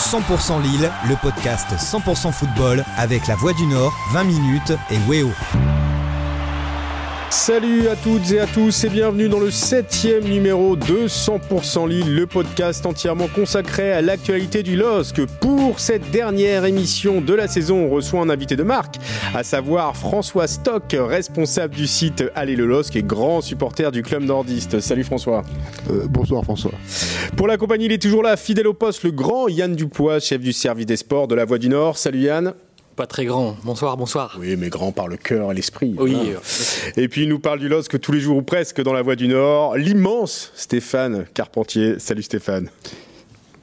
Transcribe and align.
100% 0.00 0.62
Lille, 0.62 0.90
le 1.08 1.14
podcast 1.16 1.66
100% 1.76 2.32
football 2.32 2.84
avec 2.96 3.26
la 3.26 3.36
Voix 3.36 3.52
du 3.52 3.66
Nord, 3.66 3.92
20 4.12 4.24
minutes 4.24 4.72
et 4.90 4.98
Weo. 5.06 5.30
Salut 7.30 7.86
à 7.86 7.94
toutes 7.94 8.32
et 8.32 8.40
à 8.40 8.46
tous 8.48 8.82
et 8.82 8.88
bienvenue 8.88 9.28
dans 9.28 9.38
le 9.38 9.52
septième 9.52 10.24
numéro 10.24 10.74
de 10.74 11.06
100% 11.06 11.88
Lille, 11.88 12.12
le 12.12 12.26
podcast 12.26 12.84
entièrement 12.84 13.28
consacré 13.28 13.92
à 13.92 14.02
l'actualité 14.02 14.64
du 14.64 14.74
LOSC. 14.74 15.26
Pour 15.40 15.78
cette 15.78 16.10
dernière 16.10 16.64
émission 16.64 17.20
de 17.20 17.32
la 17.32 17.46
saison, 17.46 17.86
on 17.86 17.88
reçoit 17.88 18.20
un 18.20 18.30
invité 18.30 18.56
de 18.56 18.64
marque, 18.64 18.96
à 19.32 19.44
savoir 19.44 19.96
François 19.96 20.48
Stock, 20.48 20.82
responsable 20.92 21.76
du 21.76 21.86
site 21.86 22.24
Allez 22.34 22.56
le 22.56 22.66
LOSC 22.66 22.96
et 22.96 23.04
grand 23.04 23.40
supporter 23.42 23.92
du 23.92 24.02
club 24.02 24.24
nordiste. 24.24 24.80
Salut 24.80 25.04
François. 25.04 25.44
Euh, 25.88 26.08
bonsoir 26.08 26.42
François. 26.42 26.72
Pour 27.36 27.46
la 27.46 27.56
compagnie, 27.56 27.84
il 27.84 27.92
est 27.92 28.02
toujours 28.02 28.24
là, 28.24 28.36
fidèle 28.36 28.66
au 28.66 28.74
poste, 28.74 29.04
le 29.04 29.12
grand 29.12 29.46
Yann 29.46 29.76
Dupois, 29.76 30.18
chef 30.18 30.40
du 30.40 30.52
service 30.52 30.86
des 30.86 30.96
sports 30.96 31.28
de 31.28 31.36
la 31.36 31.44
Voix 31.44 31.58
du 31.58 31.68
Nord. 31.68 31.96
Salut 31.96 32.22
Yann 32.22 32.54
pas 33.00 33.06
très 33.06 33.24
grand. 33.24 33.56
Bonsoir, 33.64 33.96
bonsoir. 33.96 34.36
Oui, 34.38 34.56
mais 34.58 34.68
grand 34.68 34.92
par 34.92 35.08
le 35.08 35.16
cœur 35.16 35.50
et 35.50 35.54
l'esprit. 35.54 35.94
Oui. 35.96 36.34
Et 36.98 37.08
puis 37.08 37.22
il 37.22 37.30
nous 37.30 37.38
parle 37.38 37.58
du 37.58 37.66
LOSC 37.66 37.98
tous 37.98 38.12
les 38.12 38.20
jours 38.20 38.36
ou 38.36 38.42
presque 38.42 38.82
dans 38.82 38.92
la 38.92 39.00
Voix 39.00 39.16
du 39.16 39.26
Nord. 39.26 39.78
L'immense 39.78 40.52
Stéphane 40.54 41.24
Carpentier. 41.32 41.98
Salut 41.98 42.22
Stéphane. 42.22 42.68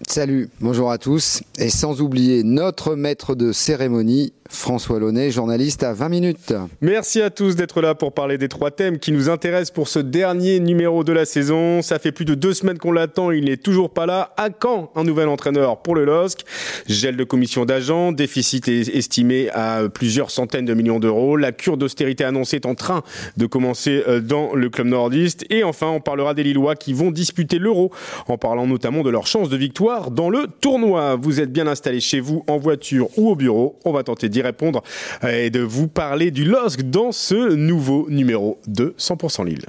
Salut, 0.05 0.49
bonjour 0.61 0.91
à 0.91 0.99
tous. 0.99 1.41
Et 1.57 1.69
sans 1.69 2.01
oublier 2.01 2.43
notre 2.43 2.95
maître 2.95 3.33
de 3.33 3.51
cérémonie, 3.51 4.31
François 4.47 4.99
Launay, 4.99 5.31
journaliste 5.31 5.83
à 5.83 5.93
20 5.93 6.09
minutes. 6.09 6.53
Merci 6.81 7.21
à 7.21 7.31
tous 7.31 7.55
d'être 7.55 7.81
là 7.81 7.95
pour 7.95 8.13
parler 8.13 8.37
des 8.37 8.47
trois 8.47 8.71
thèmes 8.71 8.99
qui 8.99 9.11
nous 9.11 9.27
intéressent 9.29 9.71
pour 9.71 9.87
ce 9.87 9.99
dernier 9.99 10.59
numéro 10.59 11.03
de 11.03 11.11
la 11.11 11.25
saison. 11.25 11.81
Ça 11.81 11.99
fait 11.99 12.11
plus 12.11 12.25
de 12.25 12.35
deux 12.35 12.53
semaines 12.53 12.77
qu'on 12.77 12.91
l'attend, 12.91 13.31
il 13.31 13.45
n'est 13.45 13.57
toujours 13.57 13.89
pas 13.89 14.05
là. 14.05 14.33
À 14.37 14.49
quand 14.51 14.91
un 14.95 15.03
nouvel 15.03 15.27
entraîneur 15.27 15.81
pour 15.81 15.95
le 15.95 16.05
LOSC 16.05 16.45
Gel 16.87 17.17
de 17.17 17.23
commission 17.23 17.65
d'agents, 17.65 18.11
déficit 18.11 18.67
estimé 18.67 19.49
à 19.49 19.89
plusieurs 19.91 20.31
centaines 20.31 20.65
de 20.65 20.75
millions 20.75 20.99
d'euros. 20.99 21.37
La 21.37 21.51
cure 21.51 21.75
d'austérité 21.75 22.23
annoncée 22.23 22.57
est 22.57 22.65
en 22.65 22.75
train 22.75 23.01
de 23.35 23.45
commencer 23.47 24.03
euh, 24.07 24.21
dans 24.21 24.53
le 24.55 24.69
club 24.69 24.87
nordiste. 24.87 25.43
Et 25.49 25.63
enfin, 25.63 25.87
on 25.87 25.99
parlera 25.99 26.33
des 26.33 26.43
Lillois 26.43 26.75
qui 26.75 26.93
vont 26.93 27.11
disputer 27.11 27.57
l'Euro, 27.59 27.91
en 28.27 28.37
parlant 28.37 28.67
notamment 28.67 29.01
de 29.01 29.09
leur 29.09 29.27
chance 29.27 29.49
de 29.49 29.57
victoire 29.57 29.86
dans 30.11 30.29
le 30.29 30.47
tournoi. 30.47 31.15
Vous 31.15 31.39
êtes 31.39 31.51
bien 31.51 31.67
installé 31.67 31.99
chez 31.99 32.19
vous, 32.19 32.43
en 32.47 32.57
voiture 32.57 33.07
ou 33.17 33.29
au 33.29 33.35
bureau. 33.35 33.79
On 33.85 33.91
va 33.91 34.03
tenter 34.03 34.29
d'y 34.29 34.41
répondre 34.41 34.83
et 35.27 35.49
de 35.49 35.61
vous 35.61 35.87
parler 35.87 36.31
du 36.31 36.43
LOSC 36.45 36.81
dans 36.83 37.11
ce 37.11 37.53
nouveau 37.53 38.07
numéro 38.09 38.59
de 38.67 38.93
100% 38.97 39.45
Lille. 39.45 39.65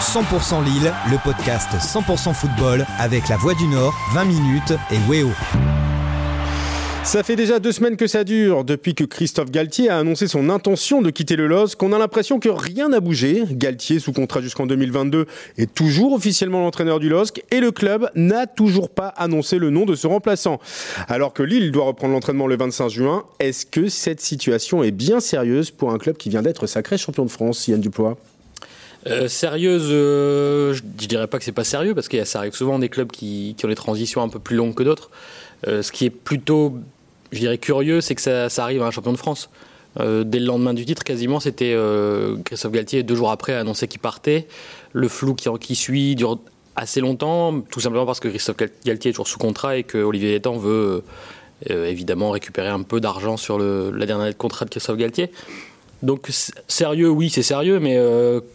100% 0.00 0.64
Lille, 0.64 0.92
le 1.10 1.22
podcast 1.22 1.68
100% 1.74 2.34
football 2.34 2.86
avec 2.98 3.28
la 3.28 3.36
Voix 3.36 3.54
du 3.54 3.66
Nord, 3.66 3.94
20 4.14 4.24
minutes 4.24 4.74
et 4.90 4.98
Weo. 5.10 5.30
Ça 7.04 7.22
fait 7.22 7.36
déjà 7.36 7.58
deux 7.60 7.70
semaines 7.70 7.96
que 7.96 8.06
ça 8.06 8.24
dure, 8.24 8.64
depuis 8.64 8.94
que 8.94 9.04
Christophe 9.04 9.50
Galtier 9.50 9.90
a 9.90 9.98
annoncé 9.98 10.26
son 10.26 10.48
intention 10.48 11.02
de 11.02 11.10
quitter 11.10 11.36
le 11.36 11.46
LOSC, 11.46 11.76
qu'on 11.76 11.92
a 11.92 11.98
l'impression 11.98 12.40
que 12.40 12.48
rien 12.48 12.88
n'a 12.88 12.98
bougé. 12.98 13.44
Galtier, 13.50 14.00
sous 14.00 14.12
contrat 14.12 14.40
jusqu'en 14.40 14.66
2022, 14.66 15.26
est 15.58 15.72
toujours 15.72 16.14
officiellement 16.14 16.60
l'entraîneur 16.60 17.00
du 17.00 17.10
LOSC 17.10 17.44
et 17.50 17.60
le 17.60 17.70
club 17.72 18.10
n'a 18.14 18.46
toujours 18.46 18.88
pas 18.88 19.08
annoncé 19.08 19.58
le 19.58 19.70
nom 19.70 19.84
de 19.84 19.94
ce 19.94 20.06
remplaçant. 20.06 20.58
Alors 21.06 21.34
que 21.34 21.42
Lille 21.42 21.70
doit 21.70 21.84
reprendre 21.84 22.14
l'entraînement 22.14 22.46
le 22.46 22.56
25 22.56 22.88
juin, 22.88 23.24
est-ce 23.38 23.66
que 23.66 23.88
cette 23.88 24.20
situation 24.20 24.82
est 24.82 24.90
bien 24.90 25.20
sérieuse 25.20 25.70
pour 25.70 25.92
un 25.92 25.98
club 25.98 26.16
qui 26.16 26.30
vient 26.30 26.42
d'être 26.42 26.66
sacré 26.66 26.96
champion 26.96 27.26
de 27.26 27.30
France, 27.30 27.68
Yann 27.68 27.80
Duplois 27.80 28.16
euh, 29.06 29.28
sérieuse, 29.28 29.88
euh, 29.90 30.72
je, 30.72 30.82
dirais 30.82 31.26
pas 31.26 31.38
que 31.38 31.44
c'est 31.44 31.52
pas 31.52 31.64
sérieux 31.64 31.94
parce 31.94 32.08
que 32.08 32.24
ça 32.24 32.38
arrive 32.38 32.54
souvent 32.54 32.78
des 32.78 32.88
clubs 32.88 33.10
qui, 33.10 33.54
ont 33.62 33.68
des 33.68 33.74
transitions 33.74 34.22
un 34.22 34.30
peu 34.30 34.38
plus 34.38 34.56
longues 34.56 34.74
que 34.74 34.82
d'autres. 34.82 35.10
Euh, 35.66 35.82
ce 35.82 35.92
qui 35.92 36.06
est 36.06 36.10
plutôt 36.10 36.78
je 37.34 37.40
dirais 37.40 37.58
curieux, 37.58 38.00
c'est 38.00 38.14
que 38.14 38.20
ça, 38.20 38.48
arrive 38.58 38.82
à 38.82 38.86
un 38.86 38.90
champion 38.90 39.12
de 39.12 39.16
France. 39.16 39.50
Euh, 40.00 40.24
dès 40.24 40.40
le 40.40 40.46
lendemain 40.46 40.74
du 40.74 40.84
titre, 40.84 41.04
quasiment, 41.04 41.40
c'était 41.40 41.72
euh, 41.74 42.36
Christophe 42.44 42.72
Galtier, 42.72 43.02
deux 43.02 43.14
jours 43.14 43.30
après, 43.30 43.54
a 43.54 43.60
annoncé 43.60 43.86
qu'il 43.88 44.00
partait. 44.00 44.46
Le 44.92 45.08
flou 45.08 45.34
qui, 45.34 45.74
suit 45.74 46.14
dure 46.14 46.38
assez 46.76 47.00
longtemps, 47.00 47.60
tout 47.70 47.80
simplement 47.80 48.06
parce 48.06 48.20
que 48.20 48.28
Christophe 48.28 48.56
Galtier 48.84 49.10
est 49.10 49.12
toujours 49.12 49.28
sous 49.28 49.38
contrat 49.38 49.76
et 49.76 49.84
que 49.84 49.98
Olivier 49.98 50.32
Létang 50.32 50.56
veut 50.56 51.02
euh, 51.70 51.86
évidemment 51.86 52.30
récupérer 52.30 52.68
un 52.68 52.82
peu 52.82 53.00
d'argent 53.00 53.36
sur 53.36 53.58
la 53.58 54.06
dernière 54.06 54.26
de 54.26 54.32
contrat 54.32 54.64
de 54.64 54.70
Christophe 54.70 54.96
Galtier. 54.96 55.30
Donc 56.02 56.28
sérieux, 56.68 57.08
oui, 57.08 57.30
c'est 57.30 57.42
sérieux, 57.42 57.78
mais 57.78 57.96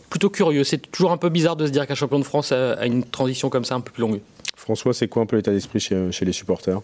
plutôt 0.09 0.29
curieux. 0.29 0.63
C'est 0.63 0.91
toujours 0.91 1.11
un 1.11 1.17
peu 1.17 1.29
bizarre 1.29 1.55
de 1.55 1.65
se 1.65 1.71
dire 1.71 1.87
qu'un 1.87 1.95
champion 1.95 2.19
de 2.19 2.25
France 2.25 2.51
a, 2.51 2.85
une 2.85 3.03
transition 3.03 3.49
comme 3.49 3.65
ça 3.65 3.75
un 3.75 3.81
peu 3.81 3.91
plus 3.91 4.01
longue. 4.01 4.19
François, 4.55 4.93
c'est 4.93 5.07
quoi 5.07 5.23
un 5.23 5.25
peu 5.25 5.37
l'état 5.37 5.51
d'esprit 5.51 5.79
chez 5.79 6.25
les 6.25 6.33
supporters? 6.33 6.81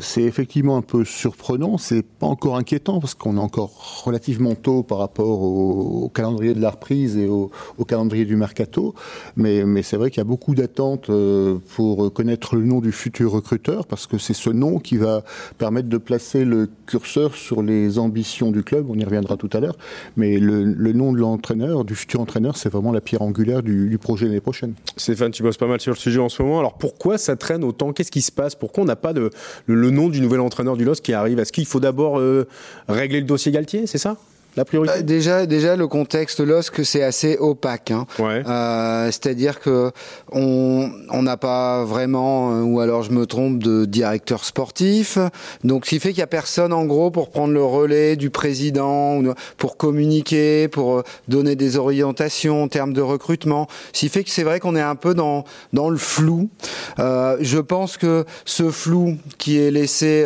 C'est 0.00 0.22
effectivement 0.22 0.76
un 0.76 0.82
peu 0.82 1.04
surprenant, 1.04 1.78
c'est 1.78 2.02
pas 2.02 2.26
encore 2.26 2.56
inquiétant 2.56 3.00
parce 3.00 3.14
qu'on 3.14 3.36
est 3.36 3.40
encore 3.40 4.02
relativement 4.04 4.54
tôt 4.54 4.82
par 4.82 4.98
rapport 4.98 5.42
au, 5.42 6.08
calendrier 6.08 6.54
de 6.54 6.60
la 6.60 6.70
reprise 6.70 7.16
et 7.16 7.28
au, 7.28 7.50
calendrier 7.86 8.24
du 8.24 8.36
mercato, 8.36 8.94
mais, 9.36 9.64
c'est 9.82 9.96
vrai 9.96 10.10
qu'il 10.10 10.18
y 10.18 10.22
a 10.22 10.24
beaucoup 10.24 10.54
d'attentes 10.54 11.10
euh, 11.10 11.58
pour 11.74 12.12
connaître 12.12 12.56
le 12.56 12.64
nom 12.64 12.80
du 12.80 12.92
futur 12.92 13.32
recruteur 13.32 13.86
parce 13.86 14.06
que 14.06 14.16
c'est 14.16 14.34
ce 14.34 14.50
nom 14.50 14.78
qui 14.78 14.96
va 14.96 15.22
permettre 15.58 15.88
de 15.88 15.98
placer 15.98 16.44
le 16.44 16.70
curseur 16.86 17.34
sur 17.34 17.62
les 17.62 17.98
ambitions 17.98 18.50
du 18.50 18.62
club, 18.62 18.86
on 18.88 18.94
y 18.94 19.04
reviendra 19.04 19.36
tout 19.36 19.50
à 19.52 19.60
l'heure, 19.60 19.76
mais 20.16 20.38
le, 20.38 20.92
nom 20.92 21.12
de 21.12 21.18
l'entraîneur, 21.18 21.84
du 21.84 21.94
futur 21.94 22.20
entraîneur, 22.20 22.56
c'est 22.56 22.70
vraiment 22.70 22.92
la 22.92 23.00
pierre 23.00 23.22
angulaire 23.22 23.62
du, 23.62 23.98
projet 24.00 24.26
l'année 24.26 24.40
prochaine. 24.40 24.74
Stéphane, 24.96 25.30
tu 25.30 25.42
bosses 25.42 25.56
pas 25.56 25.66
mal 25.66 25.80
sur 25.80 25.92
le 25.92 25.98
sujet 25.98 26.20
en 26.20 26.28
ce 26.28 26.42
moment, 26.42 26.58
alors 26.58 26.74
pourquoi 26.74 27.18
ça 27.18 27.36
traîne 27.36 27.64
autant? 27.64 27.92
Qu'est-ce 27.92 28.10
qui 28.10 28.22
se 28.22 28.32
passe? 28.32 28.54
Pourquoi 28.54 28.82
on 28.82 28.86
n'a 28.86 28.96
pas 28.96 29.12
de 29.12 29.30
nom 29.74 30.08
du 30.08 30.20
nouvel 30.20 30.40
entraîneur 30.40 30.76
du 30.76 30.84
LOS 30.84 31.00
qui 31.02 31.12
arrive. 31.12 31.38
Est-ce 31.38 31.52
qu'il 31.52 31.66
faut 31.66 31.80
d'abord 31.80 32.18
euh, 32.18 32.46
régler 32.88 33.20
le 33.20 33.26
dossier 33.26 33.52
Galtier, 33.52 33.86
c'est 33.86 33.98
ça? 33.98 34.16
La 34.56 34.64
priorité 34.64 34.98
euh, 34.98 35.02
Déjà, 35.02 35.46
déjà 35.46 35.76
le 35.76 35.88
contexte 35.88 36.40
LOSC, 36.40 36.84
c'est 36.84 37.02
assez 37.02 37.36
opaque. 37.38 37.90
Hein. 37.90 38.06
Euh, 38.20 39.06
c'est-à-dire 39.06 39.60
que 39.60 39.90
on 40.32 41.22
n'a 41.22 41.36
pas 41.36 41.84
vraiment, 41.84 42.52
euh, 42.52 42.62
ou 42.62 42.80
alors 42.80 43.02
je 43.02 43.10
me 43.10 43.26
trompe, 43.26 43.58
de 43.58 43.84
directeur 43.84 44.44
sportif. 44.44 45.18
Donc, 45.62 45.86
ce 45.86 45.90
qui 45.90 46.00
fait 46.00 46.10
qu'il 46.10 46.18
y 46.18 46.22
a 46.22 46.28
personne 46.28 46.72
en 46.72 46.84
gros 46.84 47.10
pour 47.10 47.30
prendre 47.30 47.52
le 47.52 47.64
relais 47.64 48.16
du 48.16 48.30
président, 48.30 49.22
pour 49.56 49.76
communiquer, 49.76 50.68
pour 50.68 51.02
donner 51.28 51.56
des 51.56 51.76
orientations 51.76 52.62
en 52.62 52.68
termes 52.68 52.92
de 52.92 53.00
recrutement. 53.00 53.66
Ce 53.92 54.00
qui 54.00 54.08
fait 54.08 54.24
que 54.24 54.30
c'est 54.30 54.44
vrai 54.44 54.60
qu'on 54.60 54.76
est 54.76 54.80
un 54.80 54.96
peu 54.96 55.14
dans 55.14 55.44
dans 55.72 55.90
le 55.90 55.96
flou. 55.96 56.48
je 56.98 57.58
pense 57.58 57.96
que 57.96 58.24
ce 58.44 58.70
flou 58.70 59.16
qui 59.38 59.58
est 59.58 59.70
laissé 59.70 60.24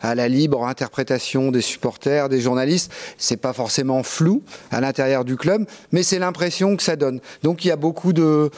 à 0.00 0.14
la 0.14 0.28
libre 0.28 0.66
interprétation 0.66 1.50
des 1.50 1.60
supporters, 1.60 2.28
des 2.28 2.40
journalistes, 2.40 2.92
c'est 3.18 3.36
pas 3.36 3.52
forcément 3.52 3.63
forcément 3.64 4.02
flou 4.02 4.42
à 4.70 4.82
l'intérieur 4.82 5.24
du 5.24 5.38
club, 5.38 5.64
mais 5.90 6.02
c'est 6.02 6.18
l'impression 6.18 6.76
que 6.76 6.82
ça 6.82 6.96
donne. 6.96 7.20
Donc 7.42 7.64
il 7.64 7.68
y 7.68 7.70
a 7.70 7.76
beaucoup 7.76 8.12
de 8.12 8.50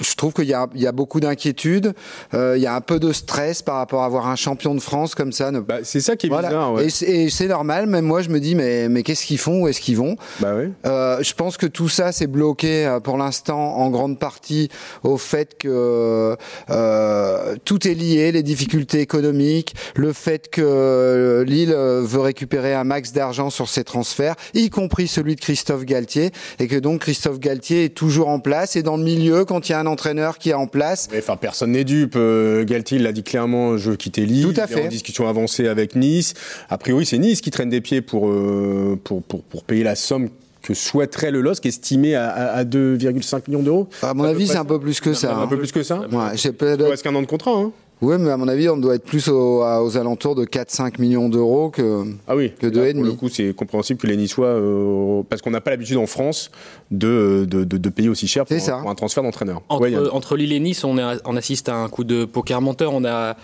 je 0.00 0.14
trouve 0.14 0.32
qu'il 0.32 0.44
y, 0.46 0.54
y 0.80 0.86
a, 0.86 0.92
beaucoup 0.92 1.20
d'inquiétudes, 1.20 1.94
euh, 2.34 2.54
il 2.56 2.62
y 2.62 2.66
a 2.66 2.74
un 2.74 2.80
peu 2.80 2.98
de 2.98 3.12
stress 3.12 3.62
par 3.62 3.76
rapport 3.76 4.02
à 4.02 4.06
avoir 4.06 4.28
un 4.28 4.36
champion 4.36 4.74
de 4.74 4.80
France 4.80 5.14
comme 5.14 5.32
ça. 5.32 5.50
Bah, 5.50 5.78
c'est 5.82 6.00
ça 6.00 6.16
qui 6.16 6.26
est 6.26 6.30
bizarre. 6.30 6.72
Ouais. 6.74 6.86
Et 7.06 7.30
c'est 7.30 7.48
normal, 7.48 7.86
même 7.86 8.04
moi 8.04 8.22
je 8.22 8.28
me 8.30 8.40
dis, 8.40 8.54
mais, 8.54 8.88
mais 8.88 9.02
qu'est-ce 9.02 9.26
qu'ils 9.26 9.38
font 9.38 9.62
Où 9.62 9.68
est-ce 9.68 9.80
qu'ils 9.80 9.96
vont? 9.96 10.16
Bah, 10.40 10.54
oui. 10.56 10.72
euh, 10.86 11.22
Je 11.22 11.34
pense 11.34 11.56
que 11.56 11.66
tout 11.66 11.88
ça 11.88 12.12
c'est 12.12 12.26
bloqué 12.26 12.86
euh, 12.86 13.00
pour 13.00 13.16
l'instant 13.16 13.76
en 13.76 13.90
grande 13.90 14.18
partie 14.18 14.68
au 15.02 15.16
fait 15.18 15.56
que 15.58 16.36
euh, 16.70 17.56
tout 17.64 17.86
est 17.88 17.94
lié, 17.94 18.32
les 18.32 18.42
difficultés 18.42 19.00
économiques, 19.00 19.74
le 19.96 20.12
fait 20.12 20.48
que 20.50 21.44
Lille 21.46 21.72
veut 21.74 22.20
récupérer 22.20 22.74
un 22.74 22.84
max 22.84 23.12
d'argent 23.12 23.50
sur 23.50 23.68
ses 23.68 23.84
transferts, 23.84 24.34
y 24.54 24.70
compris 24.70 25.08
celui 25.08 25.34
de 25.36 25.40
Christophe 25.40 25.84
Galtier, 25.84 26.30
et 26.58 26.68
que 26.68 26.76
donc 26.76 27.00
Christophe 27.00 27.38
Galtier 27.38 27.84
est 27.86 27.88
toujours 27.96 28.28
en 28.28 28.40
place 28.40 28.76
et 28.76 28.82
dans 28.82 28.96
le 28.96 29.02
milieu 29.04 29.44
quand 29.44 29.68
il 29.68 29.72
y 29.72 29.74
a 29.74 29.80
un 29.80 29.86
entraîneur 29.88 30.38
qui 30.38 30.50
est 30.50 30.54
en 30.54 30.66
place. 30.66 31.08
enfin, 31.16 31.36
personne 31.36 31.72
n'est 31.72 31.84
dupe. 31.84 32.14
Euh, 32.16 32.64
Galtier 32.64 32.98
l'a 32.98 33.12
dit 33.12 33.22
clairement, 33.22 33.76
je 33.76 33.90
veux 33.90 33.96
quitter 33.96 34.26
Lille. 34.26 34.52
Tout 34.52 34.60
à 34.60 34.66
fait. 34.66 34.86
en 34.86 34.88
discussion 34.88 35.28
avancée 35.28 35.66
avec 35.66 35.96
Nice. 35.96 36.34
A 36.70 36.78
priori, 36.78 37.06
c'est 37.06 37.18
Nice 37.18 37.40
qui 37.40 37.50
traîne 37.50 37.70
des 37.70 37.80
pieds 37.80 38.00
pour, 38.00 38.28
euh, 38.28 38.98
pour, 39.02 39.22
pour, 39.22 39.42
pour 39.42 39.64
payer 39.64 39.84
la 39.84 39.96
somme 39.96 40.28
que 40.62 40.74
souhaiterait 40.74 41.30
le 41.30 41.40
LOSC, 41.40 41.66
estimé 41.66 42.14
à, 42.14 42.28
à 42.30 42.64
2,5 42.64 43.42
millions 43.48 43.62
d'euros. 43.62 43.88
À 44.02 44.12
mon 44.12 44.24
avis, 44.24 44.48
c'est 44.48 44.56
un 44.56 44.64
peu 44.64 44.78
plus 44.78 45.00
que 45.00 45.14
ça. 45.14 45.36
Un, 45.36 45.46
peu 45.46 45.56
plus 45.56 45.72
que 45.72 45.82
ça. 45.82 46.00
Ouais, 46.00 46.34
Est-ce 46.34 47.02
qu'un 47.02 47.14
an 47.14 47.22
de 47.22 47.26
contrat 47.26 47.52
hein 47.52 47.72
oui, 48.00 48.14
mais 48.18 48.30
à 48.30 48.36
mon 48.36 48.46
avis, 48.46 48.68
on 48.68 48.76
doit 48.76 48.94
être 48.94 49.04
plus 49.04 49.28
aux, 49.28 49.96
alentours 49.96 50.36
de 50.36 50.44
4-5 50.44 51.00
millions 51.00 51.28
d'euros 51.28 51.70
que, 51.70 52.04
ah 52.28 52.36
oui, 52.36 52.52
que 52.58 52.66
2,5. 52.66 52.94
Pour 52.94 53.04
le 53.04 53.12
coup, 53.12 53.28
c'est 53.28 53.54
compréhensible 53.54 53.98
que 53.98 54.06
les 54.06 54.16
Niçois, 54.16 54.46
euh, 54.46 55.22
parce 55.28 55.42
qu'on 55.42 55.50
n'a 55.50 55.60
pas 55.60 55.70
l'habitude 55.70 55.96
en 55.96 56.06
France 56.06 56.50
de, 56.92 57.44
de, 57.48 57.64
de, 57.64 57.88
payer 57.88 58.08
aussi 58.08 58.28
cher 58.28 58.46
pour, 58.46 58.56
un, 58.56 58.94
transfert 58.94 59.24
d'entraîneur. 59.24 59.62
Entre, 59.68 60.10
entre, 60.12 60.36
Lille 60.36 60.52
et 60.52 60.60
Nice, 60.60 60.84
on, 60.84 60.96
est, 60.96 61.20
on, 61.24 61.36
assiste 61.36 61.68
à 61.68 61.74
un 61.74 61.88
coup 61.88 62.04
de 62.04 62.24
poker 62.24 62.60
menteur. 62.60 62.94
On 62.94 63.04
a 63.04 63.36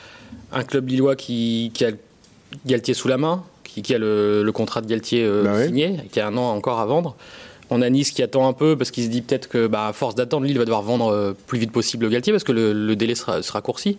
un 0.53 0.63
club 0.63 0.89
lillois 0.89 1.17
qui, 1.17 1.73
qui 1.75 1.85
a 1.85 1.91
Galtier 2.65 2.95
sous 2.95 3.09
la 3.09 3.19
main, 3.19 3.43
qui, 3.65 3.83
qui 3.83 3.93
a 3.93 3.99
le, 3.99 4.49
contrat 4.55 4.81
de 4.81 4.87
Galtier 4.87 5.25
euh, 5.25 5.43
bah 5.43 5.67
signé, 5.67 5.97
qui 6.13 6.21
a 6.21 6.29
un 6.29 6.37
an 6.37 6.55
encore 6.55 6.79
à 6.79 6.87
vendre. 6.87 7.17
On 7.71 7.83
a 7.83 7.91
Nice 7.91 8.13
qui 8.13 8.23
attend 8.23 8.47
un 8.47 8.53
peu 8.53 8.77
parce 8.77 8.93
qu'il 8.93 9.03
se 9.03 9.09
dit 9.09 9.23
peut-être 9.23 9.49
que, 9.49 9.67
bah, 9.67 9.89
à 9.89 9.93
force 9.93 10.15
d'attendre, 10.15 10.47
Lille 10.47 10.59
va 10.59 10.65
devoir 10.65 10.83
vendre 10.83 11.09
euh, 11.09 11.33
plus 11.47 11.59
vite 11.59 11.73
possible 11.73 12.09
Galtier 12.09 12.33
parce 12.33 12.45
que 12.45 12.53
le, 12.53 12.73
le 12.73 12.95
délai 12.95 13.17
sera, 13.17 13.43
sera 13.43 13.59
raccourci. 13.59 13.99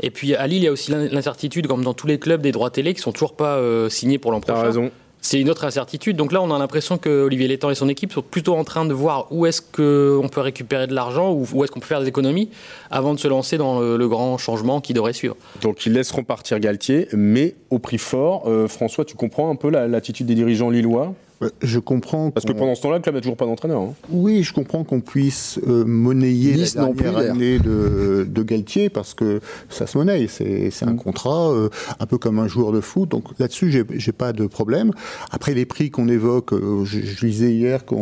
Et 0.00 0.10
puis 0.10 0.34
à 0.34 0.46
Lille, 0.46 0.62
il 0.62 0.64
y 0.64 0.68
a 0.68 0.72
aussi 0.72 0.90
l'incertitude, 0.90 1.66
comme 1.66 1.84
dans 1.84 1.94
tous 1.94 2.06
les 2.06 2.18
clubs, 2.18 2.40
des 2.40 2.52
droits 2.52 2.70
télé 2.70 2.94
qui 2.94 3.00
sont 3.00 3.12
toujours 3.12 3.34
pas 3.34 3.60
signés 3.88 4.18
pour 4.18 4.32
l'an 4.32 4.40
prochain. 4.40 4.62
raison 4.62 4.90
c'est 5.22 5.40
une 5.40 5.48
autre 5.48 5.64
incertitude. 5.64 6.16
Donc 6.16 6.32
là, 6.32 6.42
on 6.42 6.50
a 6.50 6.58
l'impression 6.58 6.98
que 6.98 7.08
Olivier 7.08 7.46
Létang 7.46 7.70
et 7.70 7.76
son 7.76 7.88
équipe 7.88 8.12
sont 8.12 8.22
plutôt 8.22 8.56
en 8.56 8.64
train 8.64 8.84
de 8.84 8.92
voir 8.92 9.28
où 9.30 9.46
est-ce 9.46 9.62
qu'on 9.62 10.28
peut 10.28 10.40
récupérer 10.40 10.88
de 10.88 10.94
l'argent 10.94 11.30
ou 11.30 11.46
où 11.54 11.64
est-ce 11.64 11.70
qu'on 11.70 11.80
peut 11.80 11.86
faire 11.86 12.00
des 12.00 12.08
économies 12.08 12.50
avant 12.90 13.14
de 13.14 13.20
se 13.20 13.28
lancer 13.28 13.56
dans 13.56 13.80
le, 13.80 14.08
grand 14.08 14.36
changement 14.36 14.80
qui 14.80 14.92
devrait 14.92 15.12
suivre. 15.12 15.36
Donc 15.62 15.86
ils 15.86 15.92
laisseront 15.92 16.24
partir 16.24 16.58
Galtier, 16.58 17.08
mais 17.12 17.54
au 17.70 17.78
prix 17.78 17.98
fort. 17.98 18.42
Euh, 18.46 18.66
François, 18.66 19.04
tu 19.04 19.14
comprends 19.14 19.48
un 19.48 19.54
peu 19.54 19.70
l'attitude 19.70 20.26
des 20.26 20.34
dirigeants 20.34 20.68
lillois? 20.68 21.14
Je 21.62 21.78
comprends. 21.78 22.30
Parce 22.30 22.46
que 22.46 22.52
pendant 22.52 22.74
ce 22.74 22.82
temps-là, 22.82 22.96
le 22.96 23.02
club 23.02 23.14
n'a 23.14 23.20
toujours 23.20 23.36
pas 23.36 23.46
d'entraîneur. 23.46 23.80
Hein. 23.80 23.94
Oui, 24.10 24.42
je 24.42 24.52
comprends 24.52 24.84
qu'on 24.84 25.00
puisse 25.00 25.58
euh, 25.66 25.84
monnayer 25.84 26.56
la 26.74 26.86
dernière 26.92 27.16
année 27.18 27.58
de, 27.58 28.26
de, 28.28 28.42
Galtier 28.42 28.88
parce 28.88 29.14
que 29.14 29.40
ça 29.68 29.86
se 29.86 29.96
monnaie. 29.96 30.26
C'est 30.28 30.82
un 30.82 30.92
mm. 30.92 30.96
contrat, 30.96 31.50
euh, 31.50 31.68
un 32.00 32.06
peu 32.06 32.18
comme 32.18 32.38
un 32.38 32.48
joueur 32.48 32.72
de 32.72 32.80
foot. 32.80 33.08
Donc 33.08 33.24
là-dessus, 33.38 33.84
j'ai 33.90 34.12
pas 34.12 34.32
de 34.32 34.46
problème. 34.46 34.92
Après, 35.30 35.54
les 35.54 35.66
prix 35.66 35.90
qu'on 35.90 36.08
évoque, 36.08 36.52
euh, 36.52 36.84
je, 36.84 37.00
je, 37.00 37.26
lisais 37.26 37.52
hier 37.52 37.84
que 37.84 37.94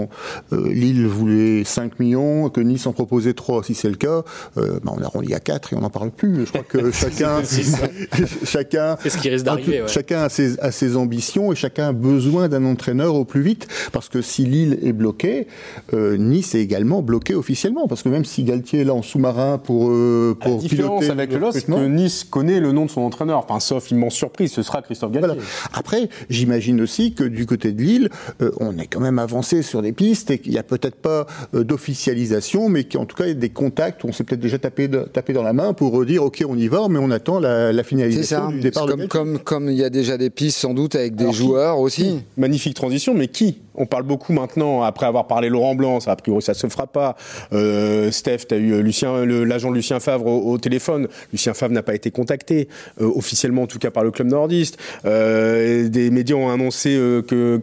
Lille 0.53 1.07
voulait 1.07 1.50
5 1.65 1.99
millions, 1.99 2.49
que 2.49 2.61
Nice 2.61 2.87
en 2.87 2.93
proposait 2.93 3.35
3. 3.35 3.65
Si 3.65 3.75
c'est 3.75 3.89
le 3.89 3.97
cas, 3.97 4.23
bah, 4.57 4.93
on 4.97 5.03
arrondit 5.03 5.35
à 5.35 5.41
4 5.41 5.73
et 5.73 5.77
on 5.77 5.81
n'en 5.81 5.91
parle 5.91 6.11
plus. 6.11 6.47
Je 6.47 6.51
crois 6.51 6.63
que 6.63 6.91
chacun, 6.93 7.43
chacun, 8.45 8.97
ce 9.05 9.19
qui 9.19 9.29
risque 9.29 9.45
d'arriver. 9.45 9.85
Chacun 9.87 10.23
a 10.23 10.29
ses, 10.29 10.59
a 10.61 10.71
ses 10.71 10.97
ambitions 10.97 11.53
et 11.53 11.55
chacun 11.55 11.89
a 11.89 11.93
besoin 11.93 12.49
d'un 12.49 12.65
entraîneur 12.65 13.15
au 13.15 13.25
plus 13.25 13.43
vite, 13.43 13.69
parce 13.93 14.09
que 14.09 14.23
si 14.23 14.45
Lille 14.45 14.79
est 14.83 14.93
bloquée, 14.93 15.47
euh, 15.95 16.17
Nice 16.17 16.55
est 16.55 16.61
également 16.61 17.03
bloqué 17.03 17.35
officiellement, 17.35 17.89
parce 17.89 18.03
que 18.03 18.09
même 18.09 18.25
si 18.25 18.45
Galtier 18.45 18.81
est 18.81 18.85
là 18.85 18.95
en 18.95 19.03
sous-marin 19.03 19.59
pour, 19.59 19.91
euh, 19.91 20.37
pour 20.41 20.57
La 20.57 20.59
différence 20.59 21.09
avec 21.09 21.33
le 21.33 21.41
c'est 21.53 21.67
que 21.67 21.87
Nice 21.87 22.25
connaît 22.25 22.61
le 22.61 22.73
nom 22.73 22.87
de 22.87 22.91
son 22.91 23.01
entraîneur, 23.03 23.39
enfin, 23.39 23.61
sauf 23.61 23.91
immense 23.91 24.15
surprise, 24.15 24.53
ce 24.53 24.63
sera 24.63 24.83
Christophe 24.83 25.13
Galtier. 25.13 25.41
Après, 25.73 26.09
j'imagine 26.29 26.81
aussi 26.81 27.15
que 27.15 27.25
du 27.25 27.47
côté 27.47 27.73
de 27.73 27.83
Lille, 27.83 28.11
euh, 28.43 28.51
on 28.61 28.79
est 28.79 28.87
quand 28.87 29.01
même 29.01 29.19
avancé 29.19 29.63
sur 29.63 29.83
des 29.83 29.93
pistes 29.93 30.31
et 30.31 30.39
qu'il 30.39 30.53
n'y 30.53 30.59
a 30.59 30.63
peut-être 30.63 30.97
pas 30.97 31.27
d'officialisation, 31.53 32.69
mais 32.69 32.85
qu'en 32.85 33.05
tout 33.05 33.17
cas, 33.17 33.25
il 33.25 33.29
y 33.29 33.33
a 33.33 33.35
des 33.35 33.51
contacts, 33.51 34.05
on 34.05 34.13
s'est 34.13 34.25
peut-être 34.25 34.41
déjà 34.41 34.59
tapé, 34.59 34.89
tapé 35.13 35.33
dans 35.33 35.43
la 35.43 35.53
main 35.53 35.73
pour 35.73 36.05
dire, 36.05 36.25
OK, 36.25 36.45
on 36.49 36.57
y 36.57 36.69
va, 36.69 36.87
mais 36.89 36.99
on 36.99 37.11
attend 37.11 37.41
la, 37.41 37.83
finalisation 37.83 38.51
du 38.51 38.61
départ 38.61 38.87
comme, 38.87 39.09
comme, 39.09 39.39
comme 39.39 39.71
il 39.71 39.77
y 39.77 39.85
a 39.85 39.91
déjà 39.91 40.17
des 40.17 40.31
pistes 40.31 40.59
sans 40.59 40.75
doute 40.75 40.95
avec 40.95 41.15
des 41.15 41.33
joueurs 41.33 41.79
aussi. 41.79 42.21
Magnifique 42.37 42.75
transition, 42.75 43.15
mais 43.15 43.29
qui 43.29 43.59
On 43.75 43.87
parle 43.87 44.03
beaucoup 44.03 44.33
maintenant, 44.33 44.83
après 44.83 45.07
avoir 45.07 45.27
parlé 45.27 45.49
Laurent 45.49 45.75
Blanc, 45.75 46.01
ça 46.01 46.13
a 46.13 46.17
priori 46.17 46.43
ça 46.43 46.55
se 46.55 46.67
fera 46.67 46.87
pas. 46.87 47.17
Euh, 47.53 48.11
Steph, 48.11 48.47
tu 48.49 48.57
eu 48.57 48.83
Lucien, 48.83 49.25
l'agent 49.25 49.71
Lucien 49.71 50.01
Favre 50.01 50.27
au, 50.27 50.59
téléphone. 50.59 51.09
Lucien 51.33 51.55
Favre 51.55 51.73
n'a 51.73 51.83
pas 51.83 51.95
été 51.95 52.11
contacté, 52.11 52.69
euh, 53.01 53.11
officiellement 53.15 53.63
en 53.63 53.67
tout 53.67 53.79
cas 53.79 53.91
par 53.91 54.05
le 54.05 54.11
club 54.11 54.29
nordiste. 54.29 54.79
Euh, 55.05 55.89
des 55.89 56.11
médias 56.11 56.37
ont 56.37 56.51
annoncé 56.51 56.91
que 57.27 57.61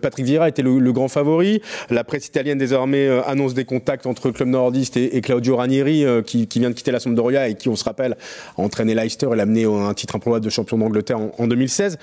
Patrick 0.00 0.26
Vieira 0.26 0.48
était 0.48 0.62
le, 0.62 0.92
grand 0.92 1.08
favori. 1.08 1.60
La 1.90 2.04
presse 2.04 2.26
italienne 2.26 2.58
désormais 2.58 3.08
annonce 3.26 3.54
des 3.54 3.64
contacts 3.64 4.06
entre 4.06 4.30
club 4.30 4.48
nordiste 4.48 4.96
et, 4.96 5.20
Claudio 5.20 5.56
Ranieri, 5.56 6.04
qui, 6.26 6.46
vient 6.56 6.70
de 6.70 6.74
quitter 6.74 6.92
la 6.92 7.00
Sampdoria 7.00 7.48
et 7.48 7.54
qui, 7.54 7.68
on 7.68 7.76
se 7.76 7.84
rappelle, 7.84 8.16
a 8.56 8.62
entraîné 8.62 8.94
Leicester 8.94 9.28
et 9.32 9.36
l'a 9.36 9.44
amené 9.44 9.64
à 9.64 9.68
un 9.68 9.94
titre 9.94 10.16
improbable 10.16 10.44
de 10.44 10.50
champion 10.50 10.78
d'Angleterre 10.78 11.18
en, 11.18 11.32
en 11.38 11.46
2016 11.46 11.98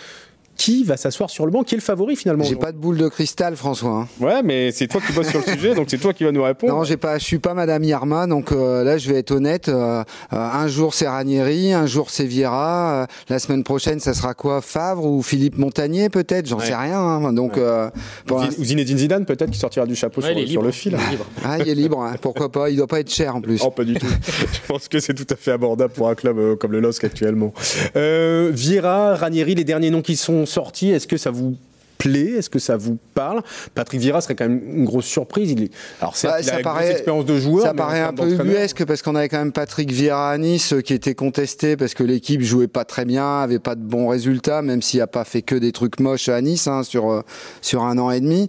qui 0.61 0.83
va 0.83 0.95
s'asseoir 0.95 1.31
sur 1.31 1.47
le 1.47 1.51
banc 1.51 1.63
Qui 1.63 1.73
est 1.73 1.79
le 1.79 1.81
favori 1.81 2.15
finalement 2.15 2.43
J'ai 2.43 2.55
pas 2.55 2.71
de 2.71 2.77
boule 2.77 2.97
de 2.97 3.07
cristal, 3.07 3.55
François. 3.55 4.01
Hein. 4.01 4.07
Ouais, 4.19 4.43
mais 4.43 4.71
c'est 4.71 4.87
toi 4.87 5.01
qui 5.01 5.11
bosses 5.11 5.29
sur 5.29 5.39
le 5.39 5.53
sujet, 5.53 5.73
donc 5.73 5.87
c'est 5.89 5.97
toi 5.97 6.13
qui 6.13 6.23
vas 6.23 6.31
nous 6.31 6.43
répondre. 6.43 6.75
Non, 6.75 6.83
j'ai 6.83 6.97
pas, 6.97 7.17
je 7.17 7.23
suis 7.23 7.39
pas 7.39 7.55
Madame 7.55 7.83
Yarma, 7.83 8.27
donc 8.27 8.51
euh, 8.51 8.83
là 8.83 8.99
je 8.99 9.11
vais 9.11 9.17
être 9.17 9.31
honnête. 9.31 9.69
Euh, 9.69 10.03
euh, 10.33 10.37
un 10.37 10.67
jour 10.67 10.93
c'est 10.93 11.07
Ranieri, 11.07 11.73
un 11.73 11.87
jour 11.87 12.11
c'est 12.11 12.25
Vieira. 12.25 13.07
la 13.27 13.39
semaine 13.39 13.63
prochaine, 13.63 13.99
ça 13.99 14.13
sera 14.13 14.35
quoi 14.35 14.61
Favre 14.61 15.03
ou 15.03 15.23
Philippe 15.23 15.57
Montagnier 15.57 16.09
peut-être 16.09 16.45
J'en 16.45 16.59
sais 16.59 16.75
rien. 16.75 16.99
Hein. 16.99 17.33
donc 17.33 17.57
ou 17.57 18.63
Zinedine 18.63 18.99
Zidane 18.99 19.25
peut-être 19.25 19.49
qui 19.49 19.57
sortira 19.57 19.87
du 19.87 19.95
chapeau 19.95 20.21
sur, 20.21 20.61
le 20.61 20.71
fil. 20.71 20.95
Il 21.07 21.11
libre. 21.11 21.25
Ah, 21.43 21.57
il 21.57 21.67
est 21.67 21.75
libre. 21.75 22.03
Hein. 22.03 22.17
Pourquoi 22.21 22.51
pas 22.51 22.69
Il 22.69 22.77
doit 22.77 22.85
pas 22.85 22.99
être 22.99 23.11
cher 23.11 23.35
en 23.35 23.41
plus. 23.41 23.61
Oh, 23.65 23.71
pas 23.71 23.83
du 23.83 23.95
tout. 23.95 24.05
je 24.53 24.67
pense 24.67 24.87
que 24.87 24.99
c'est 24.99 25.15
tout 25.15 25.25
à 25.31 25.35
fait 25.35 25.51
abordable 25.51 25.91
pour 25.93 26.07
un 26.07 26.13
club 26.13 26.55
comme 26.57 26.71
le 26.71 26.79
LOSC 26.79 27.03
actuellement. 27.03 27.51
Vieira, 27.95 29.15
Ranieri, 29.15 29.55
les 29.55 29.63
derniers 29.63 29.89
noms 29.89 30.03
qui 30.03 30.15
sont 30.15 30.45
sortis, 30.51 30.89
est-ce 30.89 31.07
que 31.07 31.17
ça 31.17 31.31
vous 31.31 31.57
plaît 32.01 32.31
Est-ce 32.37 32.49
que 32.49 32.59
ça 32.59 32.77
vous 32.77 32.97
parle? 33.13 33.41
Patrick 33.75 34.01
Vieira 34.01 34.21
serait 34.21 34.35
quand 34.35 34.47
même 34.47 34.61
une 34.65 34.85
grosse 34.85 35.05
surprise. 35.05 35.51
Il 35.51 35.63
est... 35.63 35.71
Alors, 36.01 36.15
c'est 36.15 36.27
bah, 36.27 36.41
ça 36.41 36.59
paraît, 36.59 36.91
expérience 36.91 37.25
de 37.25 37.37
joueur. 37.37 37.65
Ça 37.65 37.73
paraît 37.73 38.01
un 38.01 38.13
peu 38.13 38.29
ubuesque 38.29 38.85
parce 38.85 39.01
qu'on 39.01 39.15
avait 39.15 39.29
quand 39.29 39.37
même 39.37 39.51
Patrick 39.51 39.91
Vieira 39.91 40.31
à 40.31 40.37
Nice 40.37 40.73
euh, 40.73 40.81
qui 40.81 40.93
était 40.93 41.15
contesté 41.15 41.77
parce 41.77 41.93
que 41.93 42.03
l'équipe 42.03 42.41
jouait 42.41 42.67
pas 42.67 42.85
très 42.85 43.05
bien, 43.05 43.39
avait 43.39 43.59
pas 43.59 43.75
de 43.75 43.81
bons 43.81 44.07
résultats, 44.07 44.61
même 44.61 44.81
s'il 44.81 45.01
a 45.01 45.07
pas 45.07 45.23
fait 45.23 45.41
que 45.41 45.55
des 45.55 45.71
trucs 45.71 45.99
moches 45.99 46.29
à 46.29 46.41
Nice 46.41 46.67
hein, 46.67 46.83
sur 46.83 47.11
euh, 47.11 47.21
sur 47.61 47.83
un 47.83 47.97
an 47.97 48.11
et 48.11 48.19
demi. 48.19 48.47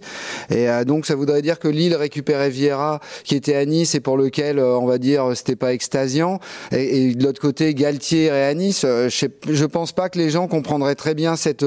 Et 0.49 0.69
euh, 0.69 0.83
donc 0.83 1.05
ça 1.05 1.15
voudrait 1.15 1.41
dire 1.41 1.59
que 1.59 1.67
Lille 1.67 1.95
récupérait 1.95 2.49
Vieira 2.49 2.99
qui 3.23 3.35
était 3.35 3.55
à 3.55 3.65
Nice 3.65 3.95
et 3.95 3.99
pour 3.99 4.17
lequel 4.17 4.59
on 4.59 4.85
va 4.85 4.97
dire 4.97 5.31
c'était 5.35 5.55
pas 5.55 5.73
extasiant. 5.73 6.39
Et, 6.71 7.13
de 7.13 7.23
l'autre 7.23 7.41
côté 7.41 7.73
Galtier 7.73 8.25
et 8.25 8.29
à 8.29 8.53
Nice, 8.53 8.81
je, 8.83 9.27
je 9.49 9.65
pense 9.65 9.91
pas 9.91 10.09
que 10.09 10.17
les 10.17 10.29
gens 10.29 10.47
comprendraient 10.47 10.95
très 10.95 11.13
bien 11.13 11.35
cette 11.35 11.65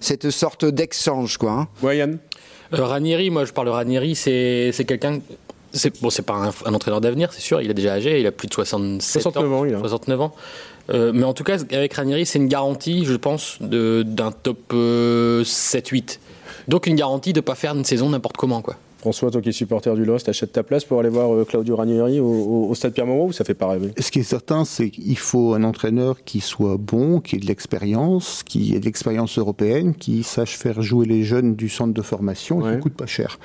cette 0.00 0.30
sorte 0.30 0.64
d'exchange 0.64 1.25
quoi. 1.38 1.50
Hein. 1.52 1.68
Euh, 2.72 2.84
Ranieri, 2.84 3.30
moi 3.30 3.44
je 3.44 3.52
parle 3.52 3.68
de 3.68 3.72
Ranieri, 3.72 4.14
c'est 4.14 4.72
quelqu'un 4.86 5.20
c'est 5.72 6.00
bon, 6.00 6.10
c'est 6.10 6.22
pas 6.22 6.52
un, 6.64 6.74
entraîneur 6.74 7.00
d'avenir, 7.00 7.32
c'est 7.32 7.40
sûr. 7.40 7.60
Il 7.60 7.70
est 7.70 7.74
déjà 7.74 7.94
âgé, 7.94 8.20
il 8.20 8.26
a 8.26 8.32
plus 8.32 8.48
de 8.48 8.54
67 8.54 9.22
69 9.22 9.52
ans. 9.52 9.78
69 9.80 10.20
ans. 10.20 10.34
Euh, 10.90 11.12
mais 11.14 11.24
en 11.24 11.34
tout 11.34 11.44
cas, 11.44 11.58
avec 11.72 11.94
Ranieri, 11.94 12.24
c'est 12.26 12.38
une 12.38 12.48
garantie, 12.48 13.04
je 13.04 13.14
pense, 13.14 13.58
d'un 13.60 14.32
top 14.32 14.72
7-8. 14.72 14.74
Euh, 14.74 16.02
Donc 16.68 16.86
une 16.86 16.96
garantie 16.96 17.32
de 17.32 17.38
ne 17.38 17.42
pas 17.42 17.54
faire 17.54 17.74
une 17.74 17.84
saison 17.84 18.10
n'importe 18.10 18.36
comment, 18.36 18.62
quoi. 18.62 18.76
François, 19.06 19.30
toi 19.30 19.40
qui 19.40 19.50
es 19.50 19.52
supporter 19.52 19.94
du 19.94 20.04
Lost, 20.04 20.28
achètes 20.28 20.50
ta 20.50 20.64
place 20.64 20.84
pour 20.84 20.98
aller 20.98 21.10
voir 21.10 21.32
euh, 21.32 21.44
Claudio 21.44 21.76
Ranieri 21.76 22.18
au, 22.18 22.74
stade 22.74 22.92
Pierre-Mauroy 22.92 23.26
ou 23.26 23.32
ça 23.32 23.44
fait 23.44 23.54
pas 23.54 23.68
rêver? 23.68 23.92
Ce 24.00 24.10
qui 24.10 24.18
est 24.18 24.24
certain, 24.24 24.64
c'est 24.64 24.90
qu'il 24.90 25.16
faut 25.16 25.54
un 25.54 25.62
entraîneur 25.62 26.24
qui 26.24 26.40
soit 26.40 26.76
bon, 26.76 27.20
qui 27.20 27.36
ait 27.36 27.38
de 27.38 27.46
l'expérience, 27.46 28.42
qui 28.42 28.74
ait 28.74 28.80
de 28.80 28.84
l'expérience 28.84 29.38
européenne, 29.38 29.94
qui 29.94 30.24
sache 30.24 30.56
faire 30.56 30.82
jouer 30.82 31.06
les 31.06 31.22
jeunes 31.22 31.54
du 31.54 31.68
centre 31.68 31.94
de 31.94 32.02
formation 32.02 32.68
et 32.68 32.74
qui 32.74 32.80
coûte 32.80 32.94
pas 32.94 33.06
cher. 33.06 33.38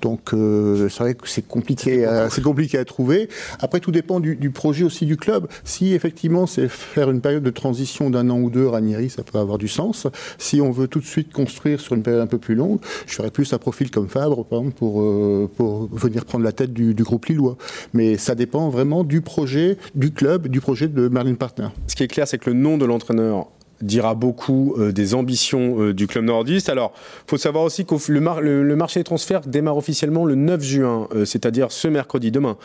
Donc 0.00 0.32
euh, 0.32 0.88
c'est 0.88 1.02
vrai 1.02 1.14
que 1.14 1.28
c'est 1.28 1.44
compliqué, 1.44 2.08
c'est 2.30 2.44
compliqué 2.44 2.78
à 2.78 2.84
trouver. 2.84 3.28
Après, 3.58 3.80
tout 3.80 3.90
dépend 3.90 4.20
du, 4.20 4.50
projet 4.52 4.84
aussi 4.84 5.06
du 5.06 5.16
club. 5.16 5.48
Si 5.64 5.92
effectivement 5.92 6.46
c'est 6.46 6.68
faire 6.68 7.10
une 7.10 7.20
période 7.20 7.42
de 7.42 7.50
transition 7.50 8.10
d'un 8.10 8.30
an 8.30 8.38
ou 8.38 8.48
deux, 8.48 8.68
Ranieri, 8.68 9.10
ça 9.10 9.24
peut 9.24 9.38
avoir 9.38 9.58
du 9.58 9.66
sens. 9.66 10.06
Si 10.38 10.60
on 10.60 10.70
veut 10.70 10.86
tout 10.86 11.00
de 11.00 11.04
suite 11.04 11.32
construire 11.32 11.80
sur 11.80 11.96
une 11.96 12.04
période 12.04 12.22
un 12.22 12.28
peu 12.28 12.38
plus 12.38 12.54
longue, 12.54 12.78
je 13.08 13.14
ferais 13.14 13.32
plus 13.32 13.52
un 13.52 13.58
profil 13.58 13.90
comme 13.90 14.08
Fabre, 14.08 14.44
par 14.44 14.60
exemple, 14.60 14.76
pour 14.76 14.99
euh, 15.00 15.46
pour, 15.56 15.88
venir 15.92 16.24
prendre 16.24 16.44
la 16.44 16.52
tête 16.52 16.72
du, 16.72 16.94
groupe 16.94 17.26
Lillois. 17.26 17.56
Mais 17.92 18.16
ça 18.16 18.34
dépend 18.34 18.68
vraiment 18.68 19.04
du 19.04 19.20
projet, 19.20 19.78
du 19.94 20.12
club, 20.12 20.48
du 20.48 20.60
projet 20.60 20.88
de 20.88 21.08
Merlin 21.08 21.34
Partner. 21.34 21.68
Ce 21.86 21.96
qui 21.96 22.02
est 22.02 22.08
clair, 22.08 22.26
c'est 22.26 22.38
que 22.38 22.50
le 22.50 22.56
nom 22.56 22.78
de 22.78 22.84
l'entraîneur 22.84 23.48
dira 23.80 24.14
beaucoup 24.14 24.74
euh, 24.78 24.92
des 24.92 25.14
ambitions 25.14 25.80
euh, 25.80 25.94
du 25.94 26.06
club 26.06 26.24
nordiste. 26.24 26.68
Alors, 26.68 26.92
faut 27.26 27.36
savoir 27.36 27.64
aussi 27.64 27.84
que 27.84 27.94
le, 28.08 28.62
le, 28.62 28.76
marché 28.76 29.00
des 29.00 29.04
transferts 29.04 29.42
démarre 29.42 29.76
officiellement 29.76 30.24
le 30.24 30.34
9 30.34 30.62
juin, 30.62 31.08
c'est-à-dire 31.24 31.70
ce 31.70 31.88
mercredi, 31.88 32.30
demain. 32.30 32.56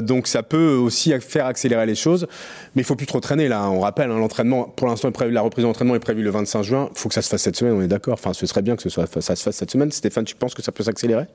donc, 0.00 0.26
ça 0.26 0.42
peut 0.42 0.74
aussi 0.74 1.12
faire 1.20 1.46
accélérer 1.46 1.86
les 1.86 1.94
choses, 1.94 2.26
mais 2.74 2.82
il 2.82 2.84
faut 2.84 2.96
plus 2.96 3.06
trop 3.06 3.20
traîner 3.20 3.48
là. 3.48 3.68
On 3.70 3.80
rappelle, 3.80 4.10
hein, 4.10 4.18
l'entraînement, 4.18 4.64
pour 4.64 4.86
l'instant, 4.88 5.10
la 5.30 5.40
reprise 5.40 5.64
d'entraînement 5.64 5.94
est 5.94 6.00
prévue 6.00 6.22
le 6.22 6.30
25 6.30 6.62
juin. 6.62 6.88
Il 6.92 6.98
faut 6.98 7.08
que 7.08 7.14
ça 7.14 7.22
se 7.22 7.28
fasse 7.28 7.42
cette 7.42 7.56
semaine, 7.56 7.74
on 7.74 7.82
est 7.82 7.88
d'accord. 7.88 8.14
Enfin, 8.14 8.32
ce 8.32 8.46
serait 8.46 8.62
bien 8.62 8.76
que 8.76 8.82
ce 8.82 8.88
soit, 8.88 9.06
ça 9.20 9.36
se 9.36 9.42
fasse 9.42 9.56
cette 9.56 9.70
semaine. 9.70 9.90
Stéphane, 9.92 10.24
tu 10.24 10.34
penses 10.34 10.54
que 10.54 10.62
ça 10.62 10.72
peut 10.72 10.84
s'accélérer? 10.84 11.26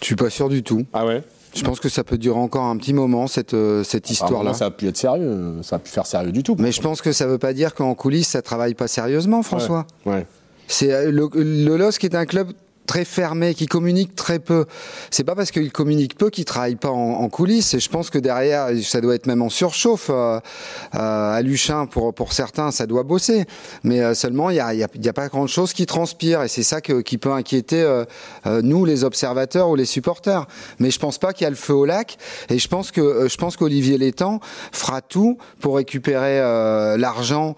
Je 0.00 0.06
suis 0.06 0.16
pas 0.16 0.30
sûr 0.30 0.48
du 0.48 0.62
tout. 0.62 0.84
Ah 0.92 1.06
ouais? 1.06 1.22
Je 1.54 1.62
pense 1.64 1.80
que 1.80 1.88
ça 1.88 2.04
peut 2.04 2.18
durer 2.18 2.38
encore 2.38 2.64
un 2.64 2.76
petit 2.76 2.92
moment 2.92 3.26
cette 3.26 3.54
euh, 3.54 3.84
cette 3.84 4.10
histoire-là. 4.10 4.54
Ça 4.54 4.66
a 4.66 4.70
pu 4.70 4.86
être 4.88 4.96
sérieux, 4.96 5.56
ça 5.62 5.76
a 5.76 5.78
pu 5.78 5.90
faire 5.90 6.06
sérieux 6.06 6.32
du 6.32 6.42
tout. 6.42 6.56
Mais 6.58 6.72
je 6.72 6.80
pense 6.80 7.02
que 7.02 7.12
ça 7.12 7.26
veut 7.26 7.38
pas 7.38 7.52
dire 7.52 7.74
qu'en 7.74 7.94
coulisses 7.94 8.28
ça 8.28 8.42
travaille 8.42 8.74
pas 8.74 8.88
sérieusement, 8.88 9.42
François. 9.42 9.86
Ouais. 10.06 10.26
C'est 10.68 10.92
euh, 10.92 11.10
le, 11.10 11.28
le 11.34 11.76
LOSC 11.76 12.04
est 12.04 12.14
un 12.14 12.24
club 12.24 12.52
très 12.86 13.04
fermé, 13.04 13.54
qui 13.54 13.66
communique 13.66 14.14
très 14.14 14.38
peu. 14.38 14.66
C'est 15.10 15.24
pas 15.24 15.34
parce 15.34 15.50
qu'il 15.50 15.70
communique 15.72 16.16
peu 16.16 16.30
qu'il 16.30 16.44
travaille 16.44 16.76
pas 16.76 16.90
en, 16.90 17.28
coulisses. 17.28 17.74
Et 17.74 17.80
je 17.80 17.88
pense 17.88 18.10
que 18.10 18.18
derrière, 18.18 18.68
ça 18.82 19.00
doit 19.00 19.14
être 19.14 19.26
même 19.26 19.42
en 19.42 19.48
surchauffe. 19.48 20.10
Euh, 20.10 20.40
euh, 20.94 21.32
à 21.32 21.40
Luchin, 21.42 21.86
pour 21.86 22.12
pour 22.12 22.32
certains, 22.32 22.70
ça 22.70 22.86
doit 22.86 23.02
bosser. 23.02 23.44
Mais 23.84 24.00
euh, 24.00 24.14
seulement, 24.14 24.50
il 24.50 24.56
y 24.56 24.60
a, 24.60 24.74
y, 24.74 24.78
y 24.78 25.08
a, 25.08 25.12
pas 25.12 25.28
grand 25.28 25.46
chose 25.46 25.72
qui 25.72 25.86
transpire. 25.86 26.42
Et 26.42 26.48
c'est 26.48 26.62
ça 26.62 26.80
que, 26.80 27.00
qui 27.00 27.18
peut 27.18 27.32
inquiéter 27.32 28.02
nous, 28.46 28.84
les 28.84 29.04
observateurs 29.04 29.68
ou 29.68 29.76
les 29.76 29.84
supporters. 29.84 30.46
Mais 30.78 30.90
je 30.90 30.98
pense 30.98 31.18
pas 31.18 31.32
qu'il 31.32 31.44
y 31.44 31.46
a 31.46 31.50
le 31.50 31.56
feu 31.56 31.74
au 31.74 31.84
lac. 31.84 32.18
Et 32.48 32.58
je 32.58 32.68
pense 32.68 32.90
que 32.90 33.28
je 33.28 33.36
pense 33.36 33.56
qu'Olivier 33.56 33.98
Létang 33.98 34.40
fera 34.72 35.00
tout 35.00 35.38
pour 35.60 35.76
récupérer 35.76 36.38
l'argent 36.98 37.56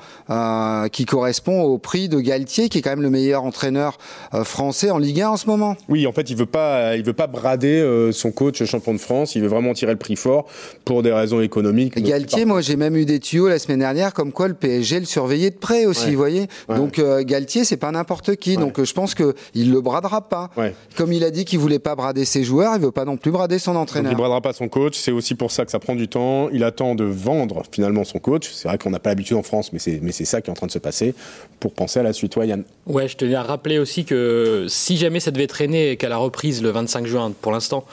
qui 0.92 1.04
correspond 1.04 1.62
au 1.62 1.78
prix 1.78 2.08
de 2.08 2.20
Galtier, 2.20 2.68
qui 2.68 2.78
est 2.78 2.82
quand 2.82 2.90
même 2.90 3.02
le 3.02 3.10
meilleur 3.10 3.44
entraîneur 3.44 3.98
français 4.44 4.90
en 4.90 4.98
Ligue 4.98 5.13
Ligue 5.14 5.22
1 5.22 5.28
en 5.30 5.36
ce 5.36 5.46
moment? 5.46 5.76
Oui, 5.88 6.08
en 6.08 6.12
fait, 6.12 6.28
il 6.28 6.36
veut 6.36 6.44
pas, 6.44 6.96
il 6.96 7.04
veut 7.04 7.12
pas 7.12 7.28
brader 7.28 7.80
euh, 7.80 8.10
son 8.10 8.32
coach 8.32 8.64
champion 8.64 8.92
de 8.92 8.98
France. 8.98 9.36
Il 9.36 9.42
veut 9.42 9.48
vraiment 9.48 9.72
tirer 9.72 9.92
le 9.92 9.98
prix 9.98 10.16
fort 10.16 10.46
pour 10.84 11.04
des 11.04 11.12
raisons 11.12 11.40
économiques. 11.40 11.96
Galtier, 12.02 12.44
moi, 12.44 12.60
j'ai 12.60 12.74
même 12.74 12.96
eu 12.96 13.04
des 13.04 13.20
tuyaux 13.20 13.48
la 13.48 13.60
semaine 13.60 13.78
dernière, 13.78 14.12
comme 14.12 14.32
quoi 14.32 14.48
le 14.48 14.54
PSG 14.54 14.98
le 14.98 15.06
surveillait 15.06 15.50
de 15.50 15.56
près 15.56 15.86
aussi, 15.86 16.10
vous 16.10 16.16
voyez? 16.16 16.48
Donc 16.68 16.98
euh, 16.98 17.22
Galtier, 17.22 17.64
c'est 17.64 17.76
pas 17.76 17.92
n'importe 17.92 18.34
qui. 18.34 18.56
Donc 18.56 18.80
euh, 18.80 18.84
je 18.84 18.92
pense 18.92 19.14
que 19.14 19.34
il 19.54 19.70
le 19.70 19.80
bradera 19.80 20.28
pas. 20.28 20.50
Comme 20.96 21.12
il 21.12 21.22
a 21.22 21.30
dit 21.30 21.44
qu'il 21.44 21.60
voulait 21.60 21.78
pas 21.78 21.94
brader 21.94 22.24
ses 22.24 22.42
joueurs, 22.42 22.72
il 22.74 22.82
veut 22.82 22.90
pas 22.90 23.04
non 23.04 23.16
plus 23.16 23.30
brader 23.30 23.60
son 23.60 23.76
entraîneur. 23.76 24.10
Donc, 24.10 24.18
il 24.18 24.20
bradera 24.20 24.40
pas 24.40 24.52
son 24.52 24.68
coach. 24.68 24.96
C'est 24.96 25.12
aussi 25.12 25.36
pour 25.36 25.52
ça 25.52 25.64
que 25.64 25.70
ça 25.70 25.78
prend 25.78 25.94
du 25.94 26.08
temps. 26.08 26.48
Il 26.50 26.64
attend 26.64 26.96
de 26.96 27.04
vendre 27.04 27.62
finalement 27.70 28.02
son 28.02 28.18
coach. 28.18 28.50
C'est 28.52 28.66
vrai 28.66 28.78
qu'on 28.78 28.90
n'a 28.90 28.98
pas 28.98 29.10
l'habitude 29.10 29.36
en 29.36 29.44
France, 29.44 29.72
mais 29.72 29.78
c'est 29.78 30.00
mais 30.02 30.10
c'est 30.10 30.24
ça 30.24 30.40
qui 30.40 30.50
est 30.50 30.52
en 30.52 30.56
train 30.56 30.66
de 30.66 30.72
se 30.72 30.80
passer 30.80 31.14
pour 31.60 31.72
penser 31.72 32.00
à 32.00 32.02
la 32.02 32.12
suite. 32.12 32.34
Ouais, 32.36 32.48
Yann. 32.48 32.64
Ouais, 32.86 33.06
je 33.06 33.16
tenais 33.16 33.36
à 33.36 33.44
rappeler 33.44 33.78
aussi 33.78 34.04
que 34.04 34.66
si 34.68 35.03
jamais 35.04 35.20
ça 35.20 35.30
devait 35.30 35.46
traîner 35.46 35.90
et 35.90 35.96
qu'à 35.96 36.08
la 36.08 36.16
reprise 36.16 36.62
le 36.62 36.70
25 36.70 37.06
juin, 37.06 37.32
pour 37.40 37.52
l'instant, 37.52 37.84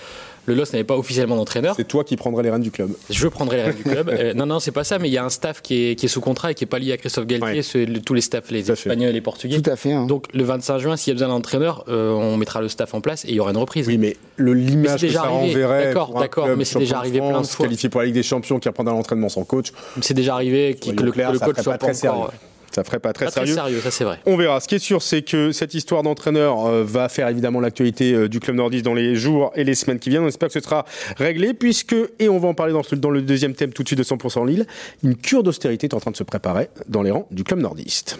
le 0.45 0.55
LOS 0.55 0.73
n'avait 0.73 0.83
pas 0.83 0.97
officiellement 0.97 1.35
d'entraîneur. 1.35 1.75
C'est 1.75 1.87
toi 1.87 2.03
qui 2.03 2.15
prendrais 2.15 2.43
les 2.43 2.49
rênes 2.49 2.61
du 2.61 2.71
club. 2.71 2.91
Je 3.09 3.27
prendrais 3.27 3.57
les 3.57 3.63
rênes 3.63 3.75
du 3.75 3.83
club. 3.83 4.09
Euh, 4.21 4.33
non, 4.33 4.45
non, 4.45 4.59
c'est 4.59 4.71
pas 4.71 4.83
ça, 4.83 4.99
mais 4.99 5.09
il 5.09 5.13
y 5.13 5.17
a 5.17 5.23
un 5.23 5.29
staff 5.29 5.61
qui 5.61 5.91
est, 5.91 5.95
qui 5.95 6.05
est, 6.07 6.09
sous 6.09 6.21
contrat 6.21 6.51
et 6.51 6.53
qui 6.53 6.63
est 6.63 6.67
pas 6.67 6.79
lié 6.79 6.91
à 6.91 6.97
Christophe 6.97 7.25
Galtier, 7.25 7.61
tous 8.05 8.13
les 8.13 8.21
staffs, 8.21 8.51
les 8.51 8.69
Espagnols 8.69 9.09
et 9.09 9.13
les 9.13 9.21
Portugais. 9.21 9.61
Tout 9.61 9.69
à 9.69 9.75
fait. 9.75 9.93
Hein. 9.93 10.05
Donc 10.05 10.25
le 10.33 10.43
25 10.43 10.79
juin, 10.79 10.97
s'il 10.97 11.11
y 11.11 11.11
a 11.11 11.13
besoin 11.15 11.29
d'un 11.29 11.35
entraîneur, 11.35 11.85
euh, 11.87 12.11
on 12.11 12.37
mettra 12.37 12.61
le 12.61 12.67
staff 12.67 12.93
en 12.93 13.01
place 13.01 13.25
et 13.25 13.29
il 13.29 13.35
y 13.35 13.39
aura 13.39 13.51
une 13.51 13.57
reprise. 13.57 13.87
Oui, 13.87 13.97
mais 13.97 14.17
le 14.35 14.53
l'image 14.53 15.01
que 15.01 15.09
ça 15.09 15.23
renverrait. 15.23 15.85
D'accord, 15.85 16.19
d'accord, 16.19 16.49
mais 16.57 16.65
c'est 16.65 16.79
déjà 16.79 16.97
arrivé 16.97 17.19
plein 17.19 17.41
de 17.41 17.47
fois. 17.47 17.65
Qualifié 17.65 17.89
pour 17.89 18.01
la 18.01 18.07
Ligue 18.07 18.15
des 18.15 18.23
Champions, 18.23 18.59
qui 18.59 18.67
apprend 18.67 18.85
à 18.85 18.91
l'entraînement 18.91 19.29
sans 19.29 19.43
coach. 19.43 19.71
C'est 20.01 20.13
déjà 20.13 20.33
arrivé 20.33 20.75
que, 20.75 20.89
le, 20.89 21.11
le, 21.11 21.39
coach 21.39 21.61
soit 21.61 21.77
pas, 21.77 21.93
très 21.93 22.07
encore, 22.07 22.33
ça 22.71 22.83
ferait 22.83 22.99
pas 22.99 23.13
très 23.13 23.25
pas 23.25 23.31
sérieux. 23.31 23.53
Très 23.53 23.63
sérieux, 23.63 23.81
ça 23.81 23.91
c'est 23.91 24.03
vrai. 24.03 24.19
On 24.25 24.37
verra. 24.37 24.59
Ce 24.59 24.67
qui 24.67 24.75
est 24.75 24.79
sûr, 24.79 25.01
c'est 25.01 25.21
que 25.21 25.51
cette 25.51 25.73
histoire 25.73 26.03
d'entraîneur 26.03 26.65
euh, 26.65 26.83
va 26.85 27.09
faire 27.09 27.27
évidemment 27.27 27.59
l'actualité 27.59 28.13
euh, 28.13 28.29
du 28.29 28.39
club 28.39 28.55
nordiste 28.55 28.85
dans 28.85 28.93
les 28.93 29.15
jours 29.15 29.51
et 29.55 29.63
les 29.63 29.75
semaines 29.75 29.99
qui 29.99 30.09
viennent. 30.09 30.23
On 30.23 30.27
espère 30.27 30.47
que 30.49 30.53
ce 30.53 30.59
sera 30.59 30.85
réglé, 31.17 31.53
puisque, 31.53 31.95
et 32.19 32.29
on 32.29 32.39
va 32.39 32.47
en 32.47 32.53
parler 32.53 32.73
dans, 32.73 32.81
dans 32.93 33.09
le 33.09 33.21
deuxième 33.21 33.53
thème 33.53 33.73
tout 33.73 33.83
de 33.83 33.87
suite 33.87 33.99
de 33.99 34.03
100% 34.03 34.47
Lille, 34.47 34.65
une 35.03 35.15
cure 35.15 35.43
d'austérité 35.43 35.87
est 35.87 35.93
en 35.93 35.99
train 35.99 36.11
de 36.11 36.17
se 36.17 36.23
préparer 36.23 36.69
dans 36.87 37.01
les 37.01 37.11
rangs 37.11 37.27
du 37.31 37.43
club 37.43 37.59
nordiste. 37.59 38.17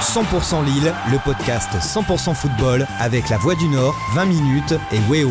100% 0.00 0.64
Lille, 0.64 0.92
le 1.10 1.18
podcast 1.24 1.70
100% 1.74 2.34
football 2.34 2.86
avec 3.00 3.30
la 3.30 3.38
Voix 3.38 3.54
du 3.54 3.68
Nord, 3.68 3.96
20 4.14 4.26
minutes 4.26 4.74
et 4.92 4.98
Weo. 5.10 5.30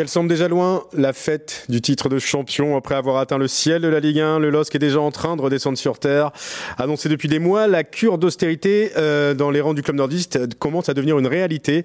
Qu'elle 0.00 0.08
semble 0.08 0.30
déjà 0.30 0.48
loin, 0.48 0.84
la 0.96 1.12
fête 1.12 1.66
du 1.68 1.82
titre 1.82 2.08
de 2.08 2.18
champion 2.18 2.74
après 2.74 2.94
avoir 2.94 3.18
atteint 3.18 3.36
le 3.36 3.48
ciel 3.48 3.82
de 3.82 3.88
la 3.88 4.00
Ligue 4.00 4.20
1. 4.20 4.38
Le 4.38 4.48
LOSC 4.48 4.76
est 4.76 4.78
déjà 4.78 4.98
en 4.98 5.10
train 5.10 5.36
de 5.36 5.42
redescendre 5.42 5.76
sur 5.76 5.98
terre. 5.98 6.30
Annoncé 6.78 7.10
depuis 7.10 7.28
des 7.28 7.38
mois, 7.38 7.66
la 7.66 7.84
cure 7.84 8.16
d'austérité 8.16 8.92
euh, 8.96 9.34
dans 9.34 9.50
les 9.50 9.60
rangs 9.60 9.74
du 9.74 9.82
club 9.82 9.96
nordiste 9.96 10.38
commence 10.58 10.88
à 10.88 10.94
devenir 10.94 11.18
une 11.18 11.26
réalité. 11.26 11.84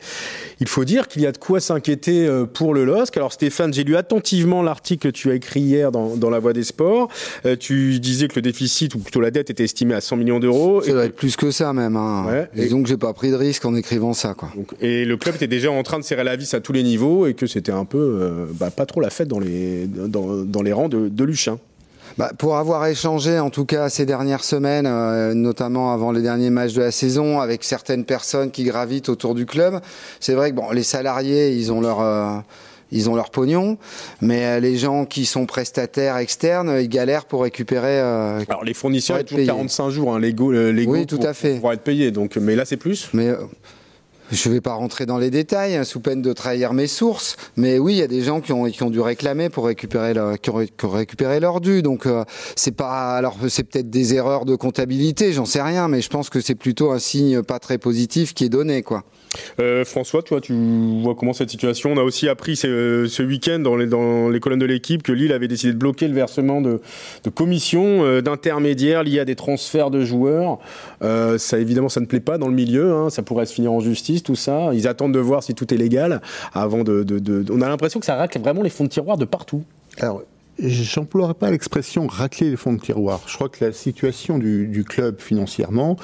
Il 0.61 0.69
faut 0.69 0.85
dire 0.85 1.09
qu'il 1.09 1.23
y 1.23 1.25
a 1.25 1.33
de 1.33 1.37
quoi 1.37 1.59
s'inquiéter 1.59 2.25
euh, 2.25 2.45
pour 2.45 2.73
le 2.73 2.85
LOSC. 2.85 3.17
Alors 3.17 3.33
Stéphane, 3.33 3.73
j'ai 3.73 3.83
lu 3.83 3.97
attentivement 3.97 4.63
l'article 4.63 5.09
que 5.09 5.13
tu 5.13 5.29
as 5.29 5.35
écrit 5.35 5.59
hier 5.59 5.91
dans, 5.91 6.15
dans 6.15 6.29
La 6.29 6.39
Voix 6.39 6.53
des 6.53 6.63
Sports. 6.63 7.09
Euh, 7.45 7.57
tu 7.57 7.99
disais 7.99 8.29
que 8.29 8.37
le 8.37 8.43
déficit, 8.43 8.95
ou 8.95 8.99
plutôt 8.99 9.19
la 9.19 9.29
dette, 9.29 9.49
était 9.49 9.65
estimée 9.65 9.93
à 9.93 9.99
100 9.99 10.15
millions 10.15 10.39
d'euros. 10.39 10.81
Ça 10.81 10.93
doit 10.93 11.03
être 11.03 11.17
plus 11.17 11.35
que 11.35 11.51
ça 11.51 11.73
même. 11.73 11.97
Hein. 11.97 12.23
Ouais, 12.29 12.49
et, 12.55 12.69
donc 12.69 12.87
j'ai 12.87 12.95
pas 12.95 13.11
pris 13.11 13.31
de 13.31 13.35
risque 13.35 13.65
en 13.65 13.75
écrivant 13.75 14.13
ça. 14.13 14.35
Quoi. 14.35 14.53
Donc, 14.55 14.69
et 14.79 15.03
le 15.03 15.17
club 15.17 15.35
était 15.35 15.47
déjà 15.47 15.69
en 15.69 15.83
train 15.83 15.99
de 15.99 16.05
serrer 16.05 16.23
la 16.23 16.37
vis 16.37 16.53
à 16.53 16.61
tous 16.61 16.71
les 16.71 16.83
niveaux 16.83 17.27
et 17.27 17.33
que 17.33 17.45
c'était 17.45 17.73
un 17.73 17.83
peu 17.83 18.04
euh, 18.05 18.45
bah, 18.53 18.71
pas 18.71 18.85
trop 18.85 19.01
la 19.01 19.09
fête 19.09 19.27
dans 19.27 19.39
les, 19.39 19.87
dans, 19.87 20.43
dans 20.43 20.61
les 20.61 20.73
rangs 20.73 20.89
de, 20.89 21.09
de 21.09 21.23
Luchin. 21.23 21.57
Bah, 22.17 22.31
pour 22.37 22.55
avoir 22.55 22.85
échangé, 22.85 23.39
en 23.39 23.49
tout 23.49 23.65
cas 23.65 23.89
ces 23.89 24.05
dernières 24.05 24.43
semaines, 24.43 24.85
euh, 24.87 25.33
notamment 25.33 25.91
avant 25.91 26.11
les 26.13 26.21
derniers 26.21 26.49
matchs 26.49 26.73
de 26.73 26.81
la 26.81 26.91
saison, 26.91 27.41
avec 27.41 27.63
certaines 27.65 28.05
personnes 28.05 28.51
qui 28.51 28.63
gravitent 28.63 29.09
autour 29.09 29.35
du 29.35 29.45
club, 29.45 29.81
c'est 30.21 30.33
vrai 30.33 30.51
que 30.51 30.55
bon, 30.55 30.71
les 30.71 30.83
salariés, 30.83 31.51
ils 31.51 31.73
ont 31.73 31.81
leur 31.81 31.99
euh, 31.99 32.37
ils 32.91 33.09
ont 33.09 33.15
leur 33.15 33.31
pognon, 33.31 33.77
mais 34.21 34.61
les 34.61 34.77
gens 34.77 35.05
qui 35.05 35.25
sont 35.25 35.45
prestataires 35.45 36.15
externes, 36.17 36.77
ils 36.79 36.87
galèrent 36.87 37.25
pour 37.25 37.41
récupérer. 37.41 37.99
Euh, 37.99 38.41
Alors 38.47 38.63
les 38.63 38.75
fournisseurs, 38.75 39.17
il 39.17 39.19
y 39.19 39.21
a 39.21 39.25
toujours 39.25 39.45
45 39.45 39.89
jours, 39.89 40.15
hein, 40.15 40.19
les 40.19 40.33
go, 40.33 40.51
les 40.51 40.85
oui, 40.85 41.05
tout 41.05 41.17
pour, 41.17 41.27
à 41.27 41.33
fait. 41.33 41.59
pour 41.59 41.73
être 41.73 41.81
payés. 41.81 42.11
Donc, 42.11 42.37
mais 42.37 42.55
là, 42.55 42.63
c'est 42.63 42.77
plus? 42.77 43.09
Mais 43.11 43.33
je 44.31 44.49
ne 44.49 44.55
vais 44.55 44.61
pas 44.61 44.73
rentrer 44.73 45.05
dans 45.05 45.17
les 45.17 45.29
détails, 45.29 45.75
hein, 45.75 45.83
sous 45.83 45.99
peine 45.99 46.21
de 46.21 46.33
trahir 46.33 46.73
mes 46.73 46.87
sources, 46.87 47.37
mais 47.57 47.77
oui, 47.77 47.93
il 47.93 47.97
y 47.99 48.01
a 48.01 48.07
des 48.07 48.21
gens 48.21 48.41
qui 48.41 48.51
ont, 48.53 48.89
dû 48.89 48.99
réclamer 48.99 49.49
pour 49.49 49.65
récupérer, 49.65 50.13
leur, 50.13 51.61
dû. 51.61 51.81
Donc 51.81 52.05
euh, 52.05 52.23
c'est 52.55 52.75
pas, 52.75 53.15
alors 53.15 53.37
c'est 53.49 53.63
peut-être 53.63 53.89
des 53.89 54.13
erreurs 54.15 54.45
de 54.45 54.55
comptabilité, 54.55 55.33
j'en 55.33 55.45
sais 55.45 55.61
rien, 55.61 55.87
mais 55.87 56.01
je 56.01 56.09
pense 56.09 56.29
que 56.29 56.41
c'est 56.41 56.55
plutôt 56.55 56.91
un 56.91 56.99
signe 56.99 57.43
pas 57.43 57.59
très 57.59 57.77
positif 57.77 58.33
qui 58.33 58.45
est 58.45 58.49
donné, 58.49 58.81
quoi. 58.81 59.03
Euh, 59.59 59.83
François, 59.83 60.23
toi, 60.23 60.39
tu 60.39 60.53
vois 61.01 61.13
comment 61.13 61.33
cette 61.33 61.49
situation? 61.49 61.91
On 61.91 61.97
a 61.97 62.03
aussi 62.03 62.29
appris 62.29 62.55
ce, 62.55 63.21
week-end 63.21 63.59
dans 63.59 63.75
les, 63.75 64.39
colonnes 64.39 64.59
de 64.59 64.65
l'équipe 64.65 65.03
que 65.03 65.11
Lille 65.11 65.33
avait 65.33 65.49
décidé 65.49 65.73
de 65.73 65.77
bloquer 65.77 66.07
le 66.07 66.13
versement 66.13 66.61
de, 66.61 66.79
commissions 67.33 68.05
euh, 68.05 68.21
d'intermédiaires 68.21 69.03
liés 69.03 69.19
à 69.19 69.25
des 69.25 69.35
transferts 69.35 69.91
de 69.91 70.05
joueurs. 70.05 70.59
Ça, 71.01 71.59
évidemment, 71.59 71.89
ça 71.89 71.99
ne 71.99 72.05
plaît 72.05 72.19
pas 72.19 72.37
dans 72.37 72.47
le 72.47 72.53
milieu. 72.53 72.93
Hein, 72.93 73.09
ça 73.09 73.23
pourrait 73.23 73.45
se 73.45 73.53
finir 73.53 73.71
en 73.71 73.79
justice, 73.79 74.14
tout 74.21 74.35
ça. 74.35 74.69
Ils 74.73 74.87
attendent 74.87 75.13
de 75.13 75.19
voir 75.19 75.43
si 75.43 75.53
tout 75.53 75.73
est 75.73 75.77
légal 75.77 76.21
avant 76.53 76.83
de. 76.83 77.45
On 77.51 77.61
a 77.61 77.69
l'impression 77.69 77.99
que 77.99 78.05
ça 78.05 78.15
racle 78.15 78.39
vraiment 78.39 78.61
les 78.61 78.69
fonds 78.69 78.85
de 78.85 78.89
tiroir 78.89 79.17
de 79.17 79.25
partout. 79.25 79.63
Alors, 79.99 80.21
J'emploierai 80.57 81.33
pas 81.33 81.51
l'expression 81.51 82.07
racler 82.07 82.49
les 82.49 82.55
fonds 82.55 82.71
de 82.71 82.79
tiroir. 82.79 83.19
Je 83.27 83.35
crois 83.35 83.49
que 83.49 83.65
la 83.65 83.73
situation 83.73 84.37
du 84.37 84.85
club 84.87 85.19
financièrement, 85.19 85.97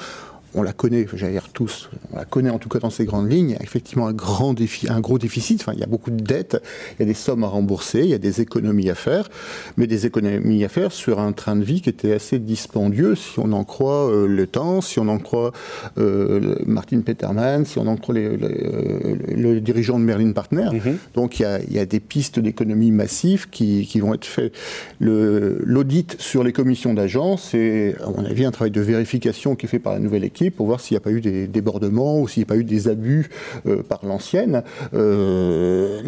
on 0.54 0.62
la 0.62 0.72
connaît, 0.72 1.06
j'allais 1.14 1.32
dire 1.32 1.48
tous, 1.52 1.88
on 2.12 2.16
la 2.16 2.24
connaît 2.24 2.50
en 2.50 2.58
tout 2.58 2.68
cas 2.68 2.78
dans 2.78 2.90
ses 2.90 3.04
grandes 3.04 3.30
lignes, 3.30 3.50
il 3.50 3.54
y 3.54 3.58
a 3.58 3.62
effectivement 3.62 4.06
un 4.06 4.12
grand 4.12 4.52
défi, 4.52 4.88
un 4.88 5.00
gros 5.00 5.18
déficit, 5.18 5.60
enfin 5.60 5.72
il 5.74 5.80
y 5.80 5.82
a 5.82 5.86
beaucoup 5.86 6.10
de 6.10 6.22
dettes, 6.22 6.60
il 6.92 7.00
y 7.00 7.02
a 7.04 7.06
des 7.06 7.14
sommes 7.14 7.44
à 7.44 7.46
rembourser, 7.46 8.00
il 8.00 8.10
y 8.10 8.14
a 8.14 8.18
des 8.18 8.40
économies 8.40 8.90
à 8.90 8.94
faire, 8.94 9.28
mais 9.76 9.86
des 9.86 10.06
économies 10.06 10.64
à 10.64 10.68
faire 10.68 10.92
sur 10.92 11.20
un 11.20 11.32
train 11.32 11.56
de 11.56 11.64
vie 11.64 11.80
qui 11.80 11.88
était 11.88 12.12
assez 12.12 12.38
dispendieux 12.38 13.14
si 13.14 13.38
on 13.38 13.52
en 13.52 13.64
croit 13.64 14.10
euh, 14.10 14.26
le 14.26 14.46
temps, 14.46 14.80
si 14.80 14.98
on 14.98 15.08
en 15.08 15.18
croit 15.18 15.52
euh, 15.98 16.56
Martin 16.66 17.00
Peterman, 17.00 17.64
si 17.64 17.78
on 17.78 17.86
en 17.86 17.96
croit 17.96 18.14
les, 18.14 18.36
les, 18.36 18.46
euh, 18.46 19.16
le 19.34 19.60
dirigeant 19.60 19.98
de 19.98 20.04
Merlin 20.04 20.32
Partner. 20.32 20.68
Mm 20.72 20.78
-hmm. 20.78 20.96
Donc 21.14 21.38
il 21.38 21.42
y, 21.42 21.46
a, 21.46 21.60
il 21.60 21.72
y, 21.72 21.78
a, 21.78 21.86
des 21.86 22.00
pistes 22.00 22.38
d'économie 22.38 22.90
massives 22.90 23.48
qui, 23.50 23.86
qui, 23.86 24.00
vont 24.00 24.14
être 24.14 24.26
faites. 24.26 24.54
L'audit 25.00 26.16
sur 26.18 26.42
les 26.44 26.52
commissions 26.52 26.94
d'agence, 26.94 27.48
c'est 27.50 27.94
à 28.06 28.10
mon 28.10 28.24
avis 28.24 28.44
un 28.44 28.50
travail 28.50 28.70
de 28.70 28.80
vérification 28.80 29.56
qui 29.56 29.66
est 29.66 29.68
fait 29.68 29.78
par 29.86 29.94
la 29.94 29.98
nouvelle 29.98 30.24
équipe 30.24 30.41
pour 30.50 30.66
voir 30.66 30.80
s'il 30.80 30.94
n'y 30.94 30.98
a 30.98 31.00
pas 31.00 31.10
eu 31.10 31.20
des 31.20 31.46
débordements 31.46 32.20
ou 32.20 32.28
s'il 32.28 32.40
n'y 32.40 32.46
a 32.46 32.48
pas 32.48 32.56
eu 32.56 32.64
des 32.64 32.88
abus 32.88 33.30
euh, 33.66 33.82
par 33.82 34.04
l'ancienne. 34.04 34.62
Euh, 34.94 36.00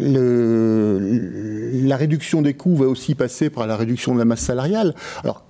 la 1.87 1.97
réduction 1.97 2.41
des 2.41 2.53
coûts 2.53 2.75
va 2.75 2.87
aussi 2.87 3.15
passer 3.15 3.49
par 3.49 3.67
la 3.67 3.75
réduction 3.75 4.13
de 4.13 4.19
la 4.19 4.25
masse 4.25 4.41
salariale. 4.41 4.95
Alors, 5.23 5.43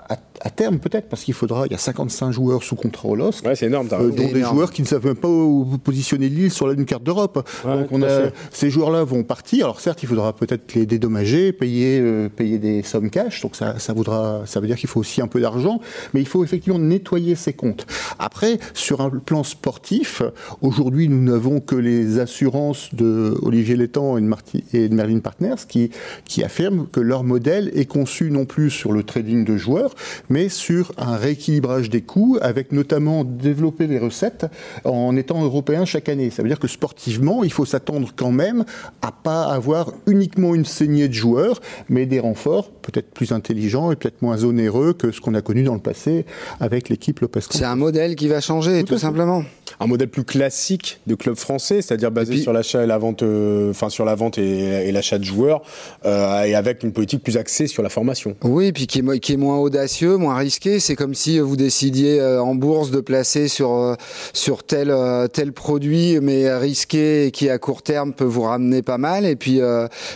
à 0.46 0.52
terme 0.52 0.78
peut-être, 0.78 1.10
parce 1.10 1.24
qu'il 1.24 1.34
faudra, 1.34 1.66
il 1.66 1.72
y 1.72 1.76
a 1.76 1.80
55 1.80 2.32
joueurs 2.32 2.62
sous 2.62 2.76
contrat 2.76 3.10
au 3.10 3.16
LOSC, 3.16 3.44
ouais, 3.44 3.56
c'est 3.56 3.66
énorme, 3.66 3.90
euh, 3.92 4.12
dont 4.12 4.32
des 4.32 4.44
joueurs 4.44 4.70
qui 4.70 4.84
ne 4.84 4.88
savent 4.88 5.04
même 5.04 5.16
pas 5.16 5.28
où 5.28 5.66
positionner 5.84 6.30
Lille 6.30 6.52
sur 6.52 6.70
une 6.70 6.86
carte 6.86 7.04
d'Europe. 7.04 7.50
Ouais, 7.66 7.76
Donc 7.76 7.88
on 7.90 8.04
a, 8.04 8.30
ces 8.52 8.70
joueurs-là 8.70 9.04
vont 9.04 9.24
partir. 9.24 9.66
Alors 9.66 9.82
certes, 9.82 10.04
il 10.04 10.06
faudra 10.08 10.34
peut-être 10.34 10.76
les 10.76 10.86
dédommager, 10.86 11.52
payer, 11.52 12.00
euh, 12.00 12.30
payer 12.30 12.60
des 12.60 12.84
sommes 12.84 13.10
cash. 13.10 13.42
Donc 13.42 13.56
ça, 13.56 13.80
ça, 13.80 13.94
voudra, 13.94 14.44
ça 14.46 14.60
veut 14.60 14.68
dire 14.68 14.78
qu'il 14.78 14.88
faut 14.88 15.00
aussi 15.00 15.20
un 15.20 15.28
peu 15.28 15.42
d'argent, 15.42 15.82
mais 16.14 16.22
il 16.22 16.28
faut 16.28 16.44
effectivement 16.44 16.78
nettoyer 16.78 17.34
ses 17.34 17.54
comptes. 17.54 17.88
Après, 18.20 18.60
sur 18.76 19.02
un 19.02 19.10
plan 19.10 19.44
sportif, 19.44 20.22
aujourd'hui, 20.62 21.10
nous 21.10 21.24
n'avons 21.24 21.60
que 21.60 21.76
les 21.76 22.20
assurances 22.20 22.94
de 22.94 23.36
Olivier 23.42 23.78
Létang 23.78 24.20
et 24.20 24.22
de, 24.22 24.28
Marti, 24.28 24.64
et 24.74 24.90
de 24.90 24.94
Merlin 24.94 25.20
Partners 25.20 25.66
qui, 25.68 25.90
qui 26.26 26.44
affirment 26.44 26.86
que 26.92 27.00
leur 27.00 27.24
modèle 27.24 27.72
est 27.74 27.86
conçu 27.86 28.30
non 28.30 28.46
plus 28.46 28.70
sur 28.70 28.92
le 28.92 29.02
trading 29.02 29.44
de 29.44 29.58
joueurs, 29.58 29.96
mais 30.30 30.35
sur 30.50 30.92
un 30.98 31.16
rééquilibrage 31.16 31.90
des 31.90 32.02
coûts, 32.02 32.38
avec 32.42 32.72
notamment 32.72 33.24
développer 33.24 33.88
les 33.88 34.00
recettes 34.00 34.46
en 34.84 35.16
étant 35.16 35.44
européen 35.44 35.86
chaque 35.86 36.10
année. 36.10 36.30
Ça 36.30 36.44
veut 36.44 36.50
dire 36.50 36.60
que 36.60 36.68
sportivement, 36.68 37.44
il 37.44 37.52
faut 37.52 37.66
s'attendre 37.66 38.12
quand 38.16 38.32
même 38.32 38.66
à 39.02 39.12
pas 39.12 39.44
avoir 39.46 39.94
uniquement 40.08 40.54
une 40.54 40.66
saignée 40.66 41.08
de 41.08 41.14
joueurs, 41.14 41.62
mais 41.90 42.06
des 42.06 42.20
renforts 42.20 42.72
peut-être 42.72 43.12
plus 43.12 43.32
intelligents 43.32 43.92
et 43.92 43.96
peut-être 43.96 44.22
moins 44.22 44.44
onéreux 44.44 44.94
que 44.94 45.12
ce 45.12 45.22
qu'on 45.22 45.34
a 45.34 45.42
connu 45.42 45.64
dans 45.64 45.74
le 45.74 45.80
passé 45.80 46.26
avec 46.60 46.90
l'équipe 46.90 47.20
Lopez. 47.20 47.40
C'est 47.50 47.64
un 47.64 47.76
modèle 47.76 48.16
qui 48.16 48.28
va 48.28 48.42
changer, 48.42 48.84
tout, 48.84 48.96
tout 48.96 49.00
simplement. 49.00 49.44
Un 49.80 49.88
modèle 49.88 50.10
plus 50.10 50.24
classique 50.24 51.00
de 51.08 51.16
club 51.16 51.36
français, 51.36 51.82
c'est-à-dire 51.82 52.12
basé 52.12 52.34
puis, 52.34 52.42
sur 52.42 52.54
l'achat 52.54 52.84
et 52.84 52.88
la 52.88 52.98
vente, 52.98 53.24
euh, 53.24 53.72
enfin 53.72 53.90
sur 53.90 54.06
la 54.06 54.16
vente 54.16 54.38
et, 54.38 54.88
et 54.88 54.92
l'achat 54.92 55.18
de 55.18 55.24
joueurs, 55.24 55.62
euh, 56.06 56.44
et 56.44 56.56
avec 56.56 56.84
une 56.84 56.92
politique 56.92 57.24
plus 57.24 57.38
axée 57.38 57.68
sur 57.68 57.84
la 57.84 57.90
formation. 57.90 58.36
Oui, 58.44 58.72
puis 58.72 58.88
qui 58.88 59.00
est, 59.00 59.20
qui 59.20 59.34
est 59.34 59.38
moins 59.38 59.58
audacieux, 59.58 60.18
moins 60.18 60.38
risqué. 60.38 60.80
C'est 60.80 60.96
comme 60.96 61.14
si 61.14 61.40
vous 61.40 61.56
décidiez 61.56 62.20
euh, 62.20 62.42
en 62.42 62.56
bourse 62.56 62.92
de 62.92 63.00
placer 63.00 63.48
sur 63.48 63.74
euh, 63.74 63.96
sur 64.34 64.64
tel 64.64 64.90
euh, 64.90 65.28
tel 65.28 65.54
produit, 65.54 66.20
mais 66.22 66.54
risqué 66.56 67.28
et 67.28 67.32
qui 67.32 67.50
à 67.50 67.58
court 67.58 67.82
terme 67.82 68.14
peut 68.14 68.26
vous 68.26 68.44
ramener 68.44 68.82
pas 68.82 68.98
mal. 68.98 69.26
Et 69.26 69.36
puis 69.36 69.60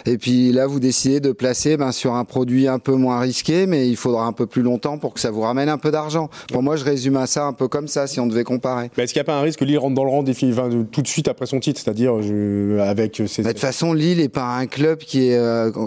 et 0.05 0.17
puis 0.17 0.51
là, 0.51 0.67
vous 0.67 0.79
décidez 0.79 1.19
de 1.19 1.31
placer 1.31 1.77
ben, 1.77 1.91
sur 1.91 2.13
un 2.13 2.25
produit 2.25 2.67
un 2.67 2.79
peu 2.79 2.93
moins 2.93 3.19
risqué, 3.19 3.65
mais 3.65 3.87
il 3.87 3.95
faudra 3.95 4.25
un 4.25 4.33
peu 4.33 4.45
plus 4.45 4.61
longtemps 4.61 4.97
pour 4.97 5.13
que 5.13 5.19
ça 5.19 5.31
vous 5.31 5.41
ramène 5.41 5.69
un 5.69 5.77
peu 5.77 5.91
d'argent. 5.91 6.29
Pour 6.51 6.63
moi, 6.63 6.75
je 6.75 6.83
résume 6.83 7.17
à 7.17 7.27
ça 7.27 7.45
un 7.45 7.53
peu 7.53 7.67
comme 7.67 7.87
ça, 7.87 8.07
si 8.07 8.19
on 8.19 8.27
devait 8.27 8.43
comparer. 8.43 8.89
Mais 8.97 9.03
est-ce 9.03 9.13
qu'il 9.13 9.19
n'y 9.19 9.25
a 9.25 9.25
pas 9.25 9.35
un 9.35 9.41
pariez 9.49 9.57
que 9.57 9.65
Lille 9.65 9.77
rentre 9.77 9.95
dans 9.95 10.03
le 10.03 10.09
rang 10.09 10.23
tout 10.91 11.01
de 11.01 11.07
suite 11.07 11.27
après 11.27 11.45
son 11.45 11.59
titre, 11.59 11.81
c'est-à-dire 11.83 12.13
avec 12.81 13.21
ses... 13.27 13.43
De 13.43 13.47
toute 13.49 13.59
façon, 13.59 13.93
Lille 13.93 14.19
n'est 14.19 14.29
pas 14.29 14.57
un 14.57 14.67
club 14.67 14.99
qui 14.99 15.29
est, 15.29 15.39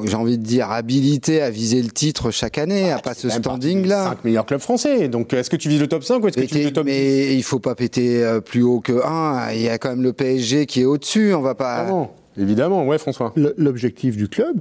j'ai 0.05 0.17
envie 0.17 0.39
de 0.39 0.43
dire, 0.43 0.71
habilité 0.71 1.43
à 1.43 1.51
viser 1.51 1.83
le 1.83 1.91
titre 1.91 2.31
chaque 2.31 2.59
année, 2.59 2.91
à 2.91 2.99
pas 2.99 3.15
ce 3.15 3.29
standing-là. 3.29 4.05
5 4.05 4.25
meilleurs 4.25 4.47
clubs 4.47 4.61
français. 4.61 5.09
Donc, 5.09 5.33
est-ce 5.33 5.51
que 5.51 5.57
tu 5.57 5.69
vises 5.69 5.81
le 5.81 5.89
top 5.89 6.05
5 6.05 6.23
ou 6.23 6.29
est-ce 6.29 6.37
que 6.37 6.43
tu 6.43 6.55
vises 6.55 6.67
le 6.67 6.73
top 6.73 6.87
Mais 6.87 7.35
il 7.35 7.43
faut 7.43 7.59
pas 7.59 7.75
péter 7.75 8.39
plus 8.45 8.63
haut 8.63 8.81
que 8.81 9.05
1. 9.05 9.53
Il 9.53 9.63
y 9.63 9.69
a 9.69 9.79
quand 9.79 9.91
même 9.91 10.03
le 10.03 10.13
PSG 10.13 10.67
qui 10.67 10.83
est 10.83 10.85
au-dessus. 10.85 11.35
On 11.35 11.41
va 11.41 11.55
pas. 11.55 11.87
Ah 11.89 12.09
Évidemment, 12.39 12.87
ouais, 12.87 12.99
François. 12.99 13.33
L'objectif 13.37 14.17
du 14.17 14.29
club, 14.29 14.61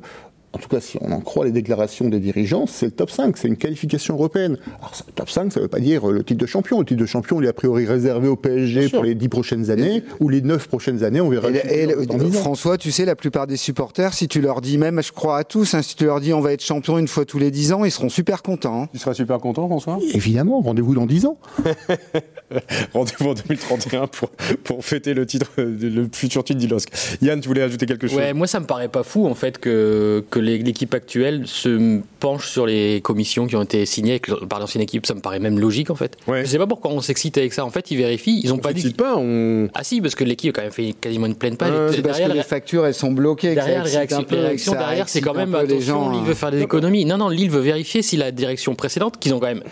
en 0.53 0.60
tout 0.60 0.67
cas 0.67 0.81
si 0.81 0.98
on 1.01 1.12
en 1.12 1.22
croit 1.22 1.46
les 1.46 1.51
déclarations 1.51 2.10
des 2.10 2.20
dirigeants, 2.20 2.65
c'est 2.67 2.88
le 2.88 2.91
top 2.91 3.10
5, 3.10 3.38
c'est 3.38 3.48
une 3.48 3.58
qualification 3.58 4.15
européenne. 4.15 4.58
Alors 4.79 4.91
le 5.08 5.13
top 5.13 5.29
5, 5.29 5.53
ça 5.53 5.60
ne 5.60 5.65
veut 5.65 5.70
pas 5.70 5.79
dire 5.79 6.10
euh, 6.10 6.13
le 6.13 6.24
titre 6.24 6.41
de 6.41 6.46
champion. 6.46 6.79
Le 6.79 6.86
titre 6.86 7.00
de 7.00 7.05
champion, 7.05 7.41
il 7.41 7.46
est 7.46 7.50
a 7.50 7.53
priori 7.53 7.86
réservé 7.86 8.27
au 8.27 8.36
PSG 8.36 8.89
pour 8.89 9.03
les 9.03 9.15
10 9.15 9.29
prochaines 9.29 9.72
années, 9.72 10.03
ou 10.20 10.29
les 10.29 10.41
9 10.41 10.67
prochaines 10.67 11.03
années, 11.03 11.22
on 11.22 11.29
verra. 11.29 11.50
Et, 11.51 11.88
François, 12.34 12.77
tu 12.77 12.91
sais, 12.91 13.05
la 13.05 13.15
plupart 13.15 13.48
des 13.48 13.58
supporters, 13.58 14.13
si 14.13 14.27
tu 14.27 14.41
leur 14.41 14.62
dis, 14.62 14.77
même 14.77 15.01
je 15.01 15.12
crois 15.12 15.38
à 15.38 15.43
tous, 15.43 15.74
hein, 15.74 15.81
si 15.81 15.96
tu 15.96 16.05
leur 16.05 16.20
dis 16.20 16.34
on 16.34 16.41
va 16.41 16.53
être 16.53 16.63
champion 16.63 16.98
une 16.98 17.08
fois 17.08 17.25
tous 17.25 17.39
les 17.39 17.51
10 17.51 17.74
ans, 17.74 17.86
ils 17.86 17.91
seront 17.91 18.10
super 18.10 18.43
contents. 18.43 18.84
Hein. 18.84 18.89
Tu 18.91 19.00
seras 19.00 19.13
super 19.13 19.39
content, 19.39 19.67
François? 19.67 20.00
Évidemment, 20.13 20.60
rendez-vous 20.62 20.96
dans 20.96 21.05
10 21.05 21.27
ans. 21.27 21.38
rendez-vous 22.93 23.29
en 23.29 23.34
2031 23.34 24.08
pour, 24.08 24.29
pour 24.63 24.84
fêter 24.84 25.13
le 25.13 25.25
titre, 25.25 25.51
le 25.58 26.10
futur 26.12 26.43
titre 26.43 26.60
d'Ilosk. 26.60 26.89
Yann, 27.22 27.39
tu 27.39 27.48
voulais 27.48 27.62
ajouter 27.62 27.86
quelque 27.86 28.08
chose? 28.08 28.17
Ouais, 28.17 28.34
moi 28.34 28.48
ça 28.48 28.60
me 28.60 28.65
paraît 28.65 28.89
pas 28.89 29.03
fou 29.03 29.27
en 29.27 29.36
fait 29.36 29.58
que, 29.58 30.24
que 30.29 30.39
l'équipe 30.42 30.94
actuelle 30.94 31.44
se 31.46 32.02
penche 32.20 32.50
sur 32.50 32.66
les 32.66 33.02
commissions 33.02 33.48
qui 33.48 33.56
ont 33.56 33.64
été 33.64 33.86
signées 33.86 34.20
par 34.50 34.60
l'ancienne 34.60 34.82
équipe. 34.82 35.06
Ça 35.06 35.14
me 35.14 35.22
paraît 35.22 35.40
même 35.40 35.60
logique 35.60 35.90
en 35.90 35.96
fait. 35.96 36.18
Je 36.28 36.46
sais 36.46 36.58
pas 36.58 36.68
pourquoi 36.68 36.92
on 36.92 37.02
s'excite 37.02 37.38
avec 37.38 37.54
ça. 37.54 37.66
En 37.66 37.70
fait, 37.70 37.92
ils 37.92 37.98
vérifient. 37.98 38.42
Ils 38.44 38.54
ont 38.54 38.58
pas 38.58 38.74
dit. 38.74 38.92
pas. 38.94 39.16
On... 39.18 39.70
Ah 39.74 39.84
si, 39.84 40.02
parce 40.02 40.16
que 40.16 40.24
l'équipe 40.24 40.56
a 40.56 40.60
quand 40.60 40.64
même 40.64 40.72
fait 40.72 40.94
quasiment 41.00 41.28
une 41.28 41.36
pleine 41.36 41.58
page. 41.58 42.02
parce 42.02 42.20
que 42.20 42.32
les 42.32 42.44
factures 42.44 42.86
elles 42.86 42.94
sont 42.94 43.12
bloquées. 43.12 43.56
Derrière, 43.56 43.84
les 43.84 43.92
réactions, 43.92 44.74
derrière, 44.74 45.10
c'est 45.10 45.22
quand 45.22 45.34
même 45.34 45.54
attention. 45.56 45.76
Les 45.76 45.82
gens, 45.82 46.12
Lille 46.12 46.24
veut 46.24 46.34
faire 46.34 46.52
des 46.52 46.62
économies. 46.62 47.06
Non, 47.06 47.18
non, 47.18 47.30
Lille 47.30 47.50
veut 47.50 47.62
vérifier 47.62 48.02
si 48.02 48.18
la 48.18 48.32
direction 48.32 48.76
précédente, 48.76 49.18
qu'ils 49.20 49.34
ont 49.34 49.40
quand 49.40 49.48
même 49.48 49.64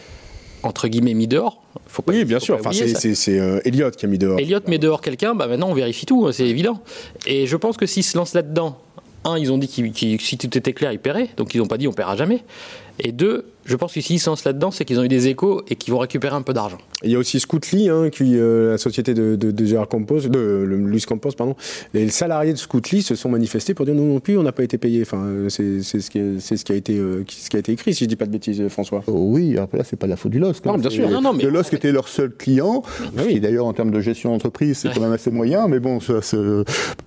entre 0.63 0.87
guillemets 0.87 1.13
mis 1.13 1.27
dehors. 1.27 1.61
Faut 1.87 2.01
pas, 2.01 2.11
oui, 2.11 2.25
bien 2.25 2.39
sûr. 2.39 2.55
Enfin, 2.55 2.71
c'est 2.73 3.39
euh, 3.39 3.61
Elliott 3.65 3.95
qui 3.95 4.05
a 4.05 4.09
mis 4.09 4.17
dehors. 4.17 4.39
Elliott 4.39 4.67
met 4.67 4.77
dehors 4.77 5.01
quelqu'un. 5.01 5.35
Bah 5.35 5.47
maintenant, 5.47 5.69
on 5.69 5.73
vérifie 5.73 6.05
tout. 6.05 6.27
Hein, 6.27 6.31
c'est 6.31 6.47
évident. 6.47 6.81
Et 7.25 7.47
je 7.47 7.55
pense 7.55 7.77
que 7.77 7.85
s'ils 7.85 8.03
se 8.03 8.17
lancent 8.17 8.33
là-dedans, 8.33 8.77
un, 9.25 9.37
ils 9.37 9.51
ont 9.51 9.57
dit 9.57 9.67
que 9.67 10.23
si 10.23 10.37
tout 10.37 10.57
était 10.57 10.73
clair, 10.73 10.91
ils 10.91 10.99
paieraient. 10.99 11.29
Donc 11.37 11.53
ils 11.53 11.59
n'ont 11.59 11.67
pas 11.67 11.77
dit 11.77 11.87
on 11.87 11.93
paiera 11.93 12.15
jamais. 12.15 12.43
Et 12.99 13.11
deux, 13.11 13.45
je 13.69 13.75
pense 13.75 13.93
que 13.93 14.01
s'ils 14.01 14.19
sont 14.19 14.35
là-dedans, 14.43 14.71
c'est 14.71 14.83
qu'ils 14.83 14.99
ont 14.99 15.03
eu 15.03 15.07
des 15.07 15.27
échos 15.27 15.61
et 15.69 15.75
qu'ils 15.75 15.93
vont 15.93 15.99
récupérer 15.99 16.35
un 16.35 16.41
peu 16.41 16.53
d'argent. 16.53 16.79
Il 17.03 17.11
y 17.11 17.15
a 17.15 17.19
aussi 17.19 17.39
Scootly, 17.39 17.89
hein, 17.89 18.09
qui, 18.09 18.35
euh, 18.35 18.71
la 18.71 18.77
société 18.79 19.13
de, 19.13 19.35
de, 19.35 19.51
de 19.51 19.65
Gérard 19.65 19.87
Campos, 19.87 20.21
de 20.21 20.63
Luis 20.67 21.03
Campos, 21.03 21.31
pardon. 21.37 21.55
Les 21.93 22.09
salariés 22.09 22.51
de 22.51 22.57
Scootly 22.57 23.03
se 23.03 23.15
sont 23.15 23.29
manifestés 23.29 23.75
pour 23.75 23.85
dire 23.85 23.93
nous 23.93 24.11
non 24.11 24.19
plus, 24.19 24.37
on 24.37 24.43
n'a 24.43 24.51
pas 24.51 24.63
été 24.63 24.79
payé. 24.79 25.03
Enfin, 25.03 25.23
c'est 25.49 25.83
ce, 25.83 26.09
qui 26.09 26.19
c'est 26.39 26.57
ce 26.57 26.65
qui 26.65 26.71
a 26.71 26.75
été, 26.75 26.97
euh, 26.97 27.23
ce 27.27 27.49
qui 27.49 27.57
a 27.57 27.59
été 27.59 27.71
écrit, 27.71 27.93
si 27.93 28.05
je 28.05 28.09
dis 28.09 28.15
pas 28.15 28.25
de 28.25 28.31
bêtises, 28.31 28.67
François. 28.69 29.03
Oh 29.05 29.13
oui, 29.15 29.57
après 29.57 29.77
là, 29.77 29.83
c'est 29.83 29.97
pas 29.97 30.07
la 30.07 30.15
faute 30.15 30.31
du 30.31 30.39
LOSC. 30.39 30.65
Hein. 30.65 30.71
Non, 30.71 30.77
bien 30.79 30.89
sûr. 30.89 31.09
Non, 31.09 31.21
non, 31.21 31.33
mais... 31.33 31.43
Le 31.43 31.49
LOSC 31.49 31.75
était 31.75 31.91
leur 31.91 32.07
seul 32.07 32.31
client, 32.31 32.81
ah 32.99 33.21
ce 33.23 33.27
qui 33.27 33.39
d'ailleurs 33.39 33.67
en 33.67 33.73
termes 33.73 33.91
de 33.91 33.99
gestion 34.01 34.31
d'entreprise, 34.31 34.79
c'est 34.79 34.93
quand 34.93 35.01
même 35.01 35.13
assez 35.13 35.29
moyen, 35.29 35.67
mais 35.67 35.79
bon, 35.79 35.99
ça, 35.99 36.15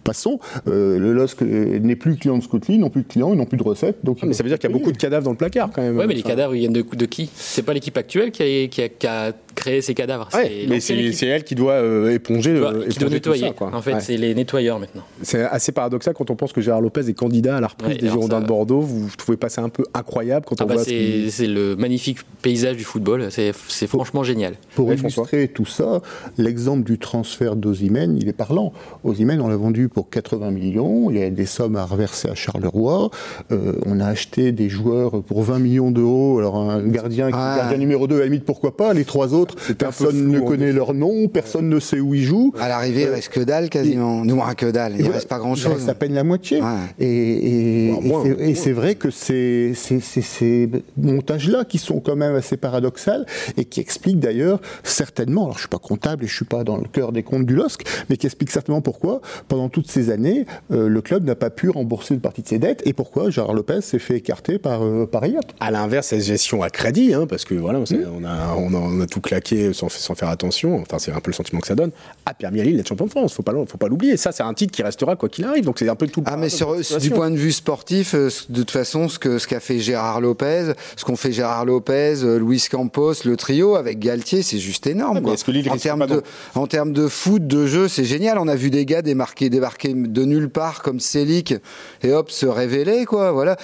passons. 0.04 0.38
Euh, 0.68 0.98
le 0.98 1.12
LOSC 1.12 1.42
n'est 1.42 1.96
plus 1.96 2.16
client 2.16 2.38
de 2.38 2.42
Scootly, 2.42 2.78
non 2.78 2.88
plus 2.88 3.02
de 3.02 3.08
clients, 3.08 3.32
ils 3.32 3.36
n'ont 3.36 3.46
plus 3.46 3.58
de 3.58 3.62
recettes. 3.62 3.98
Donc 4.04 4.18
ah, 4.22 4.26
mais 4.26 4.32
ça 4.32 4.42
veut 4.42 4.48
dire 4.48 4.58
qu'il 4.58 4.70
y 4.70 4.72
a 4.72 4.76
beaucoup 4.76 4.92
de 4.92 4.96
cadavres 4.96 5.24
dans 5.24 5.32
le 5.32 5.36
placard 5.36 5.70
quand 5.74 5.82
même. 5.82 5.98
Oui, 5.98 6.04
mais 6.06 6.14
les 6.14 6.22
cadavres, 6.22 6.51
ils 6.54 6.60
viennent 6.60 6.72
de, 6.72 6.82
de 6.82 7.06
qui? 7.06 7.30
C'est 7.34 7.62
pas 7.62 7.74
l'équipe 7.74 7.96
actuelle 7.96 8.30
qui 8.30 8.42
a, 8.42 8.68
qui, 8.68 8.82
a, 8.82 8.88
qui 8.88 9.06
a, 9.06 9.32
créé 9.54 9.82
ces 9.82 9.94
cadavres. 9.94 10.28
mais 10.68 10.80
c'est 10.80 11.26
elle 11.26 11.44
qui 11.44 11.54
doit 11.54 11.74
euh, 11.74 12.14
éponger, 12.14 12.50
euh, 12.50 12.86
qui 12.88 12.98
doit 12.98 13.10
nettoyer. 13.10 13.52
Ça, 13.58 13.66
En 13.72 13.82
fait, 13.82 14.00
c'est 14.00 14.16
les 14.16 14.34
nettoyeurs 14.34 14.78
maintenant. 14.78 15.02
C'est 15.22 15.42
assez 15.42 15.72
paradoxal 15.72 16.14
quand 16.14 16.30
on 16.30 16.36
pense 16.36 16.52
que 16.52 16.60
Gérard 16.60 16.80
Lopez 16.80 17.08
est 17.08 17.14
candidat 17.14 17.56
à 17.56 17.60
la 17.60 17.68
reprise 17.68 17.98
des 17.98 18.08
Girondins 18.08 18.40
de 18.40 18.46
Bordeaux. 18.46 18.80
Vous 18.80 19.10
trouvez 19.16 19.36
pas 19.36 19.48
ça 19.48 19.62
un 19.62 19.68
peu 19.68 19.84
incroyable 19.94 20.46
quand 20.46 20.60
ah 20.60 20.64
on 20.64 20.66
bah 20.66 20.74
voit 20.74 20.84
C'est 20.84 21.46
le 21.46 21.76
magnifique 21.76 22.18
paysage 22.40 22.76
du 22.76 22.84
football. 22.84 23.28
C'est 23.30 23.52
franchement 23.86 24.24
génial. 24.24 24.54
Pour 24.74 24.92
illustrer 24.92 25.48
tout 25.48 25.66
ça, 25.66 26.00
l'exemple 26.38 26.84
du 26.84 26.98
transfert 26.98 27.56
d'Ozimène, 27.56 28.16
il 28.16 28.28
est 28.28 28.32
parlant. 28.32 28.72
Ozimène, 29.04 29.40
on 29.40 29.48
l'a 29.48 29.56
vendu 29.56 29.88
pour 29.88 30.10
80 30.10 30.50
millions. 30.50 31.10
Il 31.10 31.18
y 31.18 31.22
a 31.22 31.30
des 31.30 31.46
sommes 31.46 31.76
à 31.76 31.84
reverser 31.84 32.28
à 32.28 32.34
Charleroi. 32.34 33.10
Euh, 33.50 33.74
on 33.86 34.00
a 34.00 34.06
acheté 34.06 34.52
des 34.52 34.68
joueurs 34.68 35.22
pour 35.22 35.42
20 35.42 35.58
millions 35.58 35.90
d'euros. 35.90 36.40
Alors 36.42 36.56
un 36.56 36.82
gardien, 36.82 37.30
gardien 37.30 37.78
numéro 37.78 38.08
2, 38.08 38.16
à 38.16 38.18
la 38.18 38.24
limite, 38.24 38.44
pourquoi 38.44 38.76
pas 38.76 38.92
Les 38.94 39.04
trois 39.04 39.32
autres, 39.32 39.54
personne 39.74 40.26
ne 40.26 40.40
connaît 40.40 40.72
leur 40.72 40.92
nom, 40.92 41.28
personne 41.28 41.68
ne 41.68 41.78
sait 41.78 42.00
où 42.00 42.14
ils 42.14 42.24
jouent. 42.24 42.52
À 42.58 42.68
l'arrivée, 42.68 43.02
il 43.02 43.08
reste 43.10 43.28
que 43.28 43.38
dalle 43.38 43.70
quasiment. 43.70 44.24
Nous, 44.24 44.42
que 44.56 44.66
dalle. 44.66 44.94
Il, 44.98 45.06
ne 45.06 45.12
reste 45.12 45.28
pas 45.28 45.38
grand-chose. 45.38 45.70
Il 45.70 45.76
reste 45.76 45.88
à 45.88 45.94
peine 45.94 46.14
la 46.14 46.24
moitié. 46.24 46.60
Et, 46.98 47.90
et, 48.38 48.54
c'est 48.56 48.72
vrai 48.72 48.96
que 48.96 49.10
c'est 49.10 49.72
ces 49.74 50.68
montages-là 50.96 51.64
qui 51.64 51.78
sont 51.78 52.00
quand 52.00 52.16
même 52.16 52.34
assez 52.34 52.56
paradoxales 52.56 53.24
et 53.56 53.64
qui 53.64 53.78
expliquent 53.78 54.18
d'ailleurs 54.18 54.60
certainement, 54.82 55.44
alors 55.44 55.54
je 55.54 55.60
suis 55.60 55.68
pas 55.68 55.78
comptable 55.78 56.24
et 56.24 56.26
je 56.26 56.34
suis 56.34 56.44
pas 56.44 56.64
dans 56.64 56.76
le 56.76 56.88
cœur 56.88 57.12
des 57.12 57.22
comptes 57.22 57.46
du 57.46 57.54
LOSC, 57.54 57.84
mais 58.10 58.16
qui 58.16 58.26
expliquent 58.26 58.50
certainement 58.50 58.80
pourquoi, 58.80 59.20
pendant 59.46 59.68
toutes 59.68 59.90
ces 59.90 60.10
années, 60.10 60.44
euh, 60.72 60.88
le 60.88 61.00
club 61.02 61.24
n'a 61.24 61.36
pas 61.36 61.50
pu 61.50 61.70
rembourser 61.70 62.14
une 62.14 62.20
partie 62.20 62.42
de 62.42 62.48
ses 62.48 62.58
dettes 62.58 62.82
et 62.84 62.92
pourquoi 62.92 63.30
Gérard 63.30 63.54
Lopez 63.54 63.80
s'est 63.80 64.00
fait 64.00 64.16
écarter 64.16 64.58
par, 64.58 64.82
euh, 64.82 65.06
par 65.06 65.22
À 65.60 65.70
l'inverse, 65.70 66.12
gestion 66.32 66.62
à 66.62 66.70
crédit, 66.70 67.14
hein, 67.14 67.26
parce 67.26 67.44
que 67.44 67.54
voilà, 67.54 67.78
on, 67.78 67.82
mmh. 67.82 68.24
a, 68.24 68.54
on, 68.56 69.00
a, 69.00 69.06
tout 69.06 69.20
claqué 69.20 69.72
sans, 69.72 69.88
sans 69.88 70.14
faire 70.14 70.28
attention, 70.28 70.80
enfin 70.80 70.98
c'est 70.98 71.12
un 71.12 71.20
peu 71.20 71.30
le 71.30 71.34
sentiment 71.34 71.60
que 71.60 71.66
ça 71.66 71.74
donne, 71.74 71.90
a 72.26 72.34
permis 72.34 72.60
à 72.60 72.64
Lille 72.64 72.76
d'être 72.76 72.88
champion 72.88 73.06
de 73.06 73.10
France. 73.10 73.34
Faut 73.34 73.42
pas, 73.42 73.52
faut 73.66 73.78
pas 73.78 73.88
l'oublier. 73.88 74.16
Ça, 74.16 74.32
c'est 74.32 74.42
un 74.42 74.54
titre 74.54 74.72
qui 74.72 74.82
restera 74.82 75.16
quoi 75.16 75.28
qu'il 75.28 75.44
arrive. 75.44 75.64
Donc 75.64 75.78
c'est 75.78 75.88
un 75.88 75.94
peu 75.94 76.06
tout. 76.06 76.22
Ah, 76.26 76.36
mais 76.36 76.48
sur, 76.48 76.76
du 77.00 77.10
point 77.10 77.30
de 77.30 77.36
vue 77.36 77.52
sportif, 77.52 78.14
euh, 78.14 78.28
de 78.48 78.60
toute 78.60 78.70
façon, 78.70 79.08
ce 79.08 79.18
qu'a 79.18 79.60
fait 79.60 79.78
Gérard 79.78 80.20
Lopez, 80.20 80.72
ce 80.96 81.04
qu'ont 81.04 81.16
fait 81.16 81.32
Gérard 81.32 81.64
Lopez, 81.64 82.22
euh, 82.22 82.38
Luis 82.38 82.64
Campos, 82.70 83.24
le 83.24 83.36
trio 83.36 83.76
avec 83.76 83.98
Galtier, 83.98 84.42
c'est 84.42 84.58
juste 84.58 84.86
énorme. 84.86 85.20
Ah, 85.26 85.34
que 85.44 85.50
Lille 85.50 85.68
en 85.70 85.76
termes 85.76 86.06
de, 86.06 86.22
en 86.54 86.66
termes 86.66 86.92
de 86.92 87.08
foot, 87.08 87.46
de 87.46 87.66
jeu, 87.66 87.88
c'est 87.88 88.04
génial. 88.04 88.38
On 88.38 88.48
a 88.48 88.54
vu 88.54 88.70
des 88.70 88.84
gars 88.84 89.02
démarquer, 89.02 89.50
débarquer 89.50 89.92
de 89.94 90.24
nulle 90.24 90.48
part 90.48 90.82
comme 90.82 91.00
Selic 91.00 91.54
et 92.02 92.12
hop 92.12 92.30
se 92.30 92.46
révéler 92.46 93.04
quoi. 93.04 93.32
Voilà. 93.32 93.56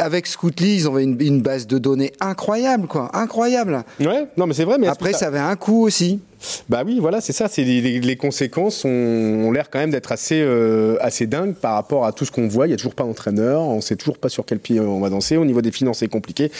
avec 0.00 0.26
Scootly, 0.26 0.76
ils 0.76 0.88
ont 0.88 0.98
une, 0.98 1.20
une 1.20 1.42
base 1.42 1.66
de 1.66 1.78
données 1.78 1.97
incroyable 2.20 2.86
quoi, 2.86 3.10
incroyable. 3.14 3.84
Ouais, 4.00 4.28
non 4.36 4.46
mais 4.46 4.54
c'est 4.54 4.64
vrai. 4.64 4.78
Mais 4.78 4.88
après, 4.88 5.12
ça... 5.12 5.18
ça 5.18 5.26
avait 5.28 5.38
un 5.38 5.56
coût 5.56 5.82
aussi. 5.82 6.20
Bah 6.68 6.82
oui, 6.84 6.98
voilà, 7.00 7.20
c'est 7.20 7.32
ça. 7.32 7.48
C'est 7.48 7.64
les, 7.64 8.16
conséquences 8.16 8.84
ont, 8.84 9.50
l'air 9.52 9.70
quand 9.70 9.78
même 9.78 9.90
d'être 9.90 10.12
assez 10.12 10.40
euh, 10.40 10.96
assez 11.00 11.26
dingues 11.26 11.54
par 11.54 11.74
rapport 11.74 12.04
à 12.04 12.12
tout 12.12 12.24
ce 12.24 12.32
qu'on 12.32 12.48
voit. 12.48 12.66
Il 12.66 12.70
y 12.70 12.74
a 12.74 12.76
toujours 12.76 12.94
pas 12.94 13.04
d'entraîneur, 13.04 13.62
on 13.62 13.80
sait 13.80 13.96
toujours 13.96 14.18
pas 14.18 14.28
sur 14.28 14.44
quel 14.44 14.58
pied 14.58 14.80
on 14.80 15.00
va 15.00 15.10
danser. 15.10 15.36
Au 15.36 15.44
niveau 15.44 15.62
des 15.62 15.72
finances, 15.72 15.98
c'est 15.98 16.08
compliqué. 16.08 16.50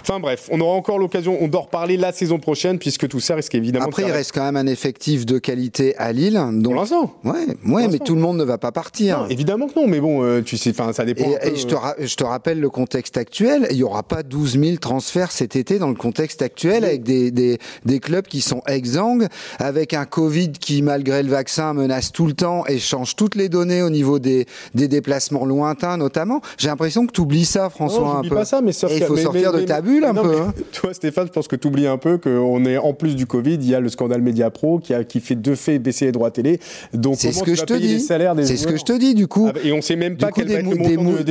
Enfin 0.00 0.20
bref, 0.20 0.48
on 0.50 0.60
aura 0.60 0.74
encore 0.74 0.98
l'occasion, 0.98 1.38
on 1.40 1.48
doit 1.48 1.62
reparler 1.62 1.96
la 1.96 2.12
saison 2.12 2.38
prochaine 2.38 2.78
puisque 2.78 3.08
tout 3.08 3.20
ça 3.20 3.34
risque 3.34 3.54
évidemment. 3.54 3.86
Après, 3.86 4.02
il 4.02 4.10
reste 4.10 4.32
quand 4.32 4.44
même 4.44 4.56
un 4.56 4.66
effectif 4.66 5.26
de 5.26 5.38
qualité 5.38 5.96
à 5.96 6.12
Lille. 6.12 6.40
Donc... 6.52 6.64
Pour 6.64 6.74
l'instant. 6.74 7.14
Ouais, 7.24 7.46
ouais, 7.66 7.88
mais 7.88 7.98
tout 7.98 8.14
le 8.14 8.20
monde 8.20 8.38
ne 8.38 8.44
va 8.44 8.58
pas 8.58 8.72
partir. 8.72 9.26
évidemment 9.30 9.68
que 9.68 9.78
non, 9.78 9.86
mais 9.86 10.00
bon, 10.00 10.22
euh, 10.22 10.42
tu 10.42 10.56
sais, 10.56 10.72
ça 10.92 11.04
dépend. 11.04 11.30
Et, 11.42 11.56
je, 11.56 11.66
te 11.66 11.74
je 11.98 12.14
te 12.14 12.24
rappelle 12.24 12.60
le 12.60 12.70
contexte 12.70 13.16
actuel. 13.16 13.66
Il 13.70 13.76
y 13.76 13.82
aura 13.82 14.02
pas 14.02 14.22
12 14.22 14.58
000 14.58 14.76
transferts 14.76 15.32
cet 15.32 15.56
été 15.56 15.78
dans 15.78 15.88
le 15.88 15.94
contexte 15.94 16.42
actuel 16.42 16.84
avec 16.84 17.02
des, 17.02 17.30
des, 17.30 17.58
des 17.84 18.00
clubs 18.00 18.26
qui 18.26 18.40
sont 18.40 18.62
exsangues, 18.66 19.23
avec 19.58 19.94
un 19.94 20.04
Covid 20.04 20.52
qui, 20.52 20.82
malgré 20.82 21.22
le 21.22 21.30
vaccin, 21.30 21.74
menace 21.74 22.12
tout 22.12 22.26
le 22.26 22.34
temps 22.34 22.64
et 22.66 22.78
change 22.78 23.16
toutes 23.16 23.34
les 23.34 23.48
données 23.48 23.82
au 23.82 23.90
niveau 23.90 24.18
des, 24.18 24.46
des 24.74 24.88
déplacements 24.88 25.44
lointains, 25.44 25.96
notamment. 25.96 26.40
J'ai 26.58 26.68
l'impression 26.68 27.06
que 27.06 27.12
tu 27.12 27.20
oublies 27.20 27.44
ça, 27.44 27.70
François, 27.70 28.18
un 28.18 28.22
peu. 28.22 28.34
pas 28.34 28.44
ça, 28.44 28.60
mais 28.60 28.72
il 28.72 29.04
faut 29.04 29.16
sortir 29.16 29.52
de 29.52 29.60
ta 29.60 29.80
bulle 29.80 30.04
un 30.04 30.14
peu. 30.14 30.40
Hein. 30.40 30.54
Toi, 30.72 30.94
Stéphane, 30.94 31.26
je 31.26 31.32
pense 31.32 31.48
que 31.48 31.56
tu 31.56 31.68
oublies 31.68 31.86
un 31.86 31.98
peu 31.98 32.18
qu'on 32.18 32.64
est 32.64 32.78
en 32.78 32.92
plus 32.92 33.16
du 33.16 33.26
Covid, 33.26 33.54
il 33.54 33.68
y 33.68 33.74
a 33.74 33.80
le 33.80 33.88
scandale 33.88 34.22
Mediapro 34.22 34.78
qui 34.78 34.94
a 34.94 35.04
qui 35.04 35.20
fait 35.20 35.34
de 35.34 35.54
fait 35.54 35.78
baisser 35.78 36.06
les 36.06 36.12
droits 36.12 36.30
télé. 36.30 36.60
Donc 36.92 37.16
c'est 37.18 37.32
ce 37.32 37.42
que 37.42 37.54
je 37.54 37.64
te 37.64 37.74
dis. 37.74 38.00
C'est 38.00 38.56
ce 38.56 38.66
que 38.66 38.76
je 38.76 38.84
te 38.84 38.92
dis 38.92 39.14
du 39.14 39.28
coup. 39.28 39.50
Ah, 39.54 39.58
et 39.62 39.72
on 39.72 39.82
sait 39.82 39.96
même 39.96 40.16
pas 40.16 40.30
quel 40.30 40.46
des, 40.46 40.62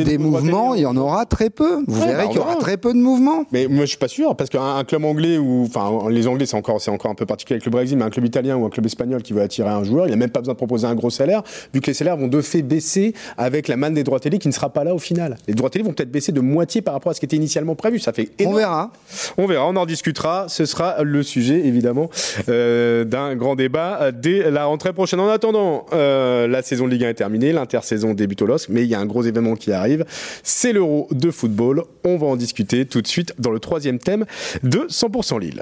des, 0.03 0.17
mouvements, 0.17 0.75
il 0.75 0.81
y 0.81 0.85
en 0.85 0.95
aura 0.95 1.25
très 1.25 1.49
peu. 1.49 1.83
Vous 1.87 1.99
verrez 1.99 2.25
bah, 2.25 2.27
qu'il 2.27 2.37
y 2.37 2.39
aura 2.39 2.55
très 2.55 2.77
peu 2.77 2.93
de 2.93 2.99
mouvements. 2.99 3.45
Mais 3.51 3.67
moi, 3.67 3.85
je 3.85 3.89
suis 3.89 3.97
pas 3.97 4.07
sûr 4.07 4.35
parce 4.35 4.49
qu'un 4.49 4.83
club 4.83 5.03
anglais 5.05 5.37
ou 5.37 5.65
enfin 5.65 6.09
les 6.09 6.27
Anglais, 6.27 6.45
c'est 6.45 6.57
encore 6.57 6.81
c'est 6.81 6.91
encore 6.91 7.11
un 7.11 7.15
peu 7.15 7.25
particulier 7.25 7.55
avec 7.55 7.65
le 7.65 7.71
Brésil, 7.83 7.97
mais 7.97 8.05
un 8.05 8.09
club 8.09 8.25
italien 8.25 8.63
un 8.63 8.69
club 8.69 8.85
espagnol 8.85 9.21
qui 9.21 9.33
veut 9.33 9.41
attirer 9.41 9.69
un 9.69 9.83
joueur, 9.83 10.07
il 10.07 10.11
n'a 10.11 10.15
même 10.15 10.29
pas 10.29 10.39
besoin 10.39 10.53
de 10.53 10.57
proposer 10.57 10.87
un 10.87 10.95
gros 10.95 11.09
salaire, 11.09 11.43
vu 11.73 11.81
que 11.81 11.87
les 11.87 11.93
salaires 11.93 12.15
vont 12.15 12.27
de 12.27 12.41
fait 12.41 12.61
baisser 12.61 13.13
avec 13.37 13.67
la 13.67 13.75
manne 13.75 13.93
des 13.93 14.03
droits 14.03 14.19
télé 14.19 14.39
qui 14.39 14.47
ne 14.47 14.53
sera 14.53 14.71
pas 14.71 14.83
là 14.83 14.95
au 14.95 14.99
final. 14.99 15.35
Les 15.47 15.53
droits 15.53 15.69
télé 15.69 15.83
vont 15.83 15.91
peut-être 15.91 16.11
baisser 16.11 16.31
de 16.31 16.39
moitié 16.39 16.81
par 16.81 16.93
rapport 16.93 17.11
à 17.11 17.13
ce 17.13 17.19
qui 17.19 17.25
était 17.25 17.35
initialement 17.35 17.75
prévu. 17.75 17.99
Ça 17.99 18.13
fait 18.13 18.29
On 18.45 18.53
verra. 18.53 18.91
On 19.37 19.47
verra, 19.47 19.67
on 19.67 19.75
en 19.75 19.85
discutera. 19.85 20.45
Ce 20.47 20.65
sera 20.65 21.03
le 21.03 21.23
sujet, 21.23 21.65
évidemment, 21.65 22.09
euh, 22.49 23.03
d'un 23.03 23.35
grand 23.35 23.55
débat 23.55 24.11
dès 24.11 24.49
la 24.49 24.65
rentrée 24.65 24.93
prochaine. 24.93 25.19
En 25.19 25.27
attendant, 25.29 25.85
euh, 25.93 26.47
la 26.47 26.61
saison 26.61 26.85
de 26.85 26.91
Ligue 26.91 27.03
1 27.05 27.09
est 27.09 27.13
terminée, 27.15 27.51
l'intersaison 27.51 28.13
débute 28.13 28.41
au 28.41 28.45
LOSC, 28.45 28.69
mais 28.69 28.83
il 28.83 28.87
y 28.87 28.95
a 28.95 28.99
un 28.99 29.05
gros 29.05 29.23
événement 29.23 29.55
qui 29.55 29.71
arrive. 29.71 30.05
C'est 30.43 30.71
l'Euro 30.71 31.07
de 31.11 31.31
football. 31.31 31.83
On 32.05 32.17
va 32.17 32.27
en 32.27 32.35
discuter 32.35 32.85
tout 32.85 33.01
de 33.01 33.07
suite 33.07 33.33
dans 33.39 33.51
le 33.51 33.59
troisième 33.59 33.99
thème 33.99 34.25
de 34.63 34.87
100% 34.89 35.39
Lille. 35.39 35.61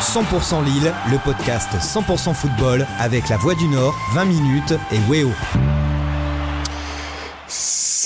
100% 0.00 0.64
Lille, 0.64 0.92
le 1.10 1.18
podcast 1.18 1.68
100% 1.74 2.34
football 2.34 2.86
avec 2.98 3.28
la 3.28 3.36
Voix 3.36 3.54
du 3.54 3.68
Nord, 3.68 3.94
20 4.14 4.24
minutes 4.24 4.74
et 4.92 4.98
Weo. 5.08 5.30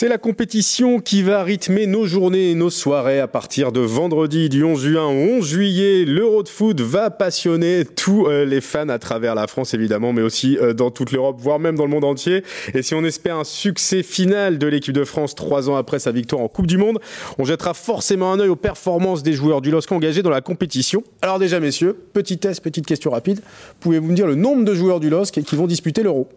C'est 0.01 0.07
la 0.07 0.17
compétition 0.17 1.01
qui 1.01 1.25
va 1.25 1.43
rythmer 1.43 1.89
nos 1.89 2.07
journées 2.07 2.53
et 2.53 2.55
nos 2.55 2.71
soirées 2.71 3.19
à 3.19 3.27
partir 3.27 3.73
de 3.73 3.81
vendredi 3.81 4.49
du 4.49 4.63
11 4.63 4.81
juin 4.81 5.07
au 5.07 5.39
11 5.39 5.45
juillet. 5.45 6.05
L'Euro 6.05 6.45
de 6.45 6.49
foot 6.49 6.81
va 6.81 7.11
passionner 7.11 7.85
tous 7.85 8.29
euh, 8.29 8.45
les 8.45 8.61
fans 8.61 8.91
à 8.91 9.01
travers 9.01 9.35
la 9.35 9.49
France 9.49 9.75
évidemment, 9.75 10.13
mais 10.13 10.23
aussi 10.23 10.57
euh, 10.57 10.73
dans 10.73 10.93
toute 10.93 11.11
l'Europe, 11.11 11.39
voire 11.41 11.59
même 11.59 11.75
dans 11.75 11.83
le 11.83 11.91
monde 11.91 12.05
entier. 12.05 12.45
Et 12.75 12.83
si 12.83 12.95
on 12.95 13.03
espère 13.03 13.39
un 13.39 13.43
succès 13.43 14.05
final 14.05 14.59
de 14.59 14.69
l'équipe 14.69 14.95
de 14.95 15.03
France 15.03 15.35
trois 15.35 15.69
ans 15.69 15.75
après 15.75 15.99
sa 15.99 16.13
victoire 16.13 16.43
en 16.43 16.49
Coupe 16.49 16.69
du 16.69 16.79
Monde, 16.79 17.01
on 17.37 17.45
jettera 17.45 17.75
forcément 17.75 18.31
un 18.31 18.39
œil 18.39 18.51
aux 18.51 18.55
performances 18.55 19.25
des 19.25 19.33
joueurs 19.33 19.63
du 19.63 19.73
LOSC 19.73 19.91
engagés 19.91 20.23
dans 20.23 20.31
la 20.31 20.43
compétition. 20.43 21.03
Alors 21.23 21.41
déjà 21.41 21.59
messieurs, 21.59 21.99
petit 22.13 22.39
test, 22.39 22.63
petite 22.63 22.87
question 22.87 23.11
rapide. 23.11 23.41
Pouvez-vous 23.81 24.07
me 24.07 24.15
dire 24.15 24.29
le 24.29 24.37
nombre 24.37 24.65
de 24.65 24.75
joueurs 24.75 25.01
du 25.01 25.11
LOSC 25.11 25.43
qui 25.43 25.57
vont 25.57 25.67
disputer 25.67 26.05
l'Euro? 26.05 26.29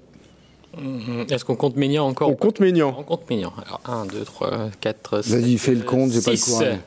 Est-ce 1.30 1.44
qu'on 1.44 1.56
compte 1.56 1.76
Ménian 1.76 2.08
encore 2.08 2.30
On 2.30 2.36
compte 2.36 2.60
Ménian. 2.60 2.96
On 2.98 3.04
compte 3.04 3.30
Ménian. 3.30 3.54
Alors 3.66 3.82
1, 3.86 4.06
2, 4.06 4.24
3, 4.24 4.70
4, 4.80 5.22
5. 5.22 5.32
Vas-y, 5.36 5.58
fais 5.58 5.76
le 5.76 5.84
compte, 5.84 6.12
j'ai 6.12 6.22
pas 6.22 6.32
le 6.32 6.38
courage. 6.38 6.80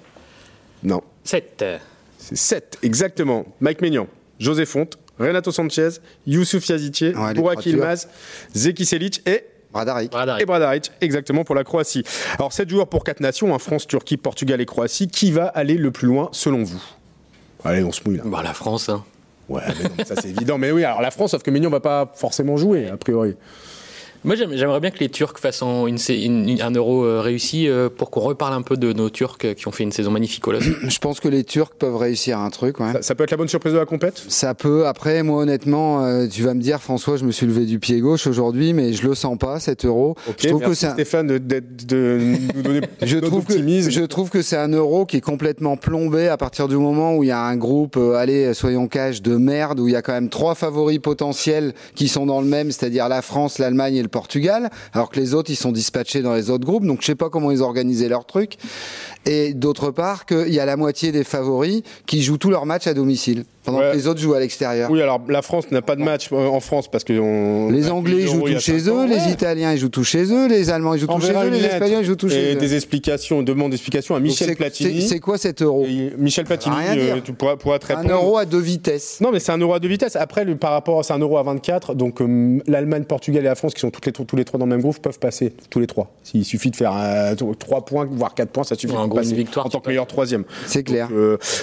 Non. 0.82 1.02
7. 1.24 1.64
C'est 2.18 2.36
7, 2.36 2.78
exactement. 2.82 3.44
Mike 3.60 3.82
Ménian, 3.82 4.06
José 4.38 4.64
Fonte, 4.64 4.98
Renato 5.18 5.52
Sanchez, 5.52 5.90
Youssouf 6.26 6.66
Yazitier, 6.66 7.14
ouais, 7.14 7.34
Burak 7.34 7.66
Ilmaz, 7.66 8.08
Zeki 8.56 8.86
Selic 8.86 9.20
et 9.28 9.44
Bradaric. 9.72 10.12
Et 10.40 10.46
Bradaric, 10.46 10.90
exactement 11.00 11.44
pour 11.44 11.54
la 11.54 11.64
Croatie. 11.64 12.04
Alors 12.38 12.52
7 12.52 12.70
joueurs 12.70 12.86
pour 12.86 13.04
4 13.04 13.20
nations, 13.20 13.54
hein, 13.54 13.58
France, 13.58 13.86
Turquie, 13.86 14.16
Portugal 14.16 14.60
et 14.60 14.66
Croatie. 14.66 15.08
Qui 15.08 15.32
va 15.32 15.46
aller 15.46 15.74
le 15.74 15.90
plus 15.90 16.06
loin 16.06 16.28
selon 16.32 16.62
vous? 16.62 16.82
Allez, 17.64 17.82
on 17.82 17.92
se 17.92 18.00
mouille 18.06 18.18
là. 18.18 18.22
Bah, 18.26 18.42
la 18.42 18.54
France. 18.54 18.88
Hein. 18.88 19.04
Ouais, 19.48 19.62
mais 19.66 19.84
non, 19.84 20.04
ça 20.04 20.14
c'est 20.20 20.30
évident. 20.30 20.58
Mais 20.58 20.70
oui, 20.70 20.84
alors 20.84 21.02
la 21.02 21.10
France, 21.10 21.32
sauf 21.32 21.42
que 21.42 21.50
Ménion 21.50 21.70
va 21.70 21.80
pas 21.80 22.10
forcément 22.14 22.56
jouer, 22.56 22.88
a 22.88 22.96
priori. 22.96 23.36
Moi, 24.24 24.36
j'aimerais 24.36 24.80
bien 24.80 24.90
que 24.90 25.00
les 25.00 25.10
Turcs 25.10 25.38
fassent 25.38 25.60
une, 25.60 25.98
un 26.62 26.70
euro 26.70 27.04
euh, 27.04 27.20
réussi 27.20 27.68
euh, 27.68 27.90
pour 27.94 28.10
qu'on 28.10 28.20
reparle 28.20 28.54
un 28.54 28.62
peu 28.62 28.78
de 28.78 28.90
nos 28.94 29.10
Turcs 29.10 29.36
qui 29.54 29.68
ont 29.68 29.70
fait 29.70 29.84
une 29.84 29.92
saison 29.92 30.10
magnifique 30.10 30.48
au 30.48 30.54
Je 30.60 30.98
pense 30.98 31.20
que 31.20 31.28
les 31.28 31.44
Turcs 31.44 31.74
peuvent 31.78 31.96
réussir 31.96 32.38
un 32.38 32.48
truc. 32.48 32.80
Ouais. 32.80 33.02
Ça, 33.02 33.14
peut 33.14 33.24
être 33.24 33.32
la 33.32 33.36
bonne 33.36 33.48
surprise 33.48 33.74
de 33.74 33.78
la 33.78 33.84
compète? 33.84 34.24
Ça 34.28 34.54
peut. 34.54 34.86
Après, 34.86 35.22
moi, 35.22 35.42
honnêtement, 35.42 36.02
euh, 36.02 36.26
tu 36.26 36.42
vas 36.42 36.54
me 36.54 36.62
dire, 36.62 36.80
François, 36.80 37.18
je 37.18 37.24
me 37.26 37.32
suis 37.32 37.46
levé 37.46 37.66
du 37.66 37.78
pied 37.78 38.00
gauche 38.00 38.26
aujourd'hui, 38.26 38.72
mais 38.72 38.94
je 38.94 39.06
le 39.06 39.14
sens 39.14 39.36
pas, 39.36 39.60
cet 39.60 39.84
euro. 39.84 40.16
je 40.38 40.48
trouve 40.48 40.62
que 40.62 40.72
c'est 40.72 40.90
Stéphane 40.92 41.26
de, 41.26 41.38
de, 41.38 42.18
nous 42.54 42.62
donner 42.62 42.80
je 43.02 43.18
trouve 43.18 43.44
que 43.44 43.58
Je 43.58 44.04
trouve 44.06 44.30
que 44.30 44.40
c'est 44.40 44.56
un 44.56 44.68
euro 44.68 45.04
qui 45.04 45.18
est 45.18 45.20
complètement 45.20 45.76
plombé 45.76 46.28
à 46.28 46.38
partir 46.38 46.68
du 46.68 46.76
moment 46.76 47.14
où 47.14 47.24
il 47.24 47.26
y 47.26 47.32
a 47.32 47.42
un 47.42 47.56
groupe, 47.56 47.98
allez, 47.98 48.54
soyons 48.54 48.88
cash, 48.88 49.20
de 49.20 49.36
merde, 49.36 49.80
où 49.80 49.88
il 49.88 49.92
y 49.92 49.96
a 49.96 50.02
quand 50.02 50.14
même 50.14 50.30
trois 50.30 50.54
favoris 50.54 50.98
potentiels 50.98 51.74
qui 51.94 52.08
sont 52.08 52.24
dans 52.24 52.40
le 52.40 52.46
même, 52.46 52.70
c'est-à-dire 52.70 53.10
la 53.10 53.20
France, 53.20 53.58
l'Allemagne 53.58 53.96
et 53.96 54.02
le 54.02 54.13
Portugal, 54.14 54.70
alors 54.92 55.10
que 55.10 55.18
les 55.18 55.34
autres 55.34 55.50
ils 55.50 55.56
sont 55.56 55.72
dispatchés 55.72 56.22
dans 56.22 56.34
les 56.34 56.48
autres 56.48 56.64
groupes. 56.64 56.86
Donc 56.86 57.00
je 57.00 57.06
sais 57.06 57.16
pas 57.16 57.30
comment 57.30 57.50
ils 57.50 57.62
organisé 57.62 58.08
leur 58.08 58.26
truc. 58.26 58.58
Et 59.26 59.54
d'autre 59.54 59.90
part 59.90 60.26
qu'il 60.26 60.52
y 60.52 60.60
a 60.60 60.66
la 60.66 60.76
moitié 60.76 61.12
des 61.12 61.24
favoris 61.24 61.82
qui 62.06 62.22
jouent 62.22 62.38
tous 62.38 62.50
leurs 62.50 62.66
matchs 62.66 62.86
à 62.86 62.94
domicile 62.94 63.44
pendant 63.64 63.78
que 63.78 63.96
les 63.96 64.06
autres 64.06 64.20
jouent 64.20 64.34
à 64.34 64.40
l'extérieur. 64.40 64.90
Oui, 64.90 65.00
alors 65.00 65.22
la 65.28 65.42
France 65.42 65.70
n'a 65.70 65.82
pas 65.82 65.96
de 65.96 66.02
match 66.02 66.28
euh, 66.32 66.46
en 66.46 66.60
France 66.60 66.88
parce 66.88 67.02
que 67.02 67.12
les 67.12 67.90
Anglais 67.90 68.26
jouent 68.26 68.42
tous 68.42 68.60
chez 68.60 68.88
eux, 68.88 69.06
les 69.06 69.32
Italiens 69.32 69.72
ils 69.72 69.78
jouent 69.78 69.88
tous 69.88 70.04
chez 70.04 70.24
eux, 70.30 70.48
les 70.48 70.70
Allemands 70.70 70.94
ils 70.94 71.00
jouent 71.00 71.06
tous 71.06 71.26
chez 71.26 71.32
eux, 71.32 71.48
les 71.48 71.64
Espagnols 71.64 72.02
ils 72.02 72.06
jouent 72.06 72.16
tous 72.16 72.28
chez 72.28 72.36
eux. 72.36 72.50
Et 72.50 72.54
des 72.56 72.74
explications, 72.74 73.42
demande 73.42 73.70
d'explications 73.70 74.14
à 74.14 74.20
Michel 74.20 74.54
Platini. 74.56 75.02
C'est 75.02 75.20
quoi 75.20 75.38
cet 75.38 75.62
euro 75.62 75.86
Michel 76.18 76.44
Platini, 76.44 76.76
euh, 76.96 77.20
tu 77.24 77.32
pourras, 77.32 77.56
pourras 77.56 77.78
te 77.78 77.86
répondre. 77.86 78.10
Un 78.10 78.12
euro 78.12 78.36
à 78.36 78.44
deux 78.44 78.60
vitesses. 78.60 79.20
Non, 79.20 79.30
mais 79.32 79.40
c'est 79.40 79.52
un 79.52 79.58
euro 79.58 79.74
à 79.74 79.78
deux 79.78 79.88
vitesses. 79.88 80.16
Après, 80.16 80.44
par 80.56 80.72
rapport, 80.72 81.02
c'est 81.04 81.12
un 81.12 81.18
euro 81.18 81.38
à 81.38 81.42
24. 81.42 81.94
Donc 81.94 82.20
euh, 82.20 82.60
l'Allemagne, 82.66 83.04
Portugal 83.04 83.42
et 83.42 83.48
la 83.48 83.54
France, 83.54 83.74
qui 83.74 83.80
sont 83.80 83.90
toutes 83.90 84.06
les, 84.06 84.12
tous 84.12 84.36
les 84.36 84.44
trois 84.44 84.58
dans 84.58 84.66
le 84.66 84.70
même 84.70 84.82
groupe, 84.82 84.98
peuvent 84.98 85.18
passer 85.18 85.54
tous 85.70 85.80
les 85.80 85.86
trois. 85.86 86.12
S'il 86.22 86.44
suffit 86.44 86.70
de 86.70 86.76
faire 86.76 86.94
trois 87.58 87.84
points, 87.84 88.06
voire 88.10 88.34
quatre 88.34 88.50
points, 88.50 88.64
ça 88.64 88.74
suffit. 88.74 88.94
Passer, 89.14 89.30
une 89.30 89.36
victoire 89.36 89.66
en 89.66 89.68
tant 89.68 89.80
que 89.80 89.88
meilleur 89.88 90.06
troisième. 90.06 90.44
C'est 90.66 90.82
clair. 90.82 91.08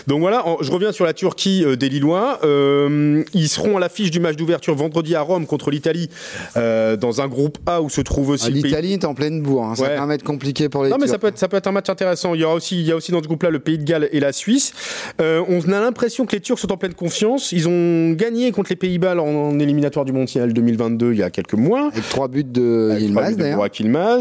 Donc, 0.07 0.19
voilà, 0.19 0.43
je 0.61 0.71
reviens 0.71 0.91
sur 0.91 1.05
la 1.05 1.13
Turquie 1.13 1.65
des 1.77 1.89
Lillois. 1.89 2.39
Euh, 2.43 3.23
ils 3.33 3.49
seront 3.49 3.77
à 3.77 3.79
l'affiche 3.79 4.11
du 4.11 4.19
match 4.19 4.35
d'ouverture 4.35 4.75
vendredi 4.75 5.15
à 5.15 5.21
Rome 5.21 5.45
contre 5.45 5.71
l'Italie, 5.71 6.09
euh, 6.57 6.95
dans 6.95 7.21
un 7.21 7.27
groupe 7.27 7.57
A 7.65 7.81
où 7.81 7.89
se 7.89 8.01
trouve 8.01 8.29
aussi. 8.29 8.45
Ah, 8.47 8.49
L'Italie 8.51 8.93
est 8.93 9.05
en 9.05 9.13
pleine 9.13 9.41
bourre, 9.41 9.65
hein. 9.65 9.75
ça 9.75 10.05
va 10.05 10.13
être 10.13 10.23
compliqué 10.23 10.69
pour 10.69 10.83
les. 10.83 10.89
Non, 10.89 10.97
mais 10.99 11.07
ça 11.07 11.17
peut, 11.17 11.27
être, 11.27 11.37
ça 11.37 11.47
peut 11.47 11.57
être 11.57 11.67
un 11.67 11.71
match 11.71 11.89
intéressant. 11.89 12.33
Il 12.33 12.41
y, 12.41 12.43
aura 12.43 12.55
aussi, 12.55 12.79
il 12.79 12.85
y 12.85 12.91
a 12.91 12.95
aussi 12.95 13.11
dans 13.11 13.21
ce 13.21 13.27
groupe-là 13.27 13.49
le 13.49 13.59
Pays 13.59 13.77
de 13.77 13.83
Galles 13.83 14.09
et 14.11 14.19
la 14.19 14.31
Suisse. 14.31 14.73
Euh, 15.21 15.43
on 15.47 15.61
a 15.71 15.79
l'impression 15.79 16.25
que 16.25 16.35
les 16.35 16.41
Turcs 16.41 16.59
sont 16.59 16.71
en 16.71 16.77
pleine 16.77 16.93
confiance. 16.93 17.51
Ils 17.51 17.67
ont 17.67 18.11
gagné 18.11 18.51
contre 18.51 18.69
les 18.69 18.75
Pays-Bas 18.75 19.15
en, 19.21 19.59
éliminatoire 19.59 20.05
du 20.05 20.11
Mondial 20.11 20.53
2022 20.53 21.13
il 21.13 21.19
y 21.19 21.23
a 21.23 21.29
quelques 21.29 21.53
mois. 21.53 21.89
Avec 21.91 22.07
trois 22.09 22.27
buts 22.27 22.43
de 22.43 22.97
Yilmaz 22.99 23.35
d'ailleurs. 23.35 23.67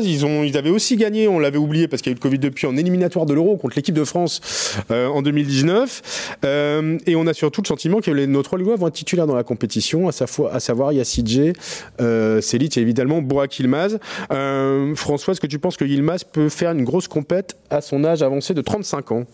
Ils, 0.02 0.24
ont, 0.24 0.42
ils 0.42 0.56
avaient 0.56 0.70
aussi 0.70 0.96
gagné, 0.96 1.28
on 1.28 1.38
l'avait 1.38 1.58
oublié 1.58 1.88
parce 1.88 2.02
qu'il 2.02 2.10
y 2.10 2.12
a 2.12 2.14
eu 2.14 2.18
le 2.18 2.20
Covid 2.20 2.38
depuis, 2.38 2.66
en 2.66 2.76
éliminatoire 2.76 3.19
de 3.26 3.34
l'Euro 3.34 3.56
contre 3.56 3.76
l'équipe 3.76 3.94
de 3.94 4.04
France 4.04 4.76
en 4.90 5.22
2019. 5.22 6.38
et 6.44 7.16
on 7.16 7.26
a 7.26 7.34
surtout 7.34 7.62
le 7.62 7.66
sentiment 7.66 8.00
que 8.00 8.10
nos 8.10 8.42
trois 8.42 8.58
Lillois 8.58 8.76
vont 8.76 8.88
être 8.88 8.94
titulaires 8.94 9.26
dans 9.26 9.34
la 9.34 9.44
compétition, 9.44 10.08
à, 10.08 10.12
sa 10.12 10.26
fois, 10.26 10.52
à 10.52 10.60
savoir 10.60 10.92
Yassidje, 10.92 11.52
euh, 12.00 12.40
et 12.40 12.80
évidemment 12.80 13.22
Bourak 13.22 13.58
Yilmaz. 13.58 13.98
Euh, 14.32 14.94
François, 14.94 15.32
est-ce 15.32 15.40
que 15.40 15.46
tu 15.46 15.58
penses 15.58 15.76
que 15.76 15.84
Yilmaz 15.84 16.24
peut 16.24 16.48
faire 16.48 16.72
une 16.72 16.84
grosse 16.84 17.08
compète 17.08 17.56
à 17.70 17.80
son 17.80 18.04
âge 18.04 18.22
avancé 18.22 18.54
de 18.54 18.62
35 18.62 19.12
ans? 19.12 19.24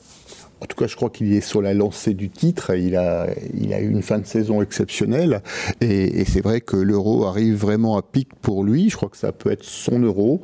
En 0.60 0.64
tout 0.64 0.76
cas, 0.76 0.86
je 0.86 0.96
crois 0.96 1.10
qu'il 1.10 1.34
est 1.34 1.42
sur 1.42 1.60
la 1.60 1.74
lancée 1.74 2.14
du 2.14 2.30
titre. 2.30 2.74
Il 2.74 2.96
a, 2.96 3.26
il 3.52 3.74
a 3.74 3.80
eu 3.80 3.90
une 3.90 4.02
fin 4.02 4.18
de 4.18 4.26
saison 4.26 4.62
exceptionnelle. 4.62 5.42
Et, 5.82 6.20
et 6.20 6.24
c'est 6.24 6.40
vrai 6.40 6.62
que 6.62 6.76
l'euro 6.76 7.26
arrive 7.26 7.56
vraiment 7.56 7.98
à 7.98 8.02
pic 8.02 8.28
pour 8.40 8.64
lui. 8.64 8.88
Je 8.88 8.96
crois 8.96 9.10
que 9.10 9.18
ça 9.18 9.32
peut 9.32 9.50
être 9.50 9.64
son 9.64 9.98
euro. 10.00 10.40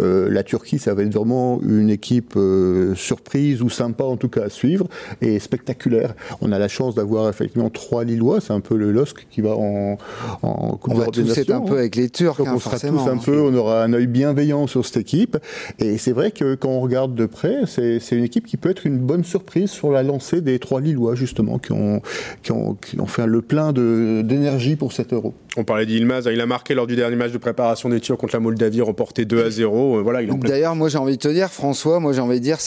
Euh, 0.00 0.28
la 0.30 0.42
Turquie, 0.42 0.78
ça 0.78 0.92
va 0.92 1.02
être 1.02 1.14
vraiment 1.14 1.62
une 1.62 1.88
équipe 1.88 2.34
euh, 2.36 2.94
surprise 2.94 3.62
ou 3.62 3.70
sympa 3.70 4.04
en 4.04 4.18
tout 4.18 4.28
cas 4.28 4.44
à 4.44 4.48
suivre 4.50 4.86
et 5.22 5.38
spectaculaire. 5.38 6.14
On 6.42 6.52
a 6.52 6.58
la 6.58 6.68
chance 6.68 6.94
d'avoir 6.94 7.30
effectivement 7.30 7.70
trois 7.70 8.04
Lillois. 8.04 8.42
C'est 8.42 8.52
un 8.52 8.60
peu 8.60 8.76
le 8.76 8.92
LOSC 8.92 9.26
qui 9.30 9.40
va 9.40 9.56
en, 9.56 9.96
en 10.42 10.78
On 10.86 10.94
va 10.94 11.06
tous 11.06 11.38
être 11.38 11.50
un 11.50 11.62
peu 11.62 11.78
avec 11.78 11.96
les 11.96 12.10
Turcs. 12.10 12.38
Hein, 12.40 12.52
on 12.54 12.58
sera 12.58 12.78
tous 12.78 13.08
un 13.08 13.16
peu. 13.16 13.40
On 13.40 13.54
aura 13.54 13.82
un 13.82 13.94
œil 13.94 14.08
bienveillant 14.08 14.66
sur 14.66 14.84
cette 14.84 14.98
équipe. 14.98 15.38
Et 15.78 15.96
c'est 15.96 16.12
vrai 16.12 16.32
que 16.32 16.54
quand 16.54 16.68
on 16.68 16.80
regarde 16.80 17.14
de 17.14 17.24
près, 17.24 17.60
c'est 17.66 17.98
une 18.12 18.24
équipe 18.24 18.46
qui 18.46 18.58
peut 18.58 18.68
être 18.68 18.86
une 18.86 18.98
bonne 18.98 19.24
surprise 19.24 19.53
sur 19.66 19.90
la 19.90 20.02
lancée 20.02 20.40
des 20.40 20.58
trois 20.58 20.80
Lillois, 20.80 21.14
justement, 21.14 21.58
qui 21.58 21.72
ont, 21.72 22.02
qui 22.42 22.52
ont, 22.52 22.74
qui 22.74 23.00
ont 23.00 23.06
fait 23.06 23.26
le 23.26 23.40
plein 23.42 23.72
d'énergie 23.72 24.76
pour 24.76 24.92
cet 24.92 25.12
euro. 25.12 25.34
On 25.56 25.64
parlait 25.64 25.86
d'Ilmaz, 25.86 26.28
il 26.32 26.40
a 26.40 26.46
marqué 26.46 26.74
lors 26.74 26.86
du 26.86 26.96
dernier 26.96 27.14
match 27.14 27.30
de 27.30 27.38
préparation 27.38 27.88
des 27.88 28.00
tirs 28.00 28.16
contre 28.16 28.34
la 28.34 28.40
Moldavie, 28.40 28.80
remporté 28.80 29.24
2 29.24 29.44
à 29.44 29.50
0. 29.50 29.98
Euh, 29.98 30.02
voilà, 30.02 30.24
D'ailleurs, 30.24 30.74
moi 30.74 30.88
j'ai 30.88 30.98
envie 30.98 31.16
de 31.16 31.22
te 31.22 31.28
dire, 31.28 31.48
François, 31.48 32.00
moi 32.00 32.12
j'ai 32.12 32.20
envie 32.20 32.40
de 32.40 32.44
dire, 32.44 32.58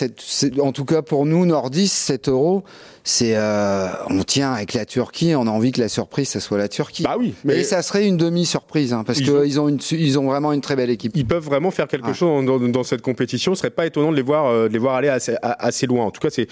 en 0.61 0.71
tout 0.71 0.85
cas 0.85 1.01
pour 1.01 1.25
nous, 1.25 1.45
nordistes, 1.45 1.95
cet 1.95 2.29
euro, 2.29 2.63
c'est 3.07 3.37
euh, 3.37 3.87
on 4.09 4.23
tient 4.23 4.51
avec 4.51 4.73
la 4.73 4.85
Turquie, 4.85 5.33
on 5.33 5.47
a 5.47 5.49
envie 5.49 5.71
que 5.71 5.79
la 5.79 5.87
surprise 5.87 6.27
ça 6.27 6.41
soit 6.41 6.57
la 6.57 6.67
Turquie. 6.67 7.03
Bah 7.03 7.15
oui, 7.17 7.33
mais 7.45 7.59
et 7.59 7.63
ça 7.63 7.81
serait 7.81 8.05
une 8.05 8.17
demi 8.17 8.45
surprise 8.45 8.91
hein, 8.91 9.05
parce 9.05 9.19
qu'ils 9.19 9.31
ont... 9.31 9.43
ils 9.43 9.59
ont 9.61 9.69
une 9.69 9.79
ils 9.91 10.19
ont 10.19 10.25
vraiment 10.25 10.51
une 10.51 10.59
très 10.59 10.75
belle 10.75 10.89
équipe. 10.89 11.13
Ils 11.15 11.25
peuvent 11.25 11.43
vraiment 11.43 11.71
faire 11.71 11.87
quelque 11.87 12.11
chose 12.11 12.45
dans, 12.45 12.83
cette 12.83 13.01
compétition. 13.01 13.55
Ce 13.55 13.61
serait 13.61 13.69
pas 13.69 13.85
étonnant 13.85 14.11
de 14.11 14.17
les 14.17 14.21
voir 14.21 14.47
euh, 14.47 14.67
de 14.67 14.73
les 14.73 14.79
voir 14.79 14.95
aller 14.95 15.07
assez, 15.07 15.35
assez 15.41 15.87
loin. 15.87 16.05
En 16.05 16.11
tout 16.11 16.19
cas, 16.19 16.29
c'est 16.29 16.47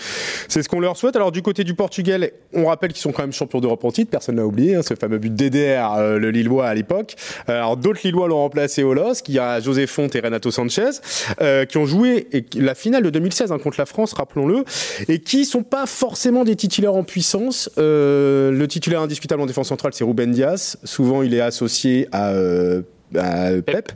c'est 0.48 0.63
ce 0.63 0.69
qu'on 0.69 0.80
leur 0.80 0.95
souhaite. 0.95 1.17
Alors 1.17 1.34
du 1.34 1.41
côté 1.41 1.65
du 1.65 1.74
Portugal, 1.74 2.32
on 2.54 2.65
rappelle 2.65 2.93
qu'ils 2.93 3.02
sont 3.02 3.12
quand 3.12 3.24
même 3.24 3.34
champions 3.34 3.60
d'Europe 3.60 3.84
en 3.84 3.91
titre. 3.91 4.10
Personne 4.10 4.36
n'a 4.36 4.45
oublié 4.45 4.76
hein, 4.76 4.82
ce 4.82 4.95
fameux 4.95 5.17
but 5.17 5.36
DDR, 5.36 5.93
euh, 5.98 6.19
Lillois 6.30 6.68
à 6.68 6.74
l'époque. 6.74 7.16
alors 7.48 7.78
d'autres 7.78 8.02
Lillois 8.04 8.28
l'ont 8.28 8.38
remplacé 8.38 8.84
au 8.84 8.94
LOSC. 8.94 9.30
Il 9.30 9.36
y 9.36 9.40
a 9.40 9.60
José 9.60 9.88
Fonte 9.88 10.16
et 10.16 10.20
Renato 10.20 10.52
Sanchez 10.52 10.92
qui 11.70 11.78
ont 11.78 11.86
joué 11.86 12.28
la 12.56 12.76
finale 12.76 13.04
de 13.04 13.10
2016 13.10 13.52
hein, 13.52 13.60
contre 13.60 13.80
la 13.80 13.86
France, 13.86 14.14
rappelons-le, 14.14 14.64
et 15.08 15.20
qui 15.20 15.46
sont 15.46 15.64
pas 15.64 15.86
forcément 15.86 16.44
des 16.44 16.56
titulaires 16.56 16.96
en 16.96 17.04
puissance 17.04 17.70
euh, 17.78 18.52
le 18.52 18.68
titulaire 18.68 19.02
indiscutable 19.02 19.42
en 19.42 19.46
défense 19.46 19.70
centrale, 19.70 19.94
c'est 19.94 20.04
Ruben 20.04 20.32
Diaz. 20.32 20.78
Souvent, 20.84 21.22
il 21.24 21.34
est 21.34 21.42
associé 21.42 22.08
à, 22.12 22.30
euh, 22.30 22.82
Pep. 23.13 23.91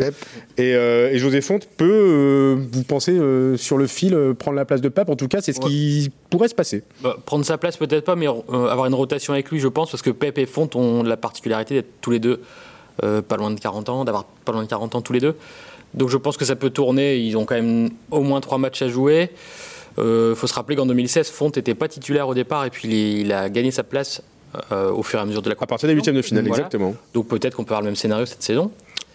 Euh, 0.59 1.11
et, 1.11 1.17
José 1.17 1.41
Fonte 1.41 1.67
peut, 1.77 2.57
vous 2.71 2.83
pensez, 2.83 3.19
sur 3.57 3.77
le 3.77 3.87
fil, 3.87 4.17
prendre 4.37 4.55
la 4.55 4.65
place 4.65 4.81
de 4.81 4.89
Pep. 4.89 5.09
En 5.09 5.15
tout 5.15 5.27
cas, 5.27 5.41
c'est 5.41 5.53
ce 5.53 5.59
qui 5.59 6.11
pourrait 6.29 6.47
se 6.47 6.55
passer. 6.55 6.83
Bah, 7.01 7.17
prendre 7.25 7.45
sa 7.45 7.57
place, 7.57 7.77
peut-être 7.77 8.05
pas, 8.05 8.15
mais 8.15 8.27
avoir 8.27 8.85
une 8.85 8.93
rotation 8.93 9.33
avec 9.33 9.49
lui, 9.51 9.59
je 9.59 9.67
pense, 9.67 9.91
parce 9.91 10.03
que 10.03 10.11
Pep 10.11 10.37
et 10.37 10.45
Fonte 10.45 10.75
ont 10.75 11.03
la 11.03 11.17
particularité 11.17 11.75
d'être 11.75 12.01
tous 12.01 12.11
les 12.11 12.19
deux 12.19 12.41
pas 13.01 13.37
loin 13.37 13.51
de 13.51 13.59
40 13.59 13.89
ans, 13.89 14.05
d'avoir 14.05 14.25
pas 14.25 14.51
loin 14.51 14.63
de 14.63 14.67
40 14.67 14.95
ans 14.95 15.01
tous 15.01 15.13
les 15.13 15.19
deux. 15.21 15.35
Donc 15.93 16.09
je 16.09 16.17
pense 16.17 16.37
que 16.37 16.45
ça 16.45 16.55
peut 16.55 16.69
tourner. 16.69 17.17
Ils 17.17 17.37
ont 17.37 17.45
quand 17.45 17.55
même 17.55 17.89
au 18.11 18.21
moins 18.21 18.41
trois 18.41 18.57
matchs 18.57 18.81
à 18.81 18.87
jouer. 18.87 19.29
Il 19.97 20.03
euh, 20.03 20.35
faut 20.35 20.47
se 20.47 20.53
rappeler 20.53 20.75
qu'en 20.75 20.85
2016, 20.85 21.29
Font 21.29 21.51
n'était 21.55 21.75
pas 21.75 21.87
titulaire 21.87 22.27
au 22.27 22.33
départ 22.33 22.65
et 22.65 22.69
puis 22.69 23.21
il, 23.21 23.33
a 23.33 23.49
gagné 23.49 23.71
sa 23.71 23.83
place 23.83 24.21
euh, 24.71 24.91
au 24.91 25.03
fur 25.03 25.19
et 25.19 25.21
à 25.21 25.25
mesure 25.25 25.41
de 25.41 25.49
la 25.49 25.55
compétition. 25.55 25.75
À 25.75 25.77
partir 25.77 25.89
des 25.89 25.95
huitièmes 25.95 26.15
de 26.15 26.21
finale, 26.21 26.47
exactement. 26.47 26.95
Donc 27.13 27.27
peut-être 27.27 27.55
qu'on 27.55 27.63
peut 27.63 27.73
avoir 27.73 27.81
le 27.81 27.87
même 27.87 27.95
scénario 27.95 28.25
cette 28.25 28.43
saison. 28.43 28.71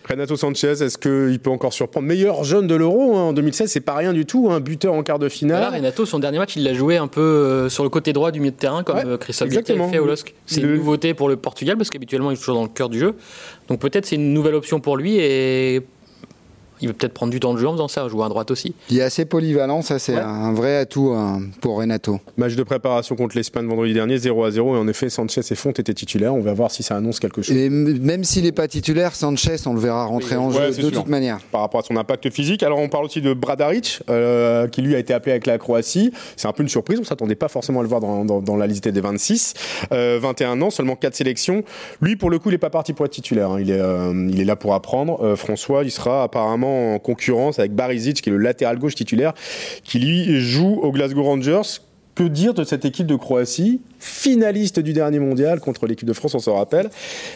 Renato 0.09 0.37
Sanchez, 0.37 0.83
est-ce 0.83 0.99
qu'il 0.99 1.39
peut 1.41 1.51
encore 1.51 1.73
surprendre? 1.73 2.07
Meilleur 2.07 2.45
jeune 2.45 2.67
de 2.67 2.75
l'Euro 2.75 3.17
hein, 3.17 3.23
en 3.23 3.33
2016, 3.33 3.71
c'est 3.71 3.81
pas 3.81 3.95
rien 3.95 4.13
du 4.13 4.27
tout, 4.27 4.51
un 4.51 4.61
buteur 4.61 4.93
en 4.93 5.03
quart 5.03 5.19
de 5.19 5.31
finale. 5.31 5.75
Renato, 5.75 6.05
son 6.05 6.19
dernier 6.19 6.39
match, 6.39 6.57
il 6.57 6.65
l'a 6.65 6.75
joué 6.75 6.99
un 6.99 7.07
peu 7.07 7.21
euh, 7.21 7.69
sur 7.71 7.85
le 7.85 7.89
côté 7.89 8.13
droit 8.13 8.31
du 8.31 8.41
milieu 8.41 8.53
de 8.53 8.57
terrain, 8.57 8.83
comme 8.83 8.99
euh, 8.99 9.17
Christophe 9.17 9.49
fait 9.51 9.99
au 9.99 10.07
LOSC. 10.07 10.35
C'est 10.47 10.61
une 10.61 10.75
nouveauté 10.75 11.15
pour 11.15 11.29
le 11.29 11.37
Portugal, 11.37 11.79
parce 11.79 11.89
qu'habituellement, 11.89 12.31
il 12.31 12.35
est 12.35 12.39
toujours 12.39 12.57
dans 12.57 12.65
le 12.65 12.69
cœur 12.69 12.91
du 12.91 12.99
jeu. 12.99 13.15
Donc 13.69 13.81
peut-être 13.81 14.05
c'est 14.05 14.17
une 14.17 14.35
nouvelle 14.35 14.55
option 14.55 14.79
pour 14.79 14.97
lui 14.99 15.17
et 15.17 15.81
il 16.81 16.89
veut 16.89 16.95
peut-être 16.95 17.15
prendre 17.15 17.33
du 17.33 17.41
temps 17.41 17.55
de 17.55 17.59
jeu 17.59 17.69
en 17.69 17.73
faisant 17.73 17.89
ça, 17.89 18.09
jouer 18.09 18.25
à 18.25 18.29
droite 18.29 18.51
aussi. 18.51 18.75
Il 18.91 18.99
est 18.99 19.03
assez 19.03 19.25
polyvalent, 19.25 19.83
ça 19.83 19.99
c'est 19.99 20.17
un 20.17 20.53
vrai 20.53 20.77
atout 20.77 21.11
hein, 21.15 21.41
pour 21.61 21.77
Renato. 21.77 22.21
Match 22.37 22.55
de 22.55 22.63
préparation 22.63 23.17
contre 23.17 23.37
l'Espagne 23.37 23.67
vendredi 23.67 23.95
dernier, 23.95 24.19
0 24.19 24.45
à 24.45 24.51
0, 24.51 24.77
et 24.77 24.79
en 24.79 24.89
effet 24.89 25.09
Sanchez 25.09 25.41
et 25.51 25.55
Font 25.55 25.71
étaient 25.71 25.95
titulaires. 25.95 26.35
On 26.35 26.41
va 26.41 26.53
voir 26.53 26.71
si 26.71 26.83
ça 26.83 26.97
annonce 26.97 27.21
quelque 27.21 27.43
chose. 27.43 27.57
Et 27.57 27.71
même 27.71 28.25
s'il 28.25 28.45
n'est 28.45 28.53
pas 28.53 28.69
titulaire, 28.69 29.15
Sanchez, 29.15 29.57
on 29.67 29.75
le 29.75 29.81
verra 29.81 30.05
rentrer 30.05 30.37
en 30.37 30.51
jeu 30.51 30.71
de 30.71 30.91
toute 30.91 31.09
manière. 31.09 31.39
Par 31.53 31.61
rapport 31.61 31.81
à 31.81 31.85
son 31.85 31.97
impact 31.97 32.31
physique. 32.31 32.63
Alors 32.63 32.79
on 32.79 32.89
parle 32.89 33.07
aussi 33.07 33.21
de 33.21 33.33
Bradaric, 33.33 34.01
euh, 34.09 34.69
qui 34.69 34.83
lui 34.83 34.95
a 34.95 34.99
été 34.99 35.15
appelé 35.15 35.33
avec 35.33 35.47
la 35.47 35.59
Croatie. 35.59 36.13
C'est 36.37 36.49
un 36.49 36.53
peu 36.53 36.63
une 36.63 36.69
surprise, 36.69 36.99
on 37.01 37.05
s'attendait 37.05 37.35
pas 37.35 37.49
forcément 37.49 37.81
à 37.81 37.83
le 37.83 37.89
voir 37.89 38.01
dans, 38.01 38.57
la 38.57 38.67
liste 38.67 38.89
des 38.89 39.01
26. 39.01 39.55
21 39.91 40.61
euh, 40.61 40.63
ans, 40.63 40.71
seulement 40.71 40.97
4 40.97 41.15
sélections. 41.15 41.65
Lui, 42.01 42.17
pour 42.17 42.31
le 42.31 42.39
coup, 42.39 42.51
il 42.51 42.53
n'est 42.53 42.59
pas 42.59 42.71
parti 42.71 42.93
pour 42.93 43.07
être 43.07 43.13
titulaire. 43.13 43.51
Hein. 43.51 43.61
Il, 43.61 43.71
est, 43.71 43.81
euh, 43.81 44.29
il 44.31 44.41
est 44.41 44.45
là 44.45 44.57
pour 44.57 44.75
apprendre. 44.75 45.35
François, 45.37 45.85
il 45.85 45.91
sera 45.91 46.25
apparemment 46.25 46.64
en 46.65 46.99
concurrence 46.99 47.59
avec 47.59 47.73
Barisic, 47.73 48.21
qui 48.21 48.29
est 48.29 48.33
le 48.33 48.39
latéral 48.39 48.79
gauche 48.79 48.95
titulaire, 48.95 49.35
qui 49.83 49.99
lui 49.99 50.41
joue 50.41 50.81
au 50.83 50.93
Glasgow 50.93 51.23
Rangers. 51.23 51.81
Que 52.15 52.23
dire 52.23 52.55
de 52.55 52.63
cette 52.63 52.85
équipe 52.85 53.07
de 53.07 53.17
Croatie 53.17 53.81
finaliste 53.99 54.81
du 54.81 54.93
dernier 54.93 55.19
mondial 55.19 55.61
contre 55.61 55.87
l'équipe 55.87 56.07
de 56.07 56.13
France, 56.13 56.35
on 56.35 56.39
se 56.39 56.51
rappelle, 56.51 56.91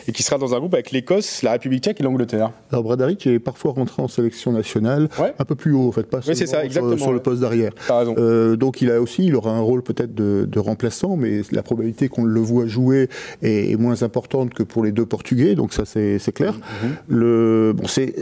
et 0.06 0.12
qui 0.12 0.22
sera 0.22 0.36
dans 0.38 0.54
un 0.54 0.58
groupe 0.58 0.74
avec 0.74 0.90
l'Écosse, 0.90 1.42
la 1.42 1.52
République 1.52 1.82
tchèque 1.82 2.00
et 2.00 2.04
l'Angleterre. 2.04 2.52
Alors 2.70 2.84
Bradaric 2.84 3.26
est 3.26 3.38
parfois 3.38 3.72
rentré 3.72 4.02
en 4.02 4.08
sélection 4.08 4.52
nationale 4.52 5.08
un 5.38 5.44
peu 5.44 5.54
plus 5.54 5.72
haut, 5.72 5.88
en 5.88 5.92
fait, 5.92 6.04
pas 6.04 6.20
oui, 6.26 6.36
ça, 6.36 6.64
exactement, 6.64 6.98
sur, 6.98 7.12
le 7.12 7.20
poste 7.20 7.40
d'arrière. 7.40 7.72
Euh, 7.90 8.56
donc 8.56 8.82
il 8.82 8.90
a 8.90 9.00
aussi, 9.00 9.26
il 9.26 9.34
aura 9.34 9.52
un 9.52 9.60
rôle 9.60 9.82
peut-être 9.82 10.14
de, 10.14 10.58
remplaçant, 10.58 11.16
mais 11.16 11.40
la 11.52 11.62
probabilité 11.62 12.08
qu'on 12.08 12.24
le 12.24 12.40
voit 12.40 12.66
jouer 12.66 13.08
est, 13.42 13.78
moins 13.78 14.02
importante 14.02 14.52
que 14.52 14.62
pour 14.62 14.84
les 14.84 14.92
deux 14.92 15.06
Portugais, 15.06 15.54
donc 15.54 15.72
ça 15.72 15.84
c'est 15.86 16.32
clair. 16.32 16.54
Mhm. 16.54 16.90
le, 17.08 17.72
bon, 17.74 17.86
c'est 17.86 18.14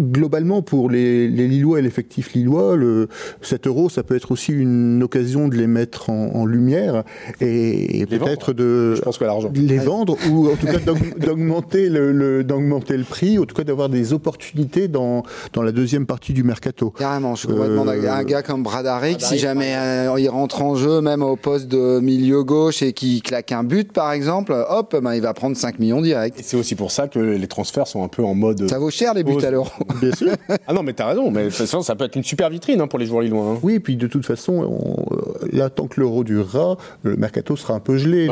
globalement 0.00 0.62
pour 0.62 0.90
les, 0.90 1.28
Lillois 1.28 1.78
et 1.78 1.82
l'effectif 1.82 2.32
lillois, 2.32 2.76
le, 2.76 3.08
cet 3.42 3.66
euro, 3.66 3.88
ça 3.88 4.02
peut 4.02 4.16
être 4.16 4.32
aussi 4.32 4.52
une 4.52 5.02
occasion 5.02 5.48
de 5.48 5.56
les 5.56 5.66
mettre 5.66 6.01
en, 6.10 6.30
en 6.34 6.46
lumière 6.46 7.04
et 7.40 8.00
et 8.00 8.06
peut-être 8.06 8.52
de 8.52 8.94
les 9.54 9.78
vendre 9.78 10.16
ou 10.30 10.50
en 10.50 10.56
tout 10.56 10.66
cas 10.66 10.78
d'augmenter 11.18 11.88
le, 11.88 12.44
d'augmenter 12.44 12.96
le 12.96 13.04
prix, 13.04 13.38
en 13.38 13.44
tout 13.44 13.54
cas 13.54 13.64
d'avoir 13.64 13.88
des 13.88 14.12
opportunités 14.12 14.88
dans, 14.88 15.22
dans 15.52 15.62
la 15.62 15.72
deuxième 15.72 16.06
partie 16.06 16.32
du 16.32 16.44
mercato. 16.44 16.90
Carrément, 16.90 17.34
je 17.34 17.46
complètement 17.46 17.86
euh, 17.86 18.10
un 18.10 18.24
gars 18.24 18.42
comme 18.42 18.62
Bradaric, 18.62 19.20
si 19.20 19.38
jamais 19.38 19.74
euh, 19.76 20.14
il 20.18 20.28
rentre 20.28 20.62
en 20.62 20.74
jeu, 20.74 21.00
même 21.00 21.22
au 21.22 21.36
poste 21.36 21.68
de 21.68 22.00
milieu 22.00 22.42
gauche 22.42 22.82
et 22.82 22.92
qui 22.92 23.22
claque 23.22 23.52
un 23.52 23.64
but 23.64 23.92
par 23.92 24.12
exemple, 24.12 24.52
hop, 24.68 24.96
ben, 25.00 25.14
il 25.14 25.22
va 25.22 25.34
prendre 25.34 25.56
5 25.56 25.78
millions 25.78 26.00
direct. 26.00 26.38
Et 26.40 26.42
c'est 26.42 26.56
aussi 26.56 26.74
pour 26.74 26.90
ça 26.90 27.08
que 27.08 27.18
les 27.18 27.46
transferts 27.46 27.86
sont 27.86 28.04
un 28.04 28.08
peu 28.08 28.24
en 28.24 28.34
mode. 28.34 28.68
Ça 28.68 28.78
vaut 28.78 28.90
cher 28.90 29.14
les 29.14 29.24
buts 29.24 29.44
alors. 29.44 29.78
Bien 30.00 30.12
sûr. 30.12 30.32
ah 30.66 30.72
non, 30.72 30.82
mais 30.82 30.92
t'as 30.92 31.06
raison, 31.06 31.30
mais 31.30 31.44
de 31.44 31.48
toute 31.48 31.58
façon, 31.58 31.82
ça 31.82 31.94
peut 31.94 32.04
être 32.04 32.16
une 32.16 32.24
super 32.24 32.50
vitrine 32.50 32.80
hein, 32.80 32.86
pour 32.86 32.98
les 32.98 33.06
joueurs 33.06 33.22
lillois. 33.22 33.44
Hein. 33.44 33.58
Oui, 33.62 33.74
et 33.74 33.80
puis 33.80 33.96
de 33.96 34.06
toute 34.06 34.26
façon, 34.26 34.62
euh, 34.62 35.48
là, 35.52 35.70
tant 35.70 35.86
que 35.86 35.91
l'euro 35.96 36.24
durera, 36.24 36.76
le 37.02 37.16
mercato 37.16 37.56
sera 37.56 37.74
un 37.74 37.80
peu 37.80 37.96
gelé. 37.96 38.28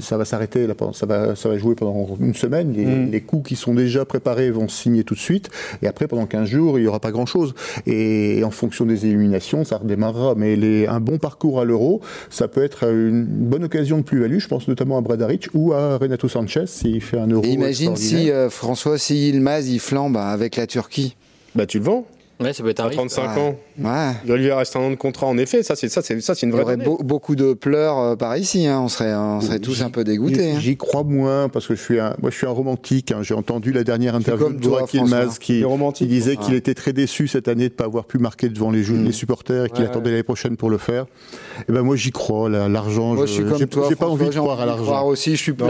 ça 0.00 0.16
va 0.16 0.24
s'arrêter, 0.24 0.66
ça 0.92 1.06
va, 1.06 1.36
ça 1.36 1.48
va 1.48 1.58
jouer 1.58 1.74
pendant 1.74 2.16
une 2.20 2.34
semaine. 2.34 2.72
Mm. 2.72 3.10
Les, 3.10 3.20
coups 3.20 3.48
qui 3.48 3.56
sont 3.56 3.74
déjà 3.74 4.04
préparés 4.04 4.50
vont 4.50 4.68
signer 4.68 5.04
tout 5.04 5.14
de 5.14 5.20
suite. 5.20 5.50
Et 5.82 5.86
après, 5.86 6.06
pendant 6.06 6.26
15 6.26 6.48
jours, 6.48 6.78
il 6.78 6.82
n'y 6.82 6.88
aura 6.88 7.00
pas 7.00 7.10
grand-chose. 7.10 7.54
Et 7.86 8.42
en 8.44 8.50
fonction 8.50 8.84
des 8.84 9.06
éliminations, 9.06 9.64
ça 9.64 9.78
redémarrera. 9.78 10.34
Mais 10.36 10.56
les, 10.56 10.86
un 10.86 11.00
bon 11.00 11.18
parcours 11.18 11.60
à 11.60 11.64
l'euro, 11.64 12.00
ça 12.30 12.48
peut 12.48 12.62
être 12.62 12.84
une 12.84 13.24
bonne 13.24 13.64
occasion 13.64 13.98
de 13.98 14.02
plus-value. 14.02 14.38
Je 14.38 14.48
pense 14.48 14.68
notamment 14.68 14.98
à 14.98 15.00
Bradaric 15.00 15.48
ou 15.54 15.72
à 15.72 15.98
Renato 15.98 16.28
Sanchez 16.28 16.66
s'il 16.66 17.02
fait 17.02 17.18
un 17.18 17.28
euro. 17.28 17.44
imagine 17.44 17.96
si 17.96 18.30
euh, 18.30 18.50
François, 18.50 18.98
si 18.98 19.28
Ilmaz 19.30 19.68
il 19.68 19.80
flambe 19.80 20.16
avec 20.16 20.56
la 20.56 20.66
Turquie. 20.66 21.16
Bah 21.54 21.66
tu 21.66 21.78
le 21.78 21.84
vends 21.84 22.06
Ouais, 22.40 22.52
ça 22.52 22.62
peut 22.62 22.68
être 22.68 22.80
un 22.80 22.90
35 22.90 23.38
ans. 23.38 23.56
Ouais. 23.78 24.12
Il 24.26 24.34
lui 24.34 24.52
reste 24.52 24.76
un 24.76 24.80
an 24.80 24.90
de 24.90 24.94
contrat. 24.94 25.26
En 25.26 25.38
effet, 25.38 25.62
ça, 25.62 25.76
c'est 25.76 25.88
ça, 25.88 26.02
c'est 26.02 26.20
ça, 26.20 26.34
c'est 26.34 26.46
une 26.46 26.52
vraie. 26.52 26.62
Il 26.62 26.82
y 26.82 26.86
aurait 26.86 27.04
beaucoup 27.04 27.36
de 27.36 27.52
pleurs 27.52 27.98
euh, 27.98 28.16
par 28.16 28.36
ici. 28.36 28.66
Hein. 28.66 28.80
On 28.82 28.88
serait, 28.88 29.14
on 29.14 29.40
serait 29.40 29.58
tous 29.58 29.82
un 29.82 29.90
peu 29.90 30.04
dégoûtés. 30.04 30.52
Hein. 30.52 30.60
J'y 30.60 30.76
crois 30.76 31.04
moins 31.04 31.48
parce 31.48 31.66
que 31.66 31.74
je 31.74 31.82
suis 31.82 32.00
un, 32.00 32.14
moi, 32.20 32.30
je 32.30 32.36
suis 32.36 32.46
un 32.46 32.50
romantique. 32.50 33.12
Hein. 33.12 33.22
J'ai 33.22 33.34
entendu 33.34 33.72
la 33.72 33.84
dernière 33.84 34.14
interview 34.14 34.48
de 34.50 34.58
Burak 34.58 34.92
Yilmaz 34.94 35.38
qui, 35.38 35.64
qui, 35.94 36.06
disait 36.06 36.36
qu'il 36.36 36.54
était 36.54 36.74
très 36.74 36.92
déçu 36.92 37.28
cette 37.28 37.48
année 37.48 37.68
de 37.68 37.74
ne 37.74 37.76
pas 37.76 37.84
avoir 37.84 38.06
pu 38.06 38.18
marquer 38.18 38.48
devant 38.48 38.70
les, 38.70 38.82
mm. 38.82 39.04
les 39.04 39.12
supporters 39.12 39.66
et 39.66 39.70
qu'il 39.70 39.84
attendait 39.84 40.10
l'année 40.10 40.22
prochaine 40.22 40.56
pour 40.56 40.70
le 40.70 40.78
faire. 40.78 41.04
Et 41.04 41.64
eh 41.68 41.72
ben 41.72 41.82
moi, 41.82 41.96
j'y 41.96 42.12
crois. 42.12 42.48
L'argent, 42.48 43.16
je 43.16 43.26
suis 43.26 43.44
comme 43.44 43.66
toi. 43.66 43.86
J'ai 43.88 43.96
pas 43.96 44.08
envie 44.08 44.26
de 44.26 44.30
croire 44.30 44.60
à 44.60 44.66
l'argent. 44.66 45.06
aussi. 45.06 45.36
Je 45.36 45.42
suis 45.42 45.52
pas, 45.52 45.66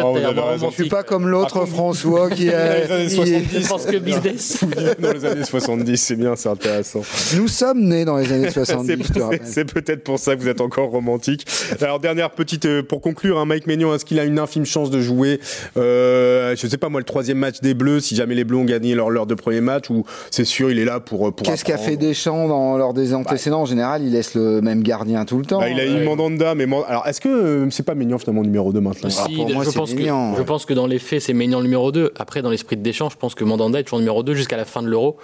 je 0.68 0.74
suis 0.74 0.88
pas 0.88 1.02
comme 1.02 1.28
l'autre 1.28 1.66
François 1.66 2.30
qui 2.30 2.48
est. 2.48 2.88
Dans 2.88 2.96
les 2.96 3.18
années 3.18 3.62
70. 3.62 3.96
business. 4.06 4.64
Dans 4.98 5.12
les 5.12 5.24
années 5.24 5.44
70, 5.44 5.96
c'est 5.96 6.16
bien, 6.16 6.36
c'est 6.36 6.48
intéressant. 6.48 7.02
Nous 7.36 7.48
sommes 7.48 7.80
dans 8.04 8.16
les 8.16 8.32
années 8.32 8.50
70. 8.56 9.12
c'est 9.44 9.64
peut-être 9.64 10.04
pour 10.04 10.18
ça 10.18 10.36
que 10.36 10.40
vous 10.40 10.48
êtes 10.48 10.60
encore 10.60 10.90
romantique. 10.90 11.46
Alors 11.80 12.00
dernière 12.00 12.30
petite 12.30 12.66
euh, 12.66 12.82
pour 12.82 13.00
conclure, 13.00 13.38
hein, 13.38 13.44
Mike 13.44 13.66
Maignan, 13.66 13.94
est-ce 13.94 14.04
qu'il 14.04 14.18
a 14.20 14.24
une 14.24 14.38
infime 14.38 14.66
chance 14.66 14.90
de 14.90 15.00
jouer 15.00 15.40
euh, 15.76 16.54
Je 16.56 16.66
sais 16.66 16.76
pas 16.76 16.88
moi 16.88 17.00
le 17.00 17.04
troisième 17.04 17.38
match 17.38 17.60
des 17.60 17.74
Bleus, 17.74 18.00
si 18.00 18.14
jamais 18.14 18.34
les 18.34 18.44
Bleus 18.44 18.58
ont 18.58 18.64
gagné 18.64 18.94
leur 18.94 19.10
leur 19.10 19.26
deux 19.26 19.36
premiers 19.36 19.60
matchs, 19.60 19.90
ou 19.90 20.04
c'est 20.30 20.44
sûr 20.44 20.70
il 20.70 20.78
est 20.78 20.84
là 20.84 21.00
pour. 21.00 21.34
pour 21.34 21.46
Qu'est-ce 21.46 21.64
qu'a 21.64 21.78
fait 21.78 21.96
Deschamps 21.96 22.48
dans 22.48 22.76
lors 22.76 22.94
des 22.94 23.14
antécédents? 23.14 23.62
En 23.62 23.66
général, 23.66 24.02
il 24.02 24.12
laisse 24.12 24.34
le 24.34 24.60
même 24.60 24.82
gardien 24.82 25.24
tout 25.24 25.38
le 25.38 25.44
temps. 25.44 25.60
Bah, 25.60 25.68
il 25.68 25.80
a 25.80 25.86
eu 25.86 26.04
Mandanda, 26.04 26.54
mais 26.54 26.66
alors 26.88 27.06
est-ce 27.06 27.20
que 27.20 27.28
euh, 27.28 27.70
c'est 27.70 27.82
pas 27.82 27.94
Maignan 27.94 28.18
finalement 28.18 28.42
numéro 28.42 28.72
2 28.72 28.80
maintenant? 28.80 29.10
Si, 29.10 29.20
ah, 29.20 29.52
moi, 29.52 29.64
je, 29.64 29.70
pense 29.70 29.94
que, 29.94 30.02
je 30.02 30.42
pense 30.42 30.66
que 30.66 30.74
dans 30.74 30.86
les 30.86 30.98
faits 30.98 31.22
c'est 31.22 31.34
Maignan 31.34 31.62
numéro 31.62 31.92
2. 31.92 32.12
Après 32.16 32.42
dans 32.42 32.50
l'esprit 32.50 32.76
de 32.76 32.82
Deschamps, 32.82 33.10
je 33.10 33.16
pense 33.16 33.34
que 33.34 33.44
Mandanda 33.44 33.80
est 33.80 33.84
toujours 33.84 33.98
numéro 33.98 34.22
2 34.22 34.34
jusqu'à 34.34 34.56
la 34.56 34.64
fin 34.64 34.82
de 34.82 34.88
l'Euro 34.88 35.16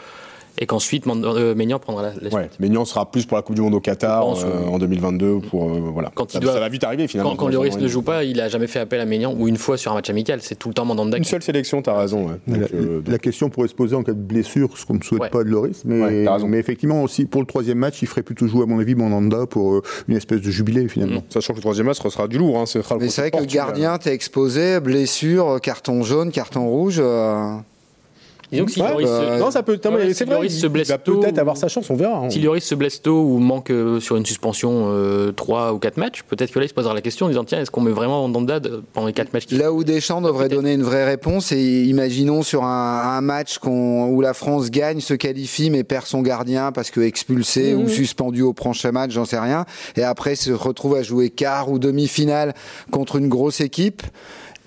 et 0.58 0.66
qu'ensuite 0.66 1.06
euh, 1.06 1.54
Maignan 1.54 1.78
prendra 1.78 2.02
la, 2.02 2.12
la 2.20 2.30
suite. 2.30 2.86
sera 2.86 3.10
plus 3.10 3.26
pour 3.26 3.36
la 3.36 3.42
Coupe 3.42 3.56
du 3.56 3.62
Monde 3.62 3.74
au 3.74 3.80
Qatar 3.80 4.26
euh, 4.26 4.66
en 4.66 4.78
2022 4.78 5.40
pour 5.50 5.70
euh, 5.70 5.80
voilà. 5.92 6.10
Quand 6.14 6.30
ça, 6.30 6.40
va 6.40 6.68
vite 6.68 6.84
arriver 6.84 7.08
finalement. 7.08 7.30
Quand, 7.30 7.46
quand 7.46 7.48
Lloris 7.48 7.78
ne 7.78 7.88
joue 7.88 8.02
pas, 8.02 8.24
il 8.24 8.40
a 8.40 8.48
jamais 8.48 8.66
fait 8.66 8.80
appel 8.80 9.00
à 9.00 9.06
Maignan 9.06 9.34
ou 9.36 9.48
une 9.48 9.56
fois 9.56 9.76
sur 9.76 9.92
un 9.92 9.94
match 9.94 10.10
amical, 10.10 10.40
c'est 10.42 10.54
tout 10.54 10.68
le 10.68 10.74
temps 10.74 10.84
Mandanda. 10.84 11.16
Une 11.16 11.24
seule 11.24 11.42
sélection, 11.42 11.82
tu 11.82 11.90
as 11.90 11.96
raison. 11.96 12.28
la, 13.06 13.18
question 13.18 13.50
pourrait 13.50 13.68
se 13.68 13.74
poser 13.74 13.94
en 13.94 14.02
cas 14.02 14.12
de 14.12 14.18
blessure, 14.18 14.76
ce 14.76 14.84
qu'on 14.84 14.94
ne 14.94 15.02
souhaite 15.02 15.30
pas 15.30 15.44
de 15.44 15.48
Lloris, 15.48 15.84
mais, 15.84 16.26
mais 16.46 16.58
effectivement 16.58 17.02
aussi 17.02 17.24
pour 17.24 17.40
le 17.40 17.46
troisième 17.46 17.78
match, 17.78 18.02
il 18.02 18.08
ferait 18.08 18.22
plutôt 18.22 18.46
jouer 18.46 18.62
à 18.62 18.66
mon 18.66 18.78
avis 18.78 18.94
Mandanda 18.94 19.46
pour 19.46 19.82
une 20.08 20.16
espèce 20.16 20.40
de 20.40 20.50
jubilé 20.50 20.88
finalement. 20.88 21.20
Mm. 21.20 21.30
Sachant 21.30 21.52
que 21.52 21.58
le 21.58 21.62
troisième 21.62 21.86
match 21.86 21.98
sera 21.98 22.28
du 22.28 22.38
lourd. 22.38 22.58
Hein, 22.58 22.64
mais 23.00 23.08
c'est 23.08 23.20
vrai 23.22 23.30
que 23.30 23.38
le 23.38 23.46
gardien, 23.46 23.98
t'es 23.98 24.12
exposé, 24.12 24.80
blessure, 24.80 25.60
carton 25.60 26.02
jaune, 26.02 26.30
carton 26.30 26.68
rouge. 26.68 27.00
Disons 28.52 28.66
que 28.66 28.70
si 28.70 28.80
Lloris 28.80 29.08
se... 29.08 29.38
non, 29.38 29.50
ça 29.50 29.62
peut. 29.62 29.80
c'est 29.82 30.24
vrai. 30.24 30.48
se 30.48 30.66
blesse 30.66 30.88
il 30.88 30.92
va 30.92 30.98
peut-être 30.98 31.38
avoir 31.38 31.56
sa 31.56 31.68
chance, 31.68 31.88
on 31.88 31.94
verra. 31.94 32.18
Hein. 32.18 32.30
Si 32.30 32.38
Lloris 32.38 32.64
se 32.64 32.74
blesse 32.74 33.00
tôt 33.00 33.22
ou 33.22 33.38
manque 33.38 33.70
euh, 33.70 33.98
sur 33.98 34.16
une 34.16 34.26
suspension 34.26 34.88
euh, 34.88 35.32
3 35.32 35.72
ou 35.72 35.78
4 35.78 35.96
matchs, 35.96 36.22
peut-être 36.22 36.52
que 36.52 36.58
là 36.58 36.66
il 36.66 36.68
se 36.68 36.74
posera 36.74 36.92
la 36.92 37.00
question 37.00 37.26
en 37.26 37.28
disant 37.30 37.44
tiens, 37.44 37.60
est-ce 37.60 37.70
qu'on 37.70 37.80
met 37.80 37.92
vraiment 37.92 38.28
Mandanda 38.28 38.60
pendant 38.92 39.06
les 39.06 39.14
4 39.14 39.32
matchs 39.32 39.46
Là 39.50 39.72
où 39.72 39.84
Deschamps 39.84 40.20
devrait 40.20 40.50
donner 40.50 40.74
une 40.74 40.82
vraie 40.82 41.04
réponse, 41.04 41.52
et 41.52 41.84
imaginons 41.84 42.42
sur 42.42 42.64
un, 42.64 43.16
un 43.16 43.20
match 43.22 43.58
où 43.64 44.20
la 44.20 44.34
France 44.34 44.70
gagne, 44.70 45.00
se 45.00 45.14
qualifie, 45.14 45.70
mais 45.70 45.82
perd 45.82 46.06
son 46.06 46.20
gardien 46.20 46.72
parce 46.72 46.90
que 46.90 47.00
expulsé 47.00 47.74
ou 47.74 47.88
suspendu 47.88 48.42
au 48.42 48.52
prochain 48.52 48.92
match, 48.92 49.12
j'en 49.12 49.24
sais 49.24 49.38
rien, 49.38 49.64
et 49.96 50.02
après 50.02 50.36
se 50.36 50.52
retrouve 50.52 50.96
à 50.96 51.02
jouer 51.02 51.30
quart 51.30 51.70
ou 51.70 51.78
demi-finale 51.78 52.54
contre 52.90 53.16
une 53.16 53.28
grosse 53.28 53.60
équipe. 53.60 54.02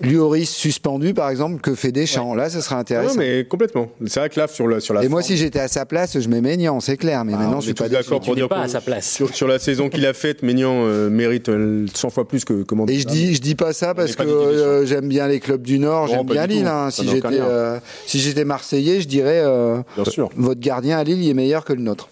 Lloris 0.00 0.50
suspendu, 0.50 1.14
par 1.14 1.30
exemple, 1.30 1.60
que 1.60 1.74
fait 1.74 1.92
Deschamps. 1.92 2.34
Là, 2.34 2.50
ce 2.50 2.60
serait 2.60 2.74
intéressant. 2.74 3.14
Non, 3.14 3.20
mais 3.20 3.44
complètement. 3.44 3.88
C'est 4.06 4.20
vrai 4.20 4.28
que 4.28 4.38
là, 4.38 4.46
sur, 4.48 4.66
le, 4.66 4.80
sur 4.80 4.94
la. 4.94 5.04
Et 5.04 5.08
moi, 5.08 5.22
si 5.22 5.36
j'étais 5.36 5.60
à 5.60 5.68
sa 5.68 5.86
place, 5.86 6.18
je 6.18 6.28
mets 6.28 6.40
Maignan, 6.40 6.80
c'est 6.80 6.96
clair. 6.96 7.24
Mais 7.24 7.32
ah, 7.34 7.38
maintenant, 7.38 7.60
je 7.60 7.66
suis 7.66 7.74
pas 7.74 7.88
d'accord 7.88 8.20
pour 8.20 8.34
dire 8.34 8.48
pas 8.48 8.62
à 8.62 8.68
sa 8.68 8.80
place. 8.80 9.22
Sur, 9.32 9.48
la 9.48 9.58
saison 9.58 9.88
qu'il 9.88 10.04
a 10.06 10.12
faite, 10.12 10.42
Maignan 10.42 10.84
euh, 10.86 11.08
mérite 11.08 11.46
100 11.46 11.52
euh, 11.54 12.10
fois 12.10 12.26
plus 12.26 12.44
que 12.44 12.62
comment. 12.62 12.86
Et 12.86 12.98
je 12.98 13.06
dis, 13.06 13.34
je 13.34 13.40
dis 13.40 13.54
pas 13.54 13.72
ça 13.72 13.94
parce 13.94 14.16
que 14.16 14.22
euh, 14.22 14.86
j'aime 14.86 15.08
bien 15.08 15.28
les 15.28 15.40
clubs 15.40 15.62
du 15.62 15.78
Nord, 15.78 16.08
j'aime 16.08 16.26
bien 16.26 16.46
Lille. 16.46 16.66
Hein. 16.66 16.90
Si 16.90 17.08
j'étais, 17.08 17.40
si 18.06 18.20
j'étais 18.20 18.44
Marseillais, 18.44 19.00
je 19.00 19.08
dirais. 19.08 19.42
bien 19.94 20.04
sûr. 20.04 20.30
Votre 20.36 20.60
gardien 20.60 20.98
à 20.98 21.04
Lille, 21.04 21.22
il 21.22 21.30
est 21.30 21.34
meilleur 21.34 21.64
que 21.64 21.72
le 21.72 21.82
nôtre. 21.82 22.08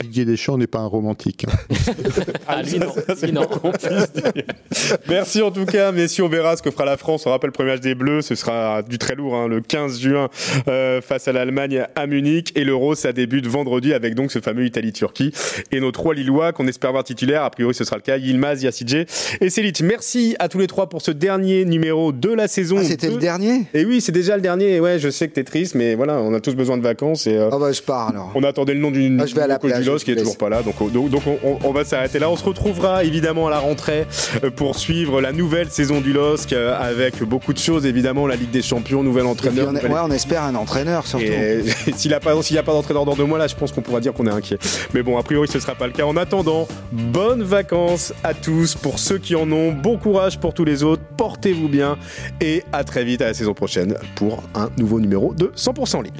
Didier 0.00 0.24
Deschamps 0.24 0.58
n'est 0.58 0.66
pas 0.66 0.80
un 0.80 0.86
romantique. 0.86 1.46
Hein. 1.48 1.54
ah, 2.48 2.62
lui, 2.62 2.78
non. 2.78 3.46
Merci 5.08 5.42
en 5.42 5.50
tout 5.50 5.64
cas, 5.64 5.92
messieurs. 5.92 6.24
On 6.24 6.28
verra 6.28 6.56
ce 6.56 6.62
que 6.62 6.70
fera 6.70 6.84
la 6.84 6.96
France 6.96 7.13
On 7.26 7.30
rappelle 7.30 7.48
le 7.48 7.52
premier 7.52 7.72
match 7.72 7.80
des 7.80 7.94
Bleus, 7.94 8.22
ce 8.22 8.34
sera 8.34 8.82
du 8.82 8.98
très 8.98 9.14
lourd, 9.14 9.34
hein, 9.34 9.48
le 9.48 9.60
15 9.60 10.00
juin 10.00 10.28
euh, 10.68 11.00
face 11.00 11.28
à 11.28 11.32
l'Allemagne 11.32 11.86
à 11.94 12.06
Munich. 12.06 12.52
Et 12.56 12.64
l'Euro, 12.64 12.94
ça 12.94 13.12
débute 13.12 13.46
vendredi 13.46 13.92
avec 13.92 14.14
donc 14.14 14.32
ce 14.32 14.40
fameux 14.40 14.64
Italie-Turquie. 14.64 15.32
Et 15.72 15.80
nos 15.80 15.92
trois 15.92 16.14
Lillois 16.14 16.52
qu'on 16.52 16.66
espère 16.66 16.92
voir 16.92 17.04
titulaires, 17.04 17.42
a 17.42 17.50
priori 17.50 17.74
ce 17.74 17.84
sera 17.84 17.96
le 17.96 18.02
cas, 18.02 18.16
Yilmaz, 18.16 18.62
Yassidje 18.62 19.06
et 19.40 19.50
Selic. 19.50 19.80
Merci 19.80 20.36
à 20.38 20.48
tous 20.48 20.58
les 20.58 20.66
trois 20.66 20.88
pour 20.88 21.02
ce 21.02 21.10
dernier 21.10 21.64
numéro 21.64 22.12
de 22.12 22.30
la 22.30 22.48
saison. 22.48 22.76
Ah, 22.80 22.84
c'était 22.84 23.10
le 23.10 23.16
dernier? 23.16 23.66
Et 23.74 23.84
oui, 23.84 24.00
c'est 24.00 24.12
déjà 24.12 24.36
le 24.36 24.42
dernier. 24.42 24.80
Ouais, 24.80 24.98
je 24.98 25.08
sais 25.08 25.28
que 25.28 25.34
t'es 25.34 25.44
triste, 25.44 25.74
mais 25.74 25.94
voilà, 25.94 26.18
on 26.18 26.34
a 26.34 26.40
tous 26.40 26.54
besoin 26.54 26.76
de 26.76 26.82
vacances. 26.82 27.26
Et, 27.26 27.36
euh, 27.36 27.50
ah 27.52 27.58
bah 27.58 27.72
je 27.72 27.82
pars 27.82 28.08
alors. 28.08 28.32
On 28.34 28.42
attendait 28.42 28.74
le 28.74 28.80
nom 28.80 28.90
d'une 28.90 29.20
ah, 29.20 29.26
je 29.26 29.34
vais 29.34 29.42
à 29.42 29.46
la 29.46 29.58
plage, 29.58 29.84
qui 30.04 30.10
est 30.10 30.16
toujours 30.16 30.36
pas 30.38 30.48
là, 30.48 30.62
donc, 30.62 30.74
donc, 30.92 31.22
on, 31.42 31.72
va 31.72 31.84
s'arrêter 31.84 32.18
là. 32.18 32.30
On 32.30 32.36
se 32.36 32.44
retrouvera 32.44 33.04
évidemment 33.04 33.48
à 33.48 33.50
la 33.50 33.58
rentrée 33.58 34.06
euh, 34.42 34.50
pour 34.50 34.78
suivre 34.78 35.20
la 35.20 35.32
nouvelle 35.32 35.70
saison 35.70 36.00
du 36.00 36.12
LOSC 36.12 36.52
euh, 36.52 36.78
avec 37.04 37.22
beaucoup 37.22 37.52
de 37.52 37.58
choses 37.58 37.86
évidemment, 37.86 38.26
la 38.26 38.36
Ligue 38.36 38.50
des 38.50 38.62
Champions, 38.62 39.02
nouvel 39.02 39.26
entraîneur. 39.26 39.68
On, 39.70 39.74
ouais, 39.74 40.00
on 40.02 40.10
espère 40.10 40.42
un 40.42 40.54
entraîneur 40.54 41.06
surtout. 41.06 41.24
s'il 41.96 42.10
n'y 42.10 42.14
a 42.14 42.20
pas, 42.20 42.40
s'il 42.42 42.58
a 42.58 42.62
pas 42.62 42.72
d'entraîneur 42.72 43.04
dans 43.04 43.14
deux 43.14 43.24
mois 43.24 43.38
là, 43.38 43.46
je 43.46 43.54
pense 43.54 43.72
qu'on 43.72 43.82
pourra 43.82 44.00
dire 44.00 44.12
qu'on 44.12 44.26
est 44.26 44.30
inquiet. 44.30 44.58
Mais 44.92 45.02
bon, 45.02 45.18
a 45.18 45.22
priori 45.22 45.48
ce 45.48 45.60
sera 45.60 45.74
pas 45.74 45.86
le 45.86 45.92
cas. 45.92 46.04
En 46.04 46.16
attendant, 46.16 46.66
bonnes 46.92 47.42
vacances 47.42 48.12
à 48.22 48.34
tous 48.34 48.74
pour 48.74 48.98
ceux 48.98 49.18
qui 49.18 49.34
en 49.36 49.50
ont. 49.52 49.72
Bon 49.72 49.98
courage 49.98 50.38
pour 50.38 50.54
tous 50.54 50.64
les 50.64 50.82
autres. 50.82 51.02
Portez-vous 51.16 51.68
bien 51.68 51.96
et 52.40 52.64
à 52.72 52.84
très 52.84 53.04
vite 53.04 53.22
à 53.22 53.26
la 53.26 53.34
saison 53.34 53.54
prochaine 53.54 53.96
pour 54.14 54.42
un 54.54 54.68
nouveau 54.78 55.00
numéro 55.00 55.34
de 55.34 55.52
100% 55.56 56.02
Lille. 56.02 56.12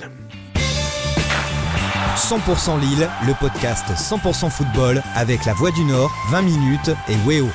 100% 2.16 2.80
Lille, 2.80 3.08
le 3.26 3.34
podcast 3.40 3.84
100% 3.96 4.48
football 4.48 5.02
avec 5.16 5.44
la 5.44 5.52
Voix 5.52 5.72
du 5.72 5.84
Nord, 5.84 6.12
20 6.30 6.42
minutes 6.42 6.90
et 7.08 7.16
Weo. 7.28 7.48